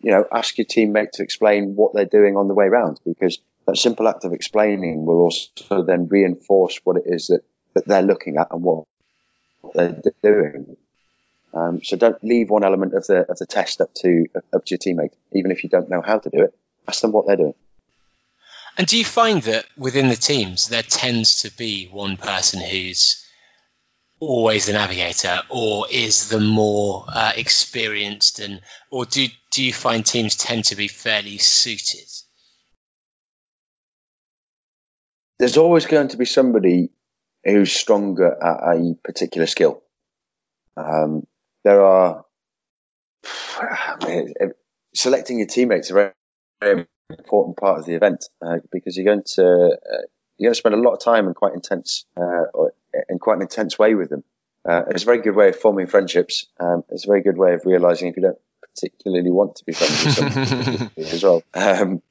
[0.00, 3.38] you know, ask your teammate to explain what they're doing on the way around because
[3.66, 7.42] that simple act of explaining will also then reinforce what it is that,
[7.74, 8.84] that they're looking at and what
[9.74, 10.76] they're doing.
[11.52, 14.74] Um, so don't leave one element of the of the test up to up to
[14.74, 16.54] your teammate, even if you don't know how to do it.
[16.88, 17.54] Ask them what they're doing.
[18.78, 23.26] And do you find that within the teams there tends to be one person who's
[24.20, 28.60] always the navigator, or is the more uh, experienced, and
[28.90, 32.08] or do do you find teams tend to be fairly suited?
[35.38, 36.90] There's always going to be somebody
[37.44, 39.82] who's stronger at a particular skill.
[40.76, 41.26] Um,
[41.62, 42.24] there are
[44.94, 46.12] selecting your teammates a
[46.60, 46.86] very,
[47.18, 50.02] important part of the event uh, because you're going to uh,
[50.38, 52.44] you're going to spend a lot of time in quite intense uh,
[53.08, 54.24] in quite an intense way with them.
[54.68, 56.46] Uh, it's a very good way of forming friendships.
[56.58, 58.38] Um, it's a very good way of realizing if you don't
[58.76, 61.42] particularly want to be friends with someone as well.
[61.54, 62.02] Um,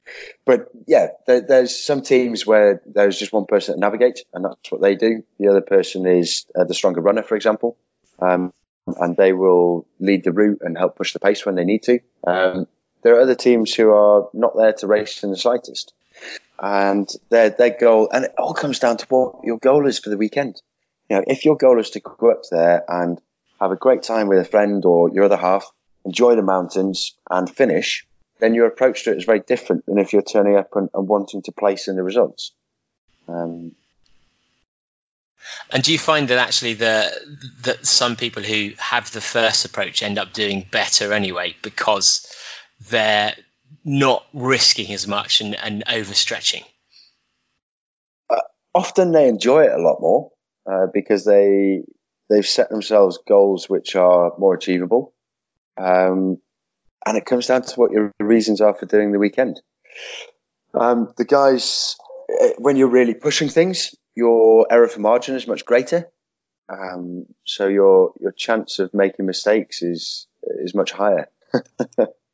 [0.44, 4.72] but yeah, there, there's some teams where there's just one person that navigates, and that's
[4.72, 5.22] what they do.
[5.38, 7.76] The other person is uh, the stronger runner, for example,
[8.20, 8.52] um,
[8.86, 12.00] and they will lead the route and help push the pace when they need to.
[12.26, 12.66] Um,
[13.06, 15.92] there are other teams who are not there to race in the slightest,
[16.58, 20.10] and their their goal, and it all comes down to what your goal is for
[20.10, 20.60] the weekend.
[21.08, 23.20] You know, if your goal is to go up there and
[23.60, 25.70] have a great time with a friend or your other half,
[26.04, 28.04] enjoy the mountains and finish,
[28.40, 31.06] then your approach to it is very different than if you're turning up and, and
[31.06, 32.50] wanting to place in the results.
[33.28, 33.76] Um,
[35.70, 37.08] and do you find that actually the
[37.62, 42.26] that some people who have the first approach end up doing better anyway because
[42.80, 43.34] they're
[43.84, 46.64] not risking as much and, and overstretching?
[48.28, 48.40] Uh,
[48.74, 50.32] often they enjoy it a lot more
[50.70, 51.82] uh, because they
[52.28, 55.14] they've set themselves goals which are more achievable,
[55.76, 56.38] um,
[57.06, 59.60] and it comes down to what your reasons are for doing the weekend.
[60.74, 61.96] Um, the guys,
[62.40, 66.10] eh, when you're really pushing things, your error for margin is much greater.
[66.68, 71.28] Um, so your your chance of making mistakes is is much higher.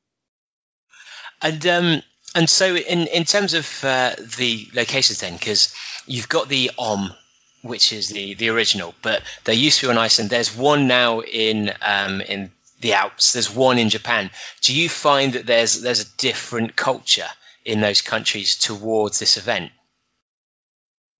[1.42, 2.02] and um,
[2.34, 5.74] and so in in terms of uh, the locations then, because
[6.06, 7.14] you've got the OMM,
[7.62, 10.30] which is the the original, but there used to be in Iceland.
[10.30, 12.50] There's one now in um, in
[12.80, 13.32] the Alps.
[13.32, 14.30] There's one in Japan.
[14.60, 17.28] Do you find that there's there's a different culture
[17.64, 19.70] in those countries towards this event?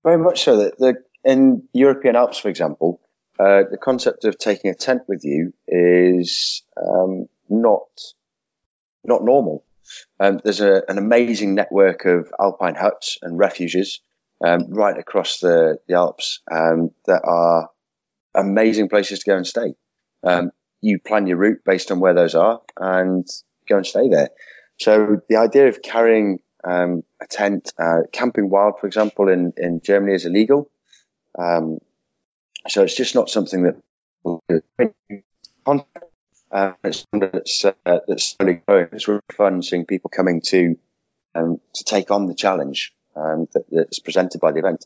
[0.03, 0.57] Very much so.
[0.59, 3.01] That the in European Alps, for example,
[3.39, 7.89] uh, the concept of taking a tent with you is um, not
[9.05, 9.65] not normal.
[10.20, 14.01] Um, there's a, an amazing network of alpine huts and refuges
[14.44, 17.70] um, right across the, the Alps um, that are
[18.35, 19.74] amazing places to go and stay.
[20.24, 20.51] Um,
[20.81, 23.27] you plan your route based on where those are and
[23.69, 24.31] go and stay there.
[24.81, 29.81] So the idea of carrying um, a tent, uh, camping wild, for example, in, in
[29.82, 30.70] Germany is illegal.
[31.39, 31.78] Um,
[32.69, 33.77] so it's just not something that
[36.53, 37.73] uh, it's that's, uh,
[38.07, 38.89] that's slowly growing.
[38.93, 40.77] It's really fun seeing people coming to
[41.35, 44.85] um, to take on the challenge um, that, that's presented by the event.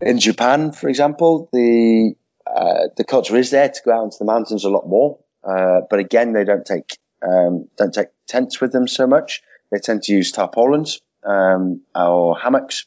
[0.00, 2.14] In Japan, for example, the
[2.46, 5.80] uh, the culture is there to go out into the mountains a lot more, uh,
[5.88, 9.42] but again, they don't take um, don't take tents with them so much.
[9.70, 12.86] They tend to use tarpaulins um, or hammocks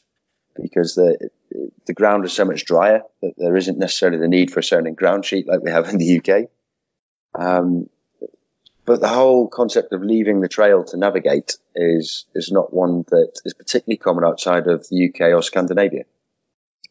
[0.54, 1.30] because the
[1.86, 4.94] the ground is so much drier that there isn't necessarily the need for a certain
[4.94, 6.48] ground sheet like we have in the UK.
[7.36, 7.88] Um,
[8.84, 13.40] but the whole concept of leaving the trail to navigate is is not one that
[13.44, 16.04] is particularly common outside of the UK or Scandinavia.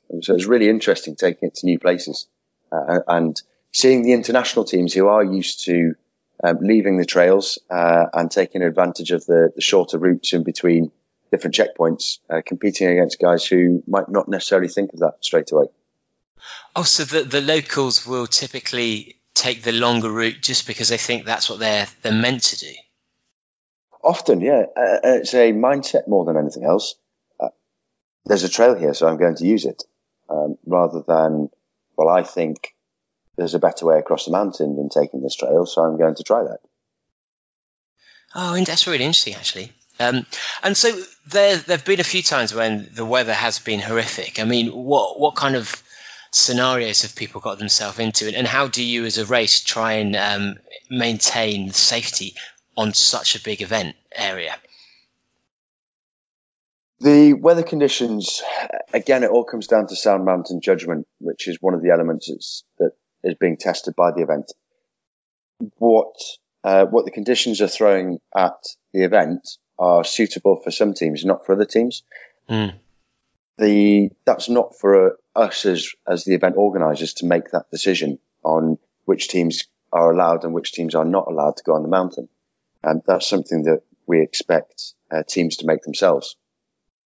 [0.10, 2.28] And so it's really interesting taking it to new places
[2.72, 3.40] uh, and
[3.72, 5.96] seeing the international teams who are used to
[6.44, 10.92] um, leaving the trails uh, and taking advantage of the, the, shorter routes in between
[11.32, 15.66] different checkpoints, uh, competing against guys who might not necessarily think of that straight away.
[16.76, 21.26] Oh, so the, the locals will typically take the longer route just because they think
[21.26, 22.72] that's what they're they're meant to do.
[24.04, 26.96] Often, yeah, uh, it's a mindset more than anything else.
[27.40, 27.50] Uh,
[28.26, 29.84] there's a trail here, so I'm going to use it,
[30.30, 31.50] um, rather than,
[31.96, 32.76] well, I think
[33.38, 36.24] there's a better way across the mountain than taking this trail, so I'm going to
[36.24, 36.60] try that.
[38.36, 39.72] Oh, and that's really interesting, actually.
[40.00, 40.26] Um,
[40.64, 40.92] and so
[41.28, 44.40] there, there've been a few times when the weather has been horrific.
[44.40, 45.83] I mean, what what kind of
[46.34, 49.94] scenarios have people got themselves into, and, and how do you, as a race, try
[49.94, 50.56] and um,
[50.90, 52.36] maintain safety
[52.76, 54.56] on such a big event area?
[57.00, 58.42] The weather conditions,
[58.94, 62.64] again, it all comes down to sound mountain judgment, which is one of the elements
[62.80, 62.92] that
[63.24, 64.52] is being tested by the event.
[65.78, 66.16] What
[66.64, 68.56] uh, what the conditions are throwing at
[68.94, 72.04] the event are suitable for some teams, not for other teams.
[72.50, 72.74] Mm.
[73.58, 78.78] The that's not for us as as the event organisers to make that decision on
[79.06, 82.30] which teams are allowed and which teams are not allowed to go on the mountain,
[82.82, 86.36] and that's something that we expect uh, teams to make themselves,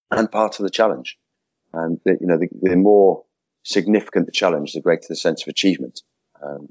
[0.10, 1.18] and part of the challenge.
[1.74, 3.26] And the, you know, the, the, more
[3.64, 6.02] significant the challenge, the greater the sense of achievement.
[6.42, 6.70] Um,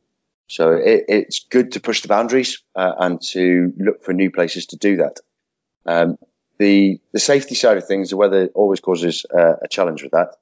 [0.48, 4.66] so it, it's good to push the boundaries uh, and to look for new places
[4.66, 5.20] to do that.
[5.84, 6.16] Um,
[6.58, 10.36] the the safety side of things, the weather always causes uh, a challenge with that.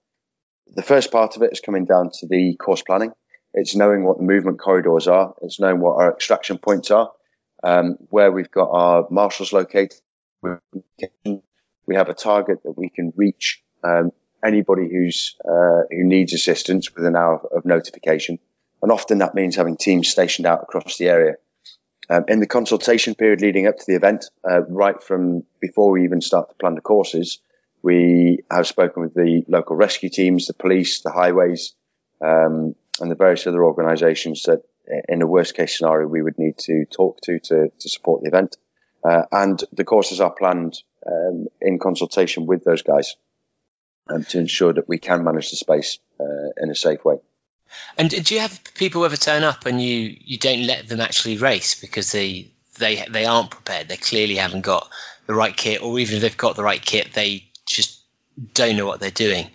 [0.74, 3.12] The first part of it is coming down to the course planning.
[3.52, 5.34] It's knowing what the movement corridors are.
[5.42, 7.12] It's knowing what our extraction points are,
[7.62, 9.94] um, where we've got our marshals located.
[10.42, 14.10] We have a target that we can reach um,
[14.44, 18.38] anybody who's uh, who needs assistance within an hour of notification,
[18.82, 21.34] and often that means having teams stationed out across the area
[22.10, 26.04] um, in the consultation period leading up to the event, uh, right from before we
[26.04, 27.40] even start to plan the courses,
[27.82, 31.74] we have spoken with the local rescue teams, the police, the highways,
[32.22, 34.62] um, and the various other organisations that,
[35.08, 38.28] in a worst case scenario, we would need to talk to to, to support the
[38.28, 38.56] event.
[39.02, 43.16] Uh, and the courses are planned um, in consultation with those guys
[44.08, 47.16] um, to ensure that we can manage the space uh, in a safe way.
[47.96, 51.38] And do you have people ever turn up and you, you don't let them actually
[51.38, 53.88] race because they they they aren't prepared?
[53.88, 54.88] They clearly haven't got
[55.26, 58.02] the right kit, or even if they've got the right kit, they just
[58.52, 59.50] don't know what they're doing.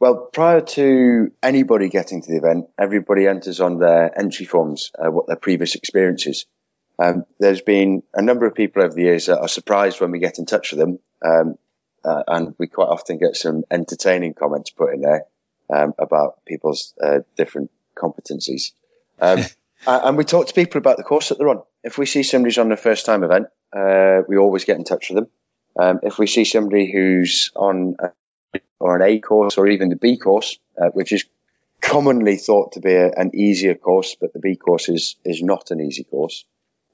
[0.00, 5.10] Well, prior to anybody getting to the event, everybody enters on their entry forms uh,
[5.10, 6.46] what their previous experience is.
[6.98, 10.18] Um, there's been a number of people over the years that are surprised when we
[10.18, 11.54] get in touch with them, um,
[12.04, 15.26] uh, and we quite often get some entertaining comments put in there
[15.72, 18.72] um, about people's uh, different competencies.
[19.20, 19.40] Um,
[19.86, 21.62] and we talk to people about the course that they're on.
[21.82, 25.10] If we see somebody's on their first time event, uh, we always get in touch
[25.10, 25.28] with them.
[25.76, 29.96] Um, if we see somebody who's on a, or an A course or even the
[29.96, 31.24] B course, uh, which is
[31.80, 35.70] commonly thought to be a, an easier course, but the B course is is not
[35.70, 36.44] an easy course.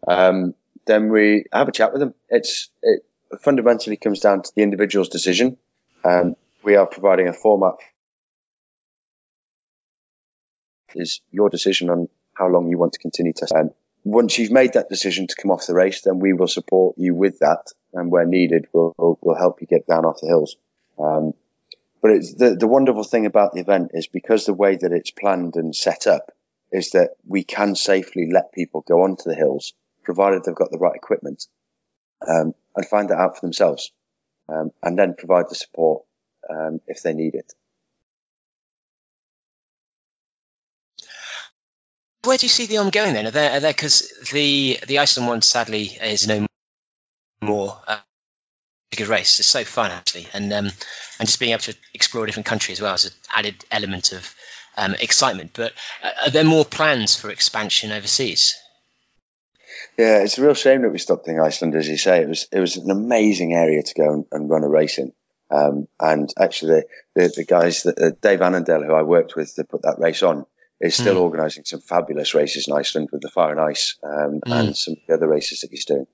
[0.08, 0.54] Um,
[0.86, 2.14] then we have a chat with them.
[2.28, 3.04] It's it
[3.40, 5.58] fundamentally comes down to the individual's decision.
[6.04, 7.74] Um, we are providing a format
[10.94, 13.72] is your decision on how long you want to continue to spend.
[14.04, 17.14] Once you've made that decision to come off the race, then we will support you
[17.14, 20.56] with that, and where needed, we'll, we'll, we'll help you get down off the hills.
[20.98, 21.34] Um,
[22.00, 25.10] but it's the, the wonderful thing about the event is because the way that it's
[25.10, 26.32] planned and set up
[26.72, 30.78] is that we can safely let people go onto the hills, provided they've got the
[30.78, 31.46] right equipment,
[32.26, 33.92] um, and find that out for themselves,
[34.48, 36.04] um, and then provide the support
[36.48, 37.52] um, if they need it.
[42.24, 43.26] Where do you see the OMM going then?
[43.26, 46.46] Are there are there because the the Iceland one sadly is no
[47.40, 47.98] more uh,
[48.92, 49.38] a good race.
[49.38, 52.72] It's so fun actually, and um, and just being able to explore a different country
[52.72, 54.34] as well is an added element of
[54.76, 55.52] um, excitement.
[55.54, 55.72] But
[56.02, 58.56] uh, are there more plans for expansion overseas?
[59.96, 62.22] Yeah, it's a real shame that we stopped in Iceland, as you say.
[62.22, 65.12] It was it was an amazing area to go and, and run a race in.
[65.50, 66.82] Um, and actually,
[67.16, 69.98] the, the, the guys, that, uh, Dave Annandale, who I worked with to put that
[69.98, 70.46] race on,
[70.80, 71.22] is still mm.
[71.22, 74.52] organising some fabulous races in Iceland with the Fire and Ice um, mm.
[74.52, 76.06] and some of the other races that he's doing.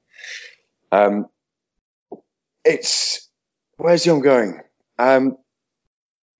[0.90, 1.26] Um,
[2.64, 3.28] it's
[3.76, 4.60] where's the ongoing?
[4.98, 5.38] Um,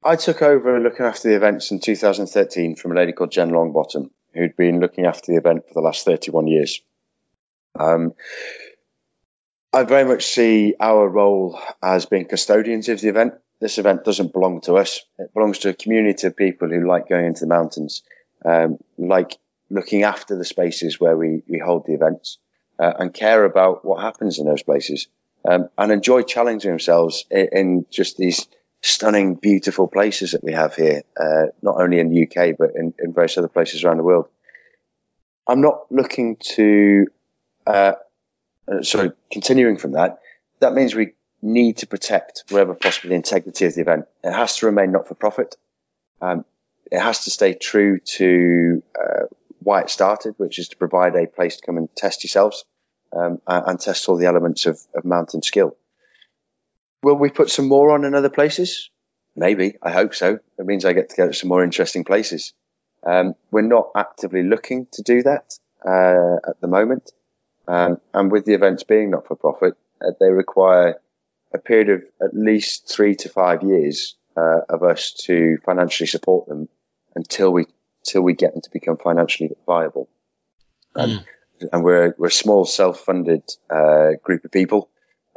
[0.05, 4.11] I took over looking after the events in 2013 from a lady called Jen Longbottom,
[4.35, 6.81] who'd been looking after the event for the last 31 years.
[7.78, 8.15] Um,
[9.73, 13.35] I very much see our role as being custodians of the event.
[13.61, 15.03] This event doesn't belong to us.
[15.19, 18.03] It belongs to a community of people who like going into the mountains
[18.47, 19.36] um, like
[19.70, 22.39] looking after the spaces where we, we hold the events
[22.78, 25.09] uh, and care about what happens in those places.
[25.48, 28.48] um, and enjoy challenging themselves in, in, just these
[28.82, 32.94] stunning, beautiful places that we have here, uh, not only in the UK, but in,
[32.98, 34.28] in, various other places around the world.
[35.47, 37.06] I'm not looking to,
[37.66, 37.93] uh,
[38.70, 40.18] uh, sorry, continuing from that,
[40.60, 41.12] that means we
[41.43, 44.06] need to protect, wherever possible, the integrity of the event.
[44.24, 45.56] It has to remain not for profit.
[46.20, 46.44] Um,
[46.90, 49.24] it has to stay true to uh,
[49.60, 52.64] why it started, which is to provide a place to come and test yourselves
[53.12, 55.76] um, and test all the elements of, of mountain skill.
[57.02, 58.90] Will we put some more on in other places?
[59.34, 59.76] Maybe.
[59.82, 60.38] I hope so.
[60.58, 62.52] It means I get to go to some more interesting places.
[63.04, 65.54] Um, we're not actively looking to do that
[65.86, 67.12] uh, at the moment.
[67.68, 71.00] Um, and with the events being not for profit, uh, they require
[71.52, 76.48] a period of at least three to five years uh, of us to financially support
[76.48, 76.68] them
[77.14, 77.66] until we
[78.04, 80.08] until we get them to become financially viable.
[80.94, 81.24] Mm.
[81.72, 84.90] And we're we're a small self-funded uh, group of people,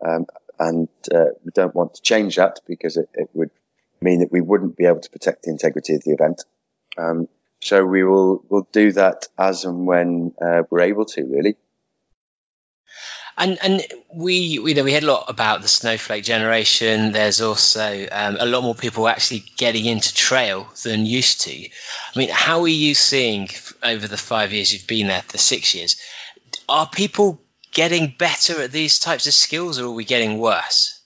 [0.06, 0.26] um,
[0.60, 3.52] and uh, we don't want to change that because it, it, would
[4.02, 6.44] mean that we wouldn't be able to protect the integrity of the event.
[6.98, 7.30] Um,
[7.62, 11.56] so we will will do that as and when uh, we're able to, really.
[13.42, 13.82] And and
[14.14, 17.14] we we know we had a lot about the snowflake generation.
[17.14, 21.52] There's also um, a lot more people actually getting into trail than used to.
[21.52, 23.48] I mean, how are you seeing
[23.82, 25.96] over the five years you've been there, the six years?
[26.68, 27.42] Are people
[27.72, 31.02] getting better at these types of skills, or are we getting worse?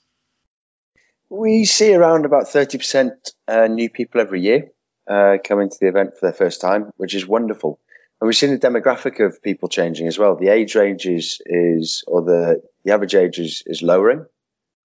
[1.29, 3.13] We see around about thirty percent
[3.47, 4.71] uh, new people every year
[5.07, 7.79] uh, coming to the event for their first time, which is wonderful.
[8.23, 10.37] And we've seen the demographic of people changing as well.
[10.37, 14.25] The age range is, or the, the average age is, is lowering.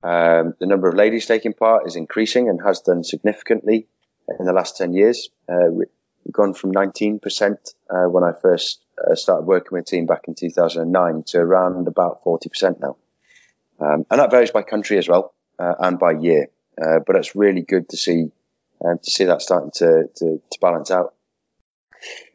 [0.02, 3.86] Um, the number of ladies taking part is increasing and has done significantly
[4.40, 5.28] in the last 10 years.
[5.48, 5.86] Uh, we've
[6.32, 7.20] gone from 19%
[7.88, 12.24] uh, when I first uh, started working with team back in 2009 to around about
[12.24, 12.96] 40% now.
[13.78, 16.48] Um, and that varies by country as well uh, and by year.
[16.76, 18.32] Uh, but it's really good to see
[18.84, 21.14] um, to see that starting to, to, to balance out.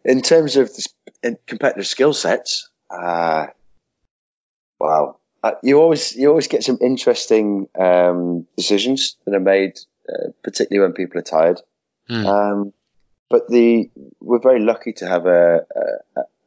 [0.06, 0.69] In terms of
[1.22, 3.48] the competitive skill sets, uh,
[4.80, 10.31] wow, uh, you always you always get some interesting um, decisions that are made, uh,
[10.44, 11.61] particularly when people are tired.
[12.10, 12.26] Mm.
[12.26, 12.73] Um,
[13.30, 15.65] but the we're very lucky to have a,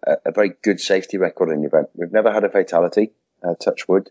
[0.07, 1.89] a, a, very good safety record in the event.
[1.95, 3.13] We've never had a fatality,
[3.43, 4.11] uh, touch wood.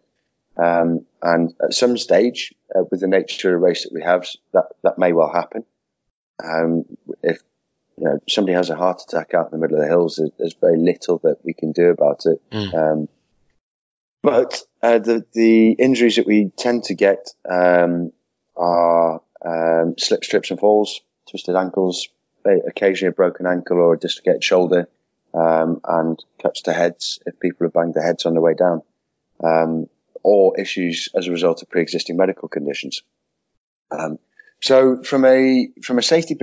[0.58, 4.28] Um, and at some stage, uh, with the nature of the race that we have,
[4.54, 5.66] that, that may well happen.
[6.44, 6.86] Um,
[7.24, 7.42] if
[7.98, 10.32] you know, somebody has a heart attack out in the middle of the hills, there's,
[10.38, 12.42] there's very little that we can do about it.
[12.52, 12.74] Mm.
[12.74, 13.10] Um,
[14.22, 18.12] but uh, the the injuries that we tend to get um,
[18.58, 22.10] are um, slip, strips, and falls, twisted ankles,
[22.44, 24.90] occasionally a broken ankle or a dislocated shoulder,
[25.34, 28.82] um, and cuts to heads if people have banged their heads on the way down,
[29.44, 29.88] um,
[30.24, 33.04] or issues as a result of pre-existing medical conditions.
[33.92, 34.18] Um,
[34.60, 36.34] so, from a from a safety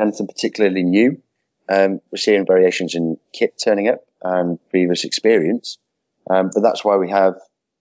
[0.00, 1.20] anything particularly new.
[1.68, 5.78] Um, we're seeing variations in kit turning up and previous experience,
[6.28, 7.36] um, but that's why we have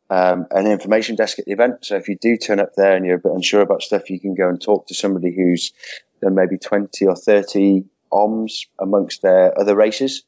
[0.09, 1.85] um, an information desk at the event.
[1.85, 4.19] So if you do turn up there and you're a bit unsure about stuff, you
[4.19, 5.73] can go and talk to somebody who's
[6.21, 10.23] done maybe 20 or 30 OMMs amongst their other races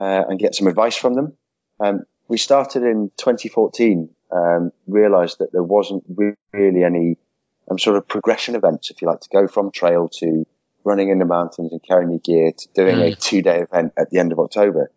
[0.00, 1.32] uh, and get some advice from them.
[1.80, 6.04] Um, we started in 2014, um, realized that there wasn't
[6.52, 7.16] really any
[7.70, 10.46] um, sort of progression events, if you like, to go from trail to
[10.84, 13.12] running in the mountains and carrying your gear to doing mm.
[13.12, 14.90] a two day event at the end of October.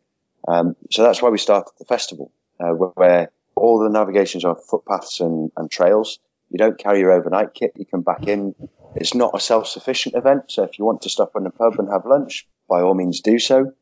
[0.48, 5.22] Um, so that's why we started the festival, uh, where, all the navigations are footpaths
[5.22, 6.20] and, and, trails.
[6.50, 7.74] You don't carry your overnight kit.
[7.76, 8.56] You come back in.
[8.96, 10.46] It's not a self sufficient event.
[10.50, 13.22] So if you want to stop in a pub and have lunch, by all means
[13.22, 13.74] do so.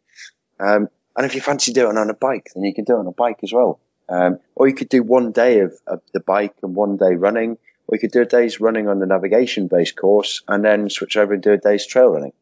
[0.59, 2.99] Um, and if you fancy doing it on a bike, then you can do it
[2.99, 3.79] on a bike as well.
[4.07, 7.57] Um, or you could do one day of, of the bike and one day running
[7.91, 11.33] we could do a day's running on the navigation based course and then switch over
[11.33, 12.33] and do a day's trail running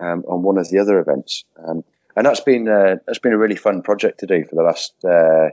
[0.00, 1.44] um, on one of the other events.
[1.62, 1.84] Um,
[2.16, 4.92] and that's been uh, that's been a really fun project to do for the last
[5.04, 5.50] uh,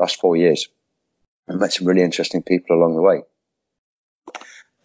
[0.00, 0.68] last four years.
[1.48, 3.22] I met some really interesting people along the way.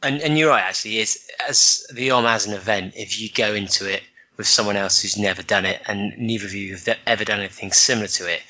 [0.01, 3.53] And, and you're right, actually, is as the OMM as an event, if you go
[3.53, 4.01] into it
[4.35, 7.72] with someone else who's never done it and neither of you have ever done anything
[7.72, 8.41] similar to it,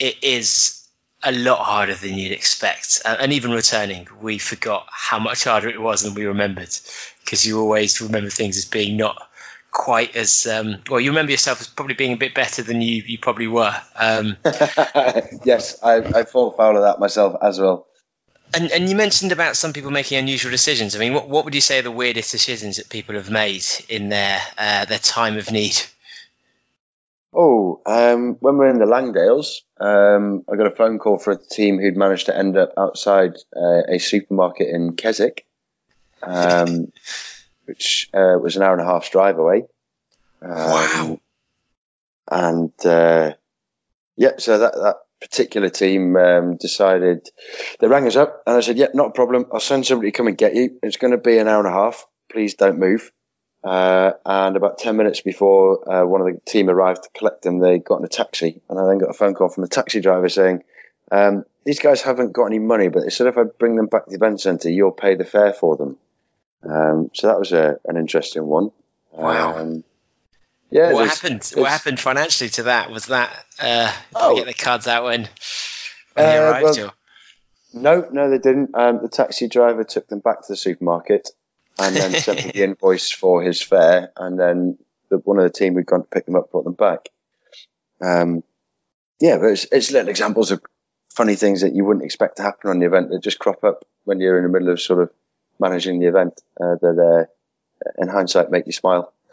[0.00, 0.77] it is
[1.22, 3.02] a lot harder than you'd expect.
[3.04, 6.70] And even returning, we forgot how much harder it was than we remembered
[7.24, 9.28] because you always remember things as being not
[9.70, 11.00] quite as um, well.
[11.00, 13.74] You remember yourself as probably being a bit better than you you probably were.
[13.96, 14.36] Um,
[15.44, 17.86] yes, I, I fall foul of that myself as well.
[18.54, 20.96] And, and you mentioned about some people making unusual decisions.
[20.96, 23.64] I mean, what, what would you say are the weirdest decisions that people have made
[23.90, 25.76] in their uh, their time of need?
[27.34, 31.32] Oh, um, when we we're in the Langdales, um, I got a phone call for
[31.32, 35.46] a team who'd managed to end up outside uh, a supermarket in Keswick,
[36.22, 36.92] um,
[37.66, 39.64] which uh, was an hour and a half's drive away.
[40.42, 41.20] Um, Wow.
[42.30, 43.32] And uh,
[44.16, 47.26] yeah, so that that particular team um, decided
[47.80, 49.46] they rang us up, and I said, "Yeah, not a problem.
[49.52, 50.78] I'll send somebody to come and get you.
[50.82, 52.06] It's going to be an hour and a half.
[52.30, 53.10] Please don't move."
[53.64, 57.58] Uh, and about 10 minutes before uh, one of the team arrived to collect them,
[57.58, 58.60] they got in a taxi.
[58.68, 60.62] And I then got a phone call from the taxi driver saying,
[61.10, 64.04] um, These guys haven't got any money, but they said if I bring them back
[64.04, 65.96] to the event centre, you'll pay the fare for them.
[66.62, 68.70] Um, so that was a, an interesting one.
[69.12, 69.58] Wow.
[69.58, 69.84] Um,
[70.70, 70.92] yeah.
[70.92, 71.52] what there's- happened?
[71.54, 72.90] What happened financially to that?
[72.90, 73.30] Was that
[73.60, 74.36] uh, did Oh.
[74.36, 76.78] get the cards out when when they Uh, arrived?
[76.78, 76.92] well, or?
[77.74, 78.70] No, no, they didn't.
[78.74, 81.28] Um, the taxi driver took them back to the supermarket
[81.78, 84.12] and then sent me the invoice for his fare.
[84.16, 84.78] And then
[85.10, 87.08] the, one of the team who'd gone to pick them up brought them back.
[88.00, 88.42] Um,
[89.20, 90.62] yeah, but it's, it's little examples of
[91.14, 93.84] funny things that you wouldn't expect to happen on the event that just crop up
[94.04, 95.10] when you're in the middle of sort of
[95.58, 99.12] managing the event uh, that, uh, in hindsight, make you smile.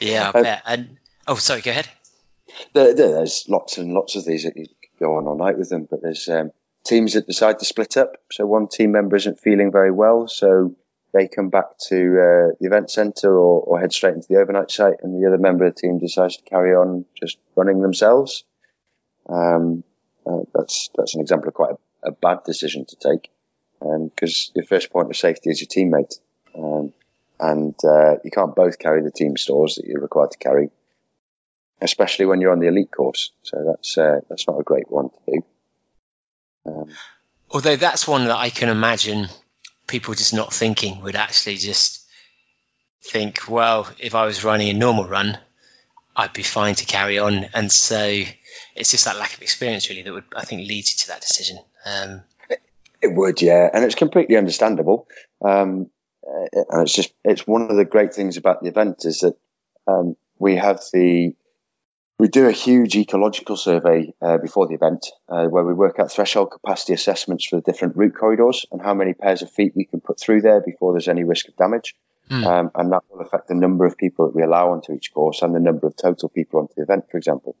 [0.00, 0.62] Yeah, I uh, bet.
[0.64, 1.86] And oh, sorry, go ahead.
[2.72, 4.66] there, there- there's lots and lots of these that you
[4.98, 6.52] go on all night with them, but there's um,
[6.84, 8.14] teams that decide to split up.
[8.32, 10.74] So one team member isn't feeling very well, so
[11.12, 14.70] they come back to uh, the event centre or, or head straight into the overnight
[14.70, 18.44] site, and the other member of the team decides to carry on just running themselves.
[19.28, 19.84] Um,
[20.26, 23.30] uh, that's that's an example of quite a, a bad decision to take,
[23.80, 26.20] because your first point of safety is your teammate,
[26.56, 26.92] um,
[27.38, 30.70] and uh, you can't both carry the team stores that you're required to carry
[31.80, 33.32] especially when you're on the elite course.
[33.42, 35.42] So that's uh, that's not a great one to do.
[36.66, 36.88] Um,
[37.50, 39.28] Although that's one that I can imagine
[39.90, 42.06] people just not thinking would actually just
[43.02, 45.38] think, well, if I was running a normal run,
[46.16, 47.46] I'd be fine to carry on.
[47.54, 48.22] And so
[48.76, 51.20] it's just that lack of experience really that would I think lead you to that
[51.20, 51.58] decision.
[51.84, 52.22] Um,
[53.02, 55.08] it would, yeah, and it's completely understandable.
[55.44, 55.90] Um,
[56.26, 59.36] uh, and it's just it's one of the great things about the event is that
[59.86, 61.34] um, we have the
[62.20, 66.12] we do a huge ecological survey uh, before the event uh, where we work out
[66.12, 69.86] threshold capacity assessments for the different route corridors and how many pairs of feet we
[69.86, 71.94] can put through there before there's any risk of damage.
[72.28, 72.46] Hmm.
[72.46, 75.40] Um, and that will affect the number of people that we allow onto each course
[75.40, 77.56] and the number of total people onto the event, for example.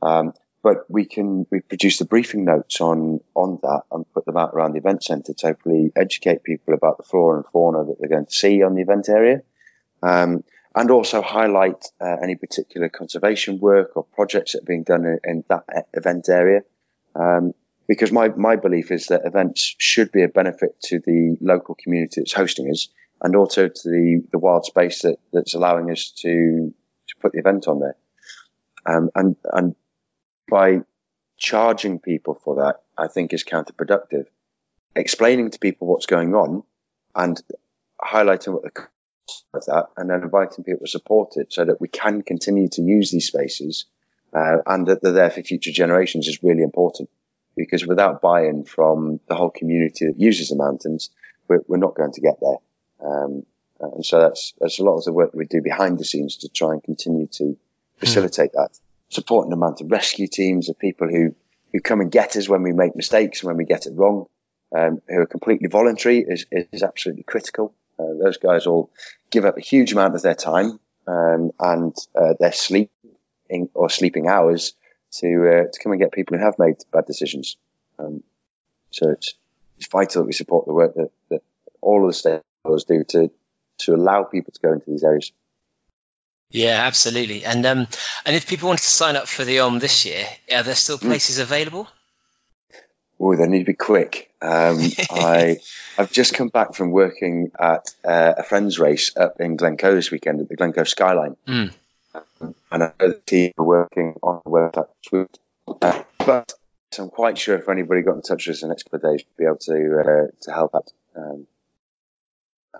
[0.00, 4.36] Um, but we can we produce the briefing notes on on that and put them
[4.36, 7.96] out around the event centre to hopefully educate people about the flora and fauna that
[7.98, 9.42] they're going to see on the event area.
[10.02, 10.44] Um,
[10.74, 15.44] and also highlight uh, any particular conservation work or projects that are being done in,
[15.48, 15.64] that
[15.94, 16.60] event area.
[17.14, 17.54] Um,
[17.88, 22.20] because my, my belief is that events should be a benefit to the local community
[22.20, 22.88] that's hosting us
[23.20, 26.72] and also to the, the wild space that, that's allowing us to,
[27.08, 27.96] to put the event on there.
[28.86, 29.74] Um, and, and
[30.48, 30.82] by
[31.36, 34.26] charging people for that, I think is counterproductive.
[34.94, 36.62] Explaining to people what's going on
[37.14, 37.40] and
[38.00, 38.86] highlighting what the
[39.54, 42.82] of that and then inviting people to support it so that we can continue to
[42.82, 43.86] use these spaces
[44.32, 47.08] uh, and that they're there for future generations is really important
[47.56, 51.10] because without buy-in from the whole community that uses the mountains,
[51.48, 52.56] we're, we're not going to get there.
[53.04, 53.44] Um,
[53.80, 56.48] and so that's, that's a lot of the work we do behind the scenes to
[56.48, 57.56] try and continue to
[57.98, 58.70] facilitate that.
[59.08, 61.34] Supporting the mountain rescue teams, the people who,
[61.72, 64.26] who come and get us when we make mistakes and when we get it wrong,
[64.76, 67.74] um, who are completely voluntary is, is absolutely critical.
[68.00, 68.90] Uh, those guys all
[69.30, 72.90] give up a huge amount of their time um, and uh, their sleep
[73.74, 74.74] or sleeping hours
[75.12, 77.56] to uh, to come and get people who have made bad decisions.
[77.98, 78.22] Um,
[78.90, 79.34] so it's,
[79.76, 81.42] it's vital that we support the work that, that
[81.80, 83.30] all of the stakeholders do to
[83.78, 85.32] to allow people to go into these areas.
[86.50, 87.44] yeah, absolutely.
[87.44, 87.86] And um,
[88.24, 90.98] and if people wanted to sign up for the OMM this year, are there still
[90.98, 91.88] places available?
[93.22, 94.30] Oh, they need to be quick.
[94.40, 94.78] Um,
[95.10, 95.58] I
[95.98, 100.10] I've just come back from working at uh, a friends race up in Glencoe this
[100.10, 101.72] weekend at the Glencoe Skyline, Mm.
[102.40, 105.28] and I know the team are working on the website.
[105.82, 106.52] Uh, but
[106.98, 109.12] I'm quite sure if anybody got in touch with us in the next couple of
[109.16, 110.90] days, we'll be able to uh, to help out.
[111.14, 111.46] Um,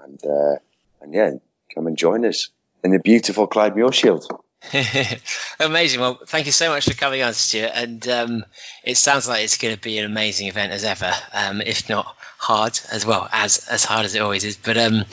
[0.03, 0.57] and uh,
[1.03, 1.33] and yeah,
[1.75, 2.49] come and join us
[2.83, 4.27] in the beautiful Clyde Muirshiel.
[5.61, 6.01] amazing.
[6.01, 7.73] Well, thank you so much for coming on, Stuart.
[7.75, 8.45] And um,
[8.85, 12.17] it sounds like it's going to be an amazing event as ever, um, if not
[12.39, 14.57] hard as well as as hard as it always is.
[14.57, 15.05] But um,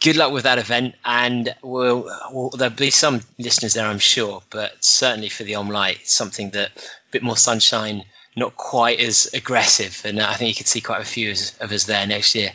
[0.00, 4.42] good luck with that event, and we'll, we'll there'll be some listeners there, I'm sure.
[4.50, 6.80] But certainly for the Light, something that a
[7.10, 8.04] bit more sunshine,
[8.36, 11.84] not quite as aggressive, and I think you could see quite a few of us
[11.84, 12.52] there next year.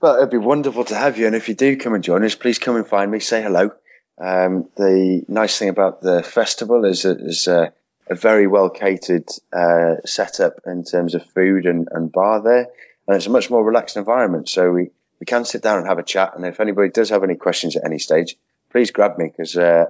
[0.00, 2.34] Well, it'd be wonderful to have you, and if you do come and join us,
[2.34, 3.20] please come and find me.
[3.20, 3.72] Say hello.
[4.18, 7.72] Um, the nice thing about the festival is it is a,
[8.08, 12.68] a very well catered uh, setup in terms of food and, and bar there,
[13.06, 14.48] and it's a much more relaxed environment.
[14.48, 16.36] So we, we can sit down and have a chat.
[16.36, 18.36] And if anybody does have any questions at any stage,
[18.70, 19.86] please grab me because uh,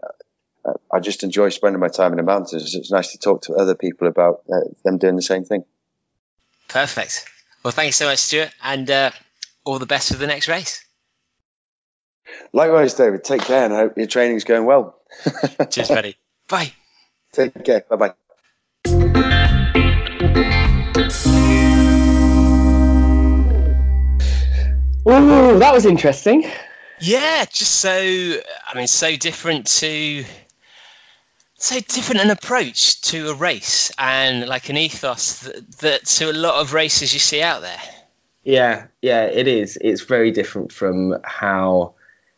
[0.91, 2.75] I just enjoy spending my time in the mountains.
[2.75, 5.65] It's nice to talk to other people about uh, them doing the same thing.
[6.69, 7.29] Perfect.
[7.63, 9.11] Well, thank you so much, Stuart, and uh,
[9.65, 10.84] all the best for the next race.
[12.53, 13.25] Likewise, David.
[13.25, 14.99] Take care, and I hope your training's going well.
[15.71, 16.17] Cheers, buddy.
[16.49, 16.73] Bye.
[17.33, 17.85] Take care.
[17.89, 18.15] Bye bye.
[25.07, 26.51] Ooh, that was interesting.
[27.01, 30.25] Yeah, just so I mean, so different to
[31.57, 36.33] so different an approach to a race and like an ethos that, that to a
[36.33, 37.81] lot of races you see out there.
[38.45, 39.79] Yeah, yeah, it is.
[39.81, 41.95] It's very different from how.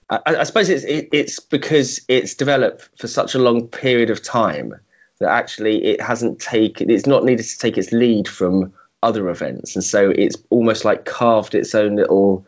[0.09, 4.23] I, I suppose it's it, it's because it's developed for such a long period of
[4.23, 4.75] time
[5.19, 6.91] that actually it hasn't taken.
[6.91, 8.73] It's not needed to take its lead from
[9.03, 12.47] other events, and so it's almost like carved its own little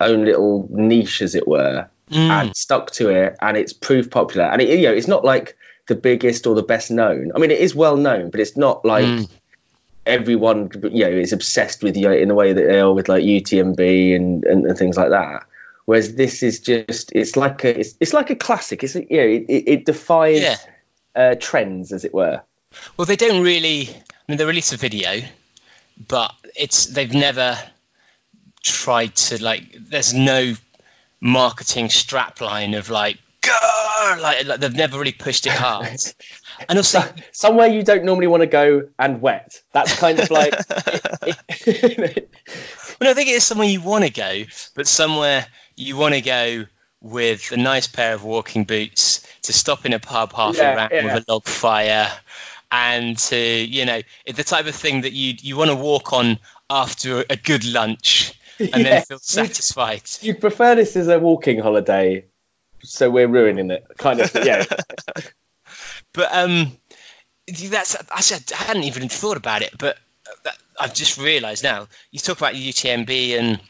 [0.00, 2.30] own little niche, as it were, Mm.
[2.30, 4.46] and stuck to it, and it's proved popular.
[4.46, 5.56] And it, you know, it's not like
[5.88, 7.32] the biggest or the best known.
[7.34, 9.28] I mean, it is well known, but it's not like Mm.
[10.06, 13.24] everyone you know is obsessed with you in the way that they are with like
[13.24, 15.44] UTMB and, and, and things like that.
[15.88, 18.84] Whereas this is just it's like a it's, it's like a classic.
[18.84, 20.56] It's you know it, it it defies Yeah.
[21.16, 22.42] uh, trends as it were.
[22.98, 23.88] Well, they don't really.
[23.88, 23.94] I
[24.28, 25.22] mean, they release a video,
[26.06, 27.56] but it's they've never
[28.62, 29.62] tried to like.
[29.80, 30.52] There's no
[31.22, 35.88] marketing strapline of like go like, like they've never really pushed it hard.
[36.68, 37.00] And also,
[37.30, 39.62] Somewhere you don't normally want to go and wet.
[39.72, 40.52] That's kind of like
[43.00, 44.42] well, I think it's somewhere you want to go,
[44.74, 45.46] but somewhere
[45.78, 46.66] you want to go
[47.00, 50.90] with a nice pair of walking boots to stop in a pub half Yeah, around
[50.92, 51.04] yeah.
[51.04, 52.10] with a log fire,
[52.70, 56.38] and to you know the type of thing that you you want to walk on
[56.68, 59.06] after a good lunch and then Yes.
[59.06, 60.02] feel satisfied.
[60.20, 62.24] you prefer this as a walking holiday,
[62.82, 63.86] so we're ruining it.
[63.96, 64.64] Kind of yeah.
[66.12, 66.72] But um,
[67.46, 69.96] that's actually I hadn't even thought about it, but
[70.44, 71.86] that, I've just realised now.
[72.10, 73.60] You talk about UTMB and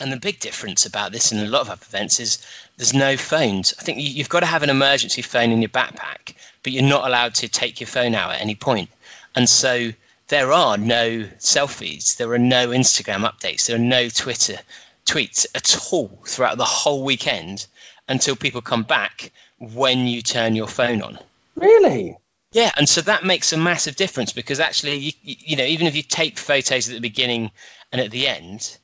[0.00, 2.44] and the big difference about this and a lot of other events is
[2.76, 3.74] there's no phones.
[3.78, 6.82] I think you, you've got to have an emergency phone in your backpack, but you're
[6.82, 8.90] not allowed to take your phone out at any point.
[9.34, 9.90] And so
[10.28, 14.58] there are no selfies, there are no Instagram updates, there are no Twitter
[15.06, 17.66] tweets at all throughout the whole weekend
[18.08, 21.18] until people come back when you turn your phone on.
[21.56, 22.16] Really?
[22.52, 25.96] Yeah, and so that makes a massive difference because actually, you you know, even if
[25.96, 27.50] you take photos at the beginning
[27.90, 28.78] and at the end,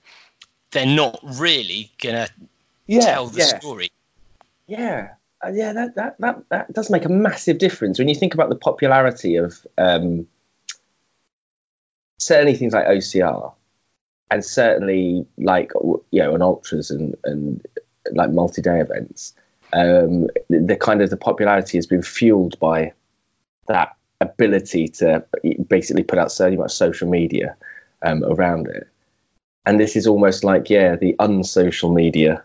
[0.72, 2.28] they're not really gonna
[2.86, 3.00] Yeah.
[3.00, 3.58] tell the yeah.
[3.58, 3.90] story.
[4.66, 5.14] Yeah,
[5.44, 8.50] uh, yeah, that, that that that does make a massive difference when you think about
[8.50, 10.26] the popularity of um,
[12.18, 13.52] certainly things like OCR,
[14.30, 15.72] and certainly like
[16.10, 17.66] you know, an ultras and and
[18.12, 19.34] like multi-day events.
[19.72, 22.92] Um, the, the kind of the popularity has been fueled by
[23.68, 25.24] that ability to
[25.68, 27.56] basically put out so much social media
[28.02, 28.88] um, around it.
[29.66, 32.44] And this is almost like yeah, the unsocial media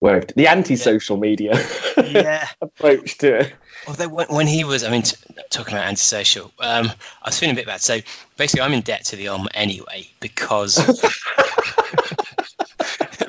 [0.00, 1.52] where the anti-social media
[2.04, 2.48] Yeah.
[2.60, 3.52] approach to it.
[3.86, 5.16] Although when, when he was, I mean, t-
[5.50, 6.90] talking about antisocial, um,
[7.22, 7.80] I was feeling a bit bad.
[7.80, 7.98] So
[8.36, 10.76] basically, I'm in debt to the OMM anyway because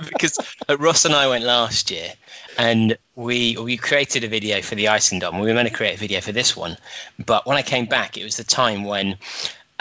[0.09, 2.11] because uh, Ross and I went last year
[2.57, 5.39] and we we created a video for the Icing Dome.
[5.39, 6.77] We were meant to create a video for this one,
[7.23, 9.17] but when I came back, it was the time when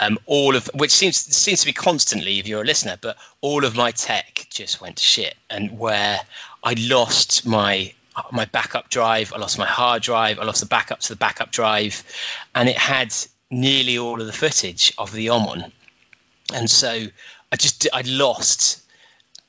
[0.01, 3.63] um, all of which seems seems to be constantly if you're a listener, but all
[3.63, 6.19] of my tech just went to shit, and where
[6.63, 7.93] I lost my
[8.31, 11.51] my backup drive, I lost my hard drive, I lost the backup to the backup
[11.51, 12.03] drive,
[12.53, 13.15] and it had
[13.51, 15.71] nearly all of the footage of the Omon,
[16.53, 17.05] and so
[17.51, 18.81] I just I lost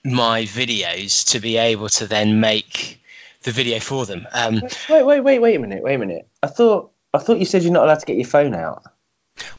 [0.04, 3.00] my videos to be able to then make
[3.42, 4.26] the video for them.
[4.32, 4.60] Um,
[4.90, 6.28] Wait, wait, wait, wait a minute, wait a minute.
[6.42, 8.84] I thought I thought you said you're not allowed to get your phone out.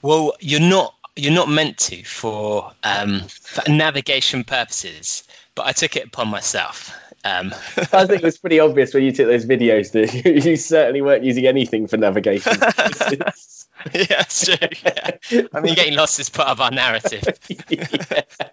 [0.01, 5.23] Well, you're not you're not meant to for um, for navigation purposes,
[5.55, 6.95] but I took it upon myself.
[7.25, 10.57] Um, I think it was pretty obvious when you took those videos that you, you
[10.57, 12.53] certainly weren't using anything for navigation.
[12.59, 14.55] yeah, that's true.
[14.83, 15.47] Yeah.
[15.53, 17.23] I mean, getting lost is part of our narrative,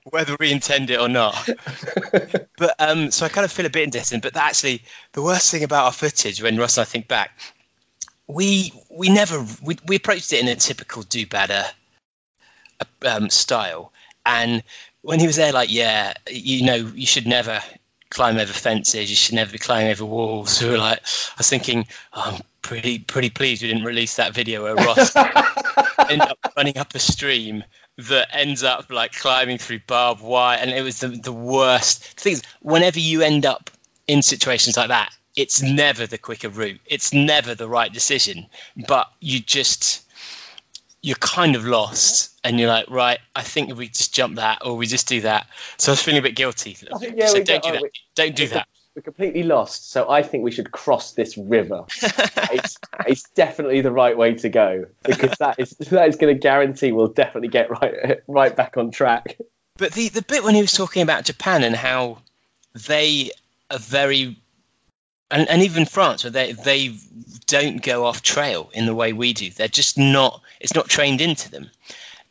[0.05, 1.49] whether we intend it or not.
[2.57, 4.23] But um, so I kind of feel a bit indifferent.
[4.23, 4.83] But actually,
[5.13, 7.33] the worst thing about our footage, when Ross and I think back,
[8.33, 11.65] we we never we, we approached it in a typical do better
[13.05, 13.93] um, style,
[14.25, 14.63] and
[15.03, 17.61] when he was there, like, yeah, you know, you should never
[18.11, 19.09] climb over fences.
[19.09, 20.63] You should never be climbing over walls.
[20.63, 24.35] We were like, I was thinking, oh, I'm pretty pretty pleased we didn't release that
[24.35, 25.17] video where Ross
[25.99, 27.65] ended up running up a stream
[27.97, 32.17] that ends up like climbing through barbed wire, and it was the the worst.
[32.17, 33.71] The thing is, whenever you end up
[34.07, 36.81] in situations like that, it's never the quicker route.
[36.87, 38.47] It's never the right decision,
[38.89, 40.03] but you just
[41.03, 44.67] you're kind of lost and you're like right i think if we just jump that
[44.67, 45.47] or we just do that.
[45.79, 47.83] So i was feeling a bit guilty so yeah, we don't go- do that.
[47.83, 48.69] we- don't do that.
[48.95, 51.85] We're completely lost, so I think we should cross this river.
[52.03, 52.77] it's,
[53.07, 56.91] it's definitely the right way to go because that is that is going to guarantee
[56.91, 59.39] we'll definitely get right right back on track.
[59.77, 62.19] But the, the bit when he was talking about Japan and how
[62.89, 63.31] they
[63.71, 64.37] are very,
[65.31, 66.95] and, and even France, where they they
[67.47, 69.51] don't go off trail in the way we do.
[69.51, 70.43] They're just not.
[70.61, 71.71] It's not trained into them.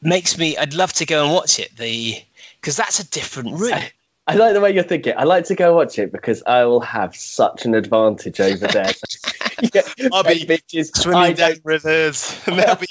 [0.02, 0.58] Makes me.
[0.58, 1.76] I'd love to go and watch it.
[1.78, 2.22] The
[2.60, 3.92] because that's a different route.
[4.28, 5.16] I like the way you're thinking.
[5.18, 8.92] I like to go watch it because I will have such an advantage over there.
[9.74, 9.82] yeah,
[10.14, 10.92] I'll be bitches.
[10.96, 12.88] I Swimming down don't- rivers, and they'll be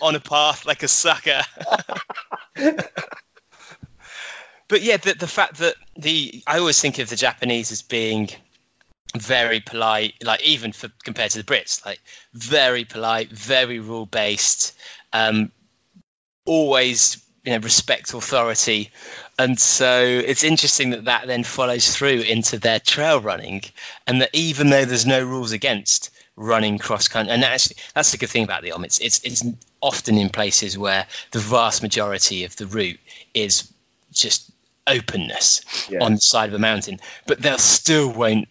[0.00, 1.42] on a path like a sucker.
[4.68, 8.30] but yeah, the, the fact that the I always think of the Japanese as being
[9.16, 12.00] very polite, like even for compared to the Brits, like
[12.32, 14.76] very polite, very rule based,
[15.12, 15.50] um,
[16.44, 18.90] always you know respect authority,
[19.38, 23.62] and so it's interesting that that then follows through into their trail running,
[24.06, 28.18] and that even though there's no rules against running cross country, and actually that's the
[28.18, 28.84] good thing about the OMM.
[28.84, 29.44] It's it's it's
[29.80, 33.00] often in places where the vast majority of the route
[33.34, 33.70] is
[34.12, 34.50] just
[34.86, 36.02] openness Yeah.
[36.02, 38.48] on the side of a mountain, but they'll still won't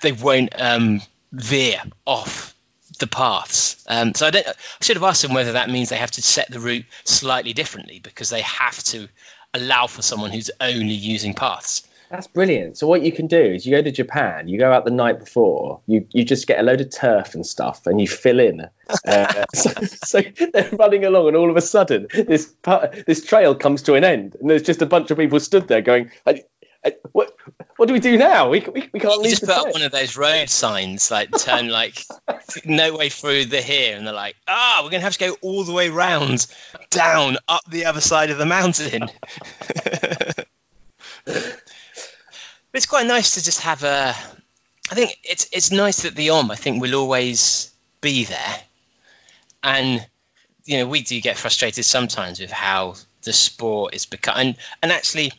[0.00, 1.00] they won't um,
[1.32, 2.54] veer off
[2.98, 3.84] the paths.
[3.88, 4.46] Um, so I don't.
[4.46, 7.52] I should have asked them whether that means they have to set the route slightly
[7.52, 9.08] differently because they have to
[9.54, 11.86] allow for someone who's only using paths.
[12.10, 12.78] That's brilliant.
[12.78, 15.18] So what you can do is you go to Japan, you go out the night
[15.18, 18.68] before, you, you just get a load of turf and stuff, and you fill in.
[19.04, 22.54] Uh, so, so they're running along, and all of a sudden, this
[23.06, 25.82] this trail comes to an end, and there's just a bunch of people stood there
[25.82, 26.12] going,
[27.12, 27.36] "What
[27.76, 28.48] what do we do now?
[28.48, 31.30] We, we, we can't You leave just put up one of those road signs, like
[31.38, 32.04] turn like
[32.64, 35.64] no way through the here, and they're like, ah, we're gonna have to go all
[35.64, 36.46] the way round,
[36.90, 39.08] down, up the other side of the mountain.
[41.24, 41.58] but
[42.72, 44.14] it's quite nice to just have a.
[44.90, 48.56] I think it's it's nice that the OMM I think will always be there,
[49.62, 50.06] and
[50.64, 54.92] you know we do get frustrated sometimes with how the sport is become and, and
[54.92, 55.32] actually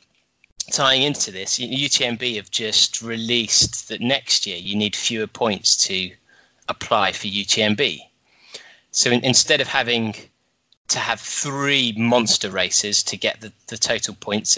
[0.72, 6.12] tying into this, UTMB have just released that next year you need fewer points to
[6.68, 8.02] apply for UTMB.
[8.92, 10.16] So in, instead of having
[10.90, 14.56] to have three monster races to get the, the total points,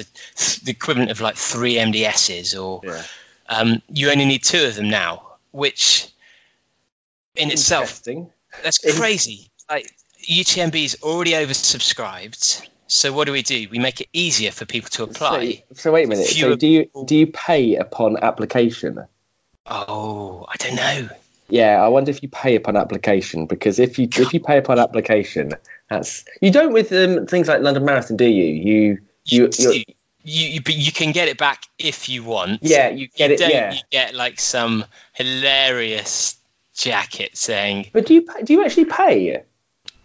[0.63, 3.03] the equivalent of like three MDSs, or Yeah.
[3.47, 6.07] um, you only need two of them now, which
[7.35, 8.03] in itself
[8.63, 9.49] that's crazy.
[9.69, 9.91] Like
[10.23, 12.67] UTMB is already oversubscribed.
[12.89, 13.67] So what do we do?
[13.69, 15.63] We make it easier for people to apply.
[15.69, 16.25] So, so wait a minute.
[16.25, 19.05] So do you do you pay upon application?
[19.67, 21.09] Oh, I don't know.
[21.49, 24.79] Yeah, I wonder if you pay upon application because if you if you pay upon
[24.79, 25.53] application,
[25.87, 28.45] that's you don't with um, things like London Marathon, do you?
[28.45, 29.49] You you
[30.21, 32.59] You, you, but you can get it back if you want.
[32.61, 33.73] yeah you get you it don't, yeah.
[33.73, 34.83] You get like some
[35.13, 36.37] hilarious
[36.73, 39.43] jacket saying, But do you do you actually pay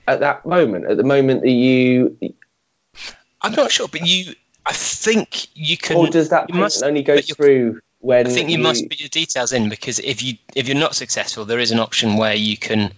[0.07, 0.87] at that moment?
[0.87, 2.17] At the moment that you,
[3.45, 4.35] I'm not sure, but you,
[4.65, 5.97] I think you can.
[5.97, 9.53] or does that must only go through when I think you, must put your details
[9.53, 12.93] in because if you if you're not successful, there is an option where you can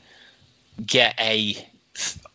[0.85, 1.57] get a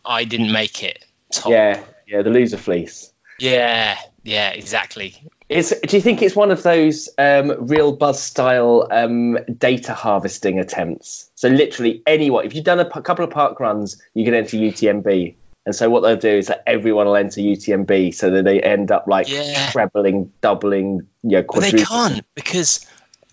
[0.05, 1.05] I didn't make it.
[1.31, 1.51] Top.
[1.51, 3.11] Yeah, yeah, the loser fleece.
[3.39, 5.15] yeah, yeah, exactly.
[5.49, 10.59] It's, do you think it's one of those um, real buzz style um, data harvesting
[10.59, 11.29] attempts?
[11.35, 14.55] So literally anyone, if you've done a p- couple of park runs, you can enter
[14.55, 15.35] UTMB.
[15.65, 18.91] And so what they'll do is that everyone will enter UTMB, so that they end
[18.91, 19.69] up like Yeah.
[19.71, 22.85] trebling, doubling, you know, But they can't because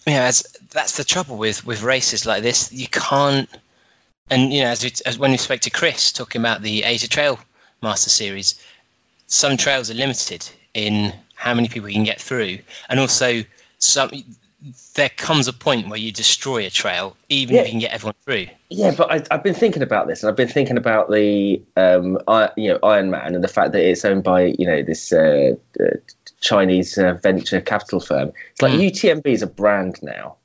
[0.06, 2.70] you know as, that's the trouble with with races like this.
[2.72, 3.48] You can't,
[4.28, 7.08] and you know as, we, as when we spoke to Chris talking about the Asia
[7.08, 7.38] Trail
[7.82, 8.62] Master Series,
[9.26, 12.58] some trails are limited in how many people you can get through,
[12.90, 13.42] and also
[13.78, 14.10] some.
[14.94, 17.60] There comes a point where you destroy a trail, even Yeah.
[17.62, 18.46] if you can get everyone through.
[18.70, 22.18] Yeah, but I, I've been thinking about this, and I've been thinking about the um,
[22.26, 25.52] I, you know Ironman and the fact that it's owned by you know this uh,
[25.78, 25.84] uh,
[26.40, 28.32] Chinese uh, venture capital firm.
[28.50, 28.80] It's like Hmm.
[28.80, 30.36] UTMB is a brand now.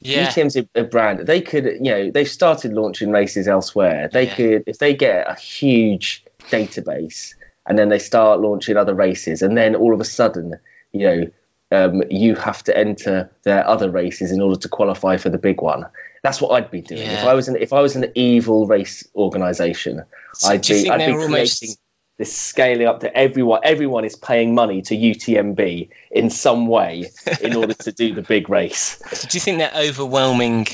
[0.00, 1.20] Yeah, UTM's a, a brand.
[1.20, 4.08] They could, you know, they've started launching races elsewhere.
[4.12, 4.34] They Yeah.
[4.34, 7.34] could, if they get a huge database,
[7.66, 10.58] and then they start launching other races, and then all of a sudden,
[10.92, 11.30] you know,
[11.74, 15.60] um, you have to enter their other races in order to qualify for the big
[15.60, 15.86] one.
[16.22, 19.06] That's what I'd be doing if I was an if I was an evil race
[19.14, 20.04] organisation.
[20.34, 21.76] So I'd be I'd be they're almost- creating
[22.16, 27.10] this scaling up to everyone everyone is paying money to UTMB in some way
[27.40, 29.02] in order to do the big race.
[29.12, 30.68] So do you think they're overwhelming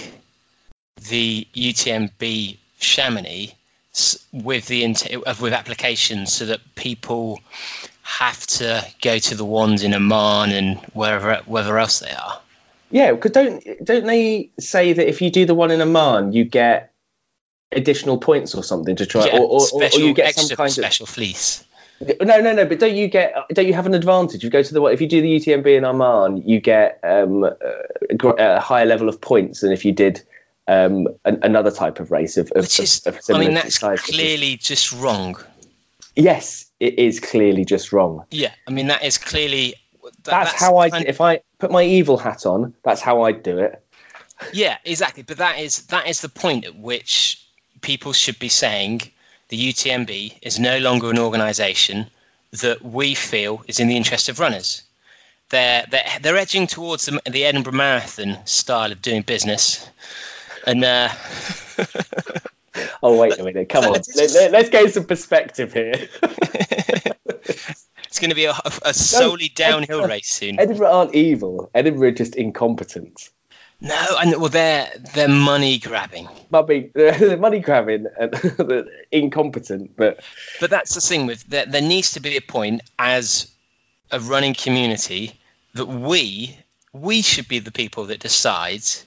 [1.09, 3.55] the UTMB Chamonix
[4.33, 4.85] with the
[5.41, 7.41] with applications so that people
[8.19, 12.41] have to go to the ones in Oman and wherever wherever else they are?
[12.91, 16.45] Yeah, because don't don't they say that if you do the one in Oman, you
[16.45, 16.93] get
[17.73, 20.69] additional points or something to try, Yeah, or, or, or you get extra some kind
[20.69, 21.65] of special fleece.
[22.21, 22.67] no, no, no.
[22.67, 24.43] But don't you get don't you have an advantage?
[24.43, 28.29] You go to the if you do the UTMB in Oman, you get um, a,
[28.39, 30.23] a higher level of points than if you did
[30.67, 33.79] um, an, another type of race of, of, Which is, of, of I mean, that's
[33.79, 35.37] clearly just wrong.
[36.15, 38.25] yes, it is clearly just wrong.
[38.31, 39.75] Yeah, I mean that is clearly.
[40.03, 42.75] that- That's, how I if I put my evil hat on.
[42.83, 43.83] That's how I'd do it.
[44.53, 45.23] Yeah, exactly.
[45.23, 47.45] But that is that is the point at which
[47.83, 49.03] people should be saying
[49.49, 52.07] the UTMB is no longer an organisation
[52.63, 54.83] that we feel is in the interest of runners.
[55.51, 59.87] They're they're, they're edging towards the, the Edinburgh Marathon style of doing business,
[60.67, 61.09] and uh,
[63.03, 63.93] Oh wait a minute, come on.
[64.17, 65.95] Let's Let, let's get some perspective here.
[66.23, 70.61] it's going to be a, a solely downhill race soon.
[70.61, 71.71] Edinburgh aren't evil.
[71.75, 73.31] Edinburgh are just incompetent.
[73.81, 76.29] No, and well, they're they're money grabbing.
[76.51, 80.23] Mummy, they're money grabbing and incompetent, but
[80.61, 83.51] But that's the thing with there, there needs to be a point as
[84.11, 85.33] a running community
[85.75, 86.59] that we
[86.93, 89.07] we should be the people that decides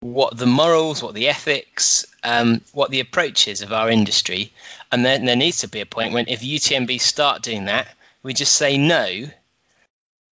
[0.00, 4.52] what the morals, what the ethics, um, what the approach is of our industry,
[4.92, 7.88] and then there needs to be a point when if UTMB start doing that,
[8.22, 9.24] we just say no.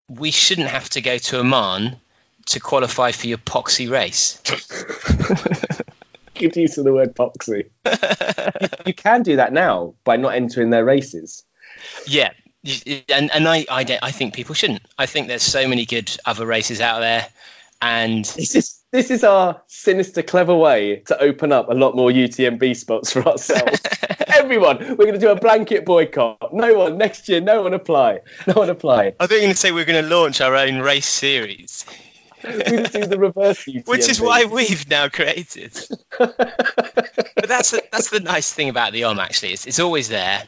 [0.09, 1.97] We shouldn't have to go to Oman
[2.47, 4.40] to qualify for your poxy race.
[6.35, 7.70] good use of the word poxy.
[8.86, 11.44] you can do that now by not entering their races.
[12.06, 12.31] Yeah,
[13.09, 14.82] and and I I, I think people shouldn't.
[14.98, 17.27] I think there's so many good other races out there,
[17.81, 22.10] and This is this is our sinister, clever way to open up a lot more
[22.10, 23.78] UTMB spots for ourselves.
[24.27, 26.55] Everyone, we're going to do a blanket boycott.
[26.55, 27.43] No one next year.
[27.43, 28.20] No one apply.
[28.47, 29.12] No one apply.
[29.20, 31.85] I think you're going to say we're going to launch our own race series,
[32.43, 33.86] We're going to do the reverse UTMB.
[33.86, 35.78] which is why we've now created.
[36.18, 39.18] but that's the, that's the nice thing about the OMM.
[39.18, 40.43] Actually, it's, it's always there.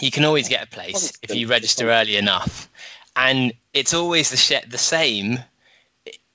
[0.00, 2.70] You can always get a place if you register early enough,
[3.14, 5.38] and it's always the sh- the same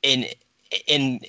[0.01, 0.25] in
[0.87, 1.21] in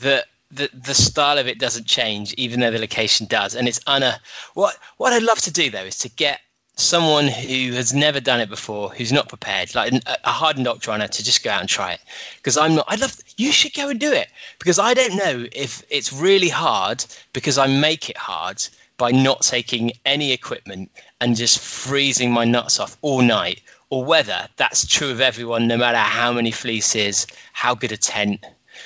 [0.00, 3.54] the the the style of it doesn't change, even though the location does.
[3.54, 4.20] And it's una
[4.54, 6.40] what what I'd love to do though is to get
[6.74, 11.06] someone who has never done it before, who's not prepared, like a, hardened doctor runner,
[11.06, 12.00] to just go out and try it.
[12.36, 12.86] Because I'm not.
[12.88, 13.16] I'd love.
[13.36, 14.28] You should go and do it
[14.58, 18.62] because I don't know if it's really hard because I make it hard
[18.96, 20.90] by not taking any equipment
[21.20, 25.76] and just freezing my nuts off all night, or whether that's true of everyone, no
[25.76, 28.44] matter how many fleeces, how good a tent.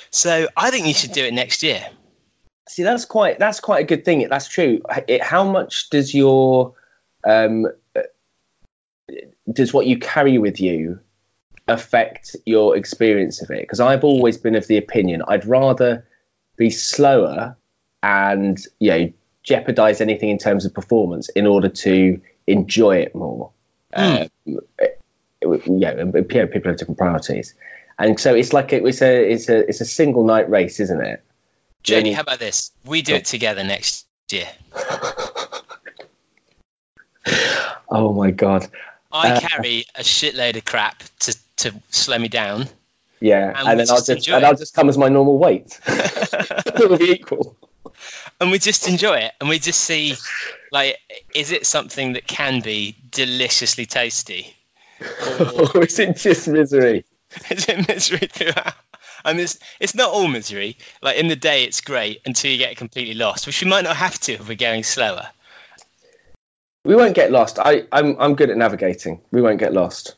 [0.09, 1.85] So I think you should do it next year.
[2.67, 4.27] See, that's quite that's quite a good thing.
[4.29, 4.81] That's true.
[5.07, 6.73] It, how much does your
[7.23, 7.67] um,
[9.51, 10.99] does what you carry with you
[11.67, 13.61] affect your experience of it?
[13.61, 16.05] Because I've always been of the opinion I'd rather
[16.57, 17.55] be slower
[18.03, 19.13] and you know
[19.43, 23.51] jeopardize anything in terms of performance in order to enjoy it more.
[23.93, 24.27] Um,
[25.67, 27.53] yeah, people people have different priorities,
[27.99, 31.01] and so it's like it was a it's a it's a single night race, isn't
[31.01, 31.23] it?
[31.83, 32.71] Jenny, how about this?
[32.85, 34.47] We do it together next year.
[37.89, 38.67] Oh my god.
[39.11, 42.67] I Uh, carry a shitload of crap to, to slow me down.
[43.19, 44.47] Yeah, And and, then I'll just just and it.
[44.47, 45.79] I'll just come as my normal weight.
[45.87, 47.55] It'll be equal.
[48.39, 50.15] and we just enjoy it and we just see
[50.71, 50.97] like
[51.33, 54.53] is it something that can be deliciously tasty
[55.73, 57.05] or is it just misery?
[57.51, 58.73] Is it misery throughout
[59.25, 60.77] I mean, it's, it's not all misery.
[61.01, 63.95] Like in the day, it's great until you get completely lost, which you might not
[63.97, 65.27] have to if we're going slower.
[66.85, 67.59] We won't get lost.
[67.59, 69.21] I, I'm I'm good at navigating.
[69.31, 70.15] We won't get lost.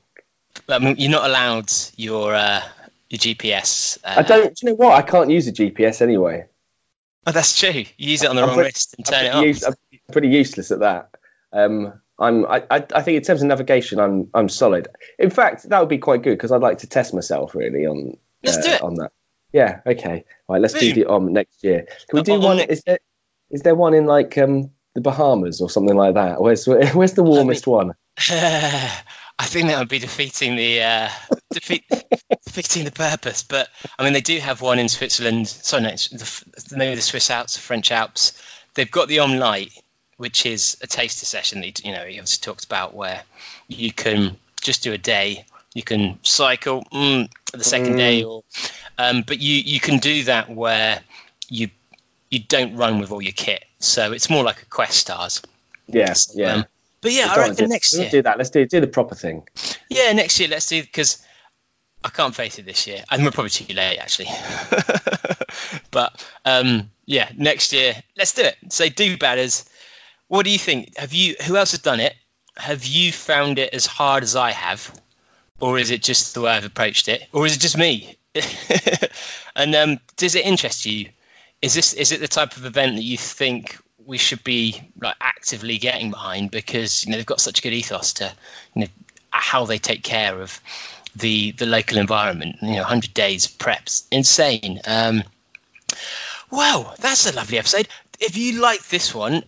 [0.68, 2.62] But, I mean, you're not allowed your uh,
[3.10, 3.98] your GPS.
[4.04, 4.56] Uh, I don't.
[4.56, 4.94] Do you know what?
[4.94, 6.46] I can't use a GPS anyway.
[7.26, 7.72] Oh, that's true.
[7.72, 9.46] You use it on the I'm wrong pretty- wrist and turn it off.
[9.46, 9.74] use- I'm
[10.12, 11.10] pretty useless at that.
[11.52, 12.46] Um, I'm.
[12.46, 14.30] I, I, think in terms of navigation, I'm.
[14.34, 14.88] I'm solid.
[15.18, 18.18] In fact, that would be quite good because I'd like to test myself really on.
[18.44, 18.82] Let's uh, do it.
[18.82, 19.12] On that.
[19.54, 19.82] Yeah.
[19.86, 20.26] Okay.
[20.48, 20.62] All right.
[20.62, 21.88] Let's do the OMM next year.
[22.10, 22.58] Can we Uh, do one?
[22.58, 23.00] next- Is there?
[23.50, 26.42] Is there one in like um the Bahamas or something like that?
[26.42, 27.94] Where's Where's the warmest one?
[29.42, 31.10] I think that would be defeating the uh,
[31.52, 31.86] defeat
[32.46, 33.44] defeating the purpose.
[33.44, 35.48] But I mean, they do have one in Switzerland.
[35.48, 38.34] Sorry, no, it's the, maybe the Swiss Alps, the French Alps.
[38.76, 39.72] They've got the OMM Lite,
[40.20, 43.24] which is a taster session that you know he obviously talked about, where
[43.70, 45.46] you can just do a day.
[45.74, 48.44] You can cycle mm, the second day, or
[48.98, 51.00] um, but you you can do that where
[51.48, 51.70] you
[52.30, 53.64] you don't run with all your kit.
[53.80, 55.42] So it's more like a Questars.
[55.88, 56.54] Yeah, yeah.
[56.54, 56.66] Um,
[57.00, 58.10] but yeah, I reckon do- next year.
[58.10, 58.38] do that.
[58.38, 59.48] Let's do do the proper thing.
[59.90, 61.26] Yeah, next year let's do because
[62.04, 63.06] I can't face it this year.
[63.10, 64.28] I'm probably too late actually.
[65.92, 68.58] but um, yeah, next year let's do it.
[68.68, 69.69] So do batters.
[70.30, 70.98] What do you think?
[70.98, 71.36] Have you?
[71.46, 72.16] Who else has done it?
[72.56, 74.94] Have you found it as hard as I have,
[75.60, 78.16] or is it just the way I've approached it, or is it just me?
[79.56, 81.10] and um, does it interest you?
[81.62, 85.16] Is this is it the type of event that you think we should be like
[85.20, 88.32] actively getting behind because you know they've got such a good ethos to
[88.76, 88.88] you know
[89.32, 90.62] how they take care of
[91.16, 92.58] the the local environment.
[92.62, 94.80] You know, 100 days preps, insane.
[94.86, 95.24] Um,
[96.52, 97.88] wow, that's a lovely episode.
[98.20, 99.44] If you like this one,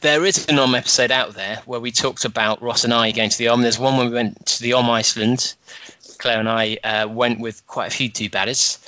[0.00, 3.30] there is an OMM episode out there where we talked about Ross and I going
[3.30, 3.62] to the OMM.
[3.62, 5.54] There's one when we went to the OMM Iceland.
[6.18, 8.78] Claire and I uh, went with quite a few two batters.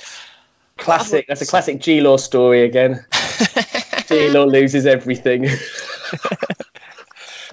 [0.77, 1.25] Classic.
[1.27, 3.05] That's a classic G Law story again.
[4.07, 5.47] G Law loses everything.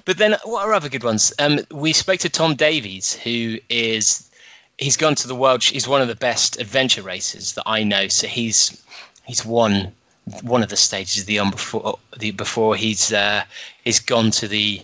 [0.05, 1.33] But then, what are other good ones?
[1.37, 4.29] Um, we spoke to Tom Davies, who is
[4.77, 5.63] he's gone to the world.
[5.63, 8.07] He's one of the best adventure racers that I know.
[8.07, 8.81] So he's
[9.25, 9.93] he's won
[10.43, 13.43] one of the stages of the OMM before the before he's uh,
[13.83, 14.81] he's gone to the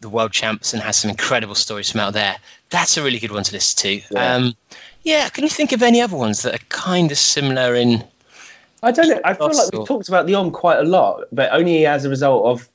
[0.00, 2.36] the world champs and has some incredible stories from out there.
[2.70, 4.14] That's a really good one to listen to.
[4.14, 4.34] Yeah.
[4.34, 4.54] Um,
[5.02, 8.04] yeah, can you think of any other ones that are kind of similar in?
[8.82, 9.20] I don't know.
[9.24, 12.10] I feel like we've talked about the OMM quite a lot, but only as a
[12.10, 12.68] result of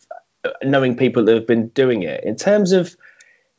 [0.43, 2.23] uh, knowing people that have been doing it.
[2.23, 2.95] In terms of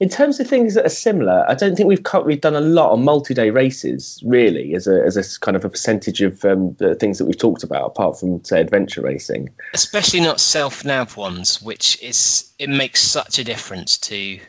[0.01, 2.61] in terms of things that are similar, I don't think we've cut, we've done a
[2.61, 6.73] lot on multi-day races really, as a as a kind of a percentage of um,
[6.79, 9.51] the things that we've talked about, apart from say adventure racing.
[9.75, 14.41] especially not self nav ones, which is it makes such a difference to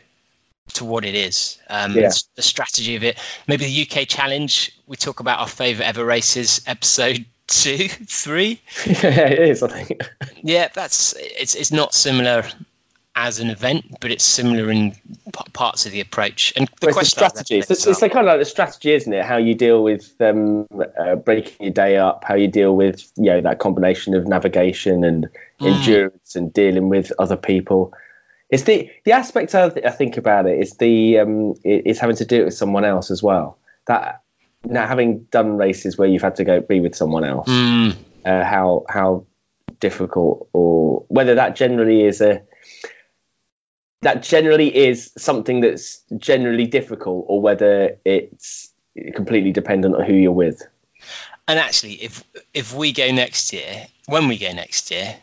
[0.74, 1.58] to what it is.
[1.68, 2.10] Um, Yeah.
[2.34, 3.18] the strategy of it.
[3.46, 4.72] Maybe the UK challenge.
[4.86, 8.62] We talk about our favourite ever races, episode two, three.
[8.86, 9.62] yeah, it is.
[9.62, 10.00] I think.
[10.42, 12.46] Yeah, that's it's it's not similar
[13.14, 14.98] as an event, but it's similar in p-
[15.52, 17.58] parts of the approach and the Well, it's the strategy.
[17.58, 19.24] It's, it's, it's like kind of like the strategy, isn't it?
[19.24, 20.66] How you deal with um,
[20.98, 25.04] uh, breaking your day up, how you deal with you know that combination of navigation
[25.04, 25.28] and
[25.60, 25.76] Mm.
[25.76, 27.92] endurance and dealing with other people.
[28.50, 32.00] It's the the aspect I, th- I think about it is the um, i- is
[32.00, 33.58] having to do it with someone else as well.
[33.86, 34.22] That
[34.64, 37.94] now having done races where you've had to go be with someone else, Mm,
[38.24, 39.26] uh, how how
[39.78, 42.42] difficult or whether that generally is a
[44.02, 48.70] that generally is something that's generally difficult or whether it's
[49.14, 50.62] completely dependent on who you're with.
[51.48, 52.22] and actually, if
[52.52, 55.16] if we go next year, when we go next year,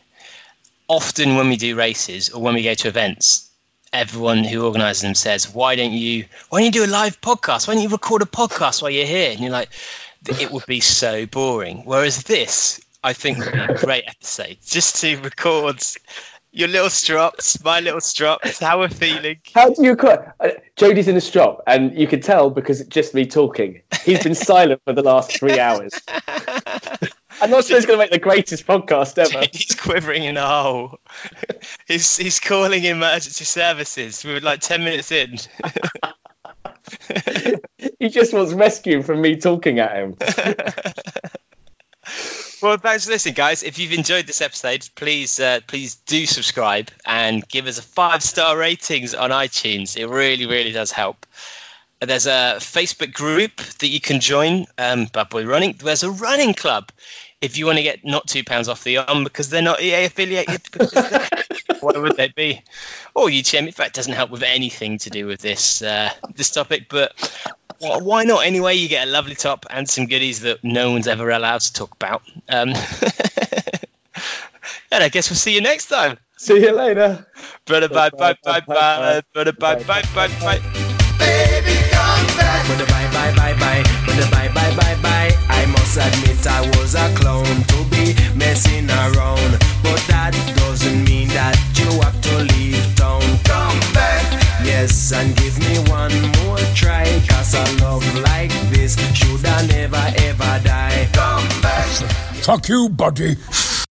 [0.88, 3.48] often when we do races or when we go to events,
[3.92, 6.24] everyone who organises them says, "Why don't you?
[6.48, 7.68] Why don't you do a live podcast?
[7.68, 9.70] Why don't you record a podcast while you're here?" And you're like,
[10.28, 15.00] "It would be so boring." Whereas this, I think, would be a great episode just
[15.02, 15.82] to record
[16.52, 19.38] your little strops, my little strops, how we're feeling.
[19.54, 22.90] How do you call uh, Jody's in a strop and you can tell because it's
[22.90, 23.82] just me talking.
[24.02, 25.92] He's been silent for the last three hours.
[27.42, 29.46] I'm not sure he's going to make the greatest podcast ever.
[29.52, 30.98] He's quivering in a hole.
[31.86, 34.24] He's he's calling emergency services.
[34.24, 35.38] We were like ten minutes in.
[37.98, 40.16] He just wants rescue from me talking at him.
[42.62, 43.62] Well, thanks for listening, guys.
[43.62, 48.22] If you've enjoyed this episode, please uh, please do subscribe and give us a five
[48.22, 49.96] star ratings on iTunes.
[49.96, 51.24] It really really does help.
[52.00, 55.74] There's a Facebook group that you can join, um, Bad Boy Running.
[55.78, 56.92] There's a running club
[57.40, 60.04] if you want to get not two pounds off the OMM because they're not EA
[60.04, 60.60] affiliated.
[61.80, 62.62] Why would they be?
[63.14, 66.88] Or UTM in fact, doesn't help with anything to do with this uh, this topic,
[66.90, 67.14] but
[67.80, 68.44] wh- why not?
[68.46, 71.72] Anyway, you get a lovely top and some goodies that no one's ever allowed to
[71.72, 72.22] talk about.
[72.48, 72.68] Um,
[74.90, 76.18] and I guess we'll see you next time.
[76.38, 77.26] See you later.
[77.66, 79.22] Brother, bye, bye, bye, bye.
[79.34, 80.60] Brother, bye, bye, bye, bye.
[81.20, 85.30] But the bye bye bye bye, but the bye bye bye bye.
[85.48, 91.28] I must admit I was a clown to be messing around, but that doesn't mean
[91.28, 93.20] that you have to leave town.
[93.44, 94.22] Come back,
[94.64, 96.12] yes, and give me one
[96.44, 101.08] more try, cause a love like this should I never ever die.
[101.12, 101.86] Come back.
[102.42, 103.36] Fuck you, buddy.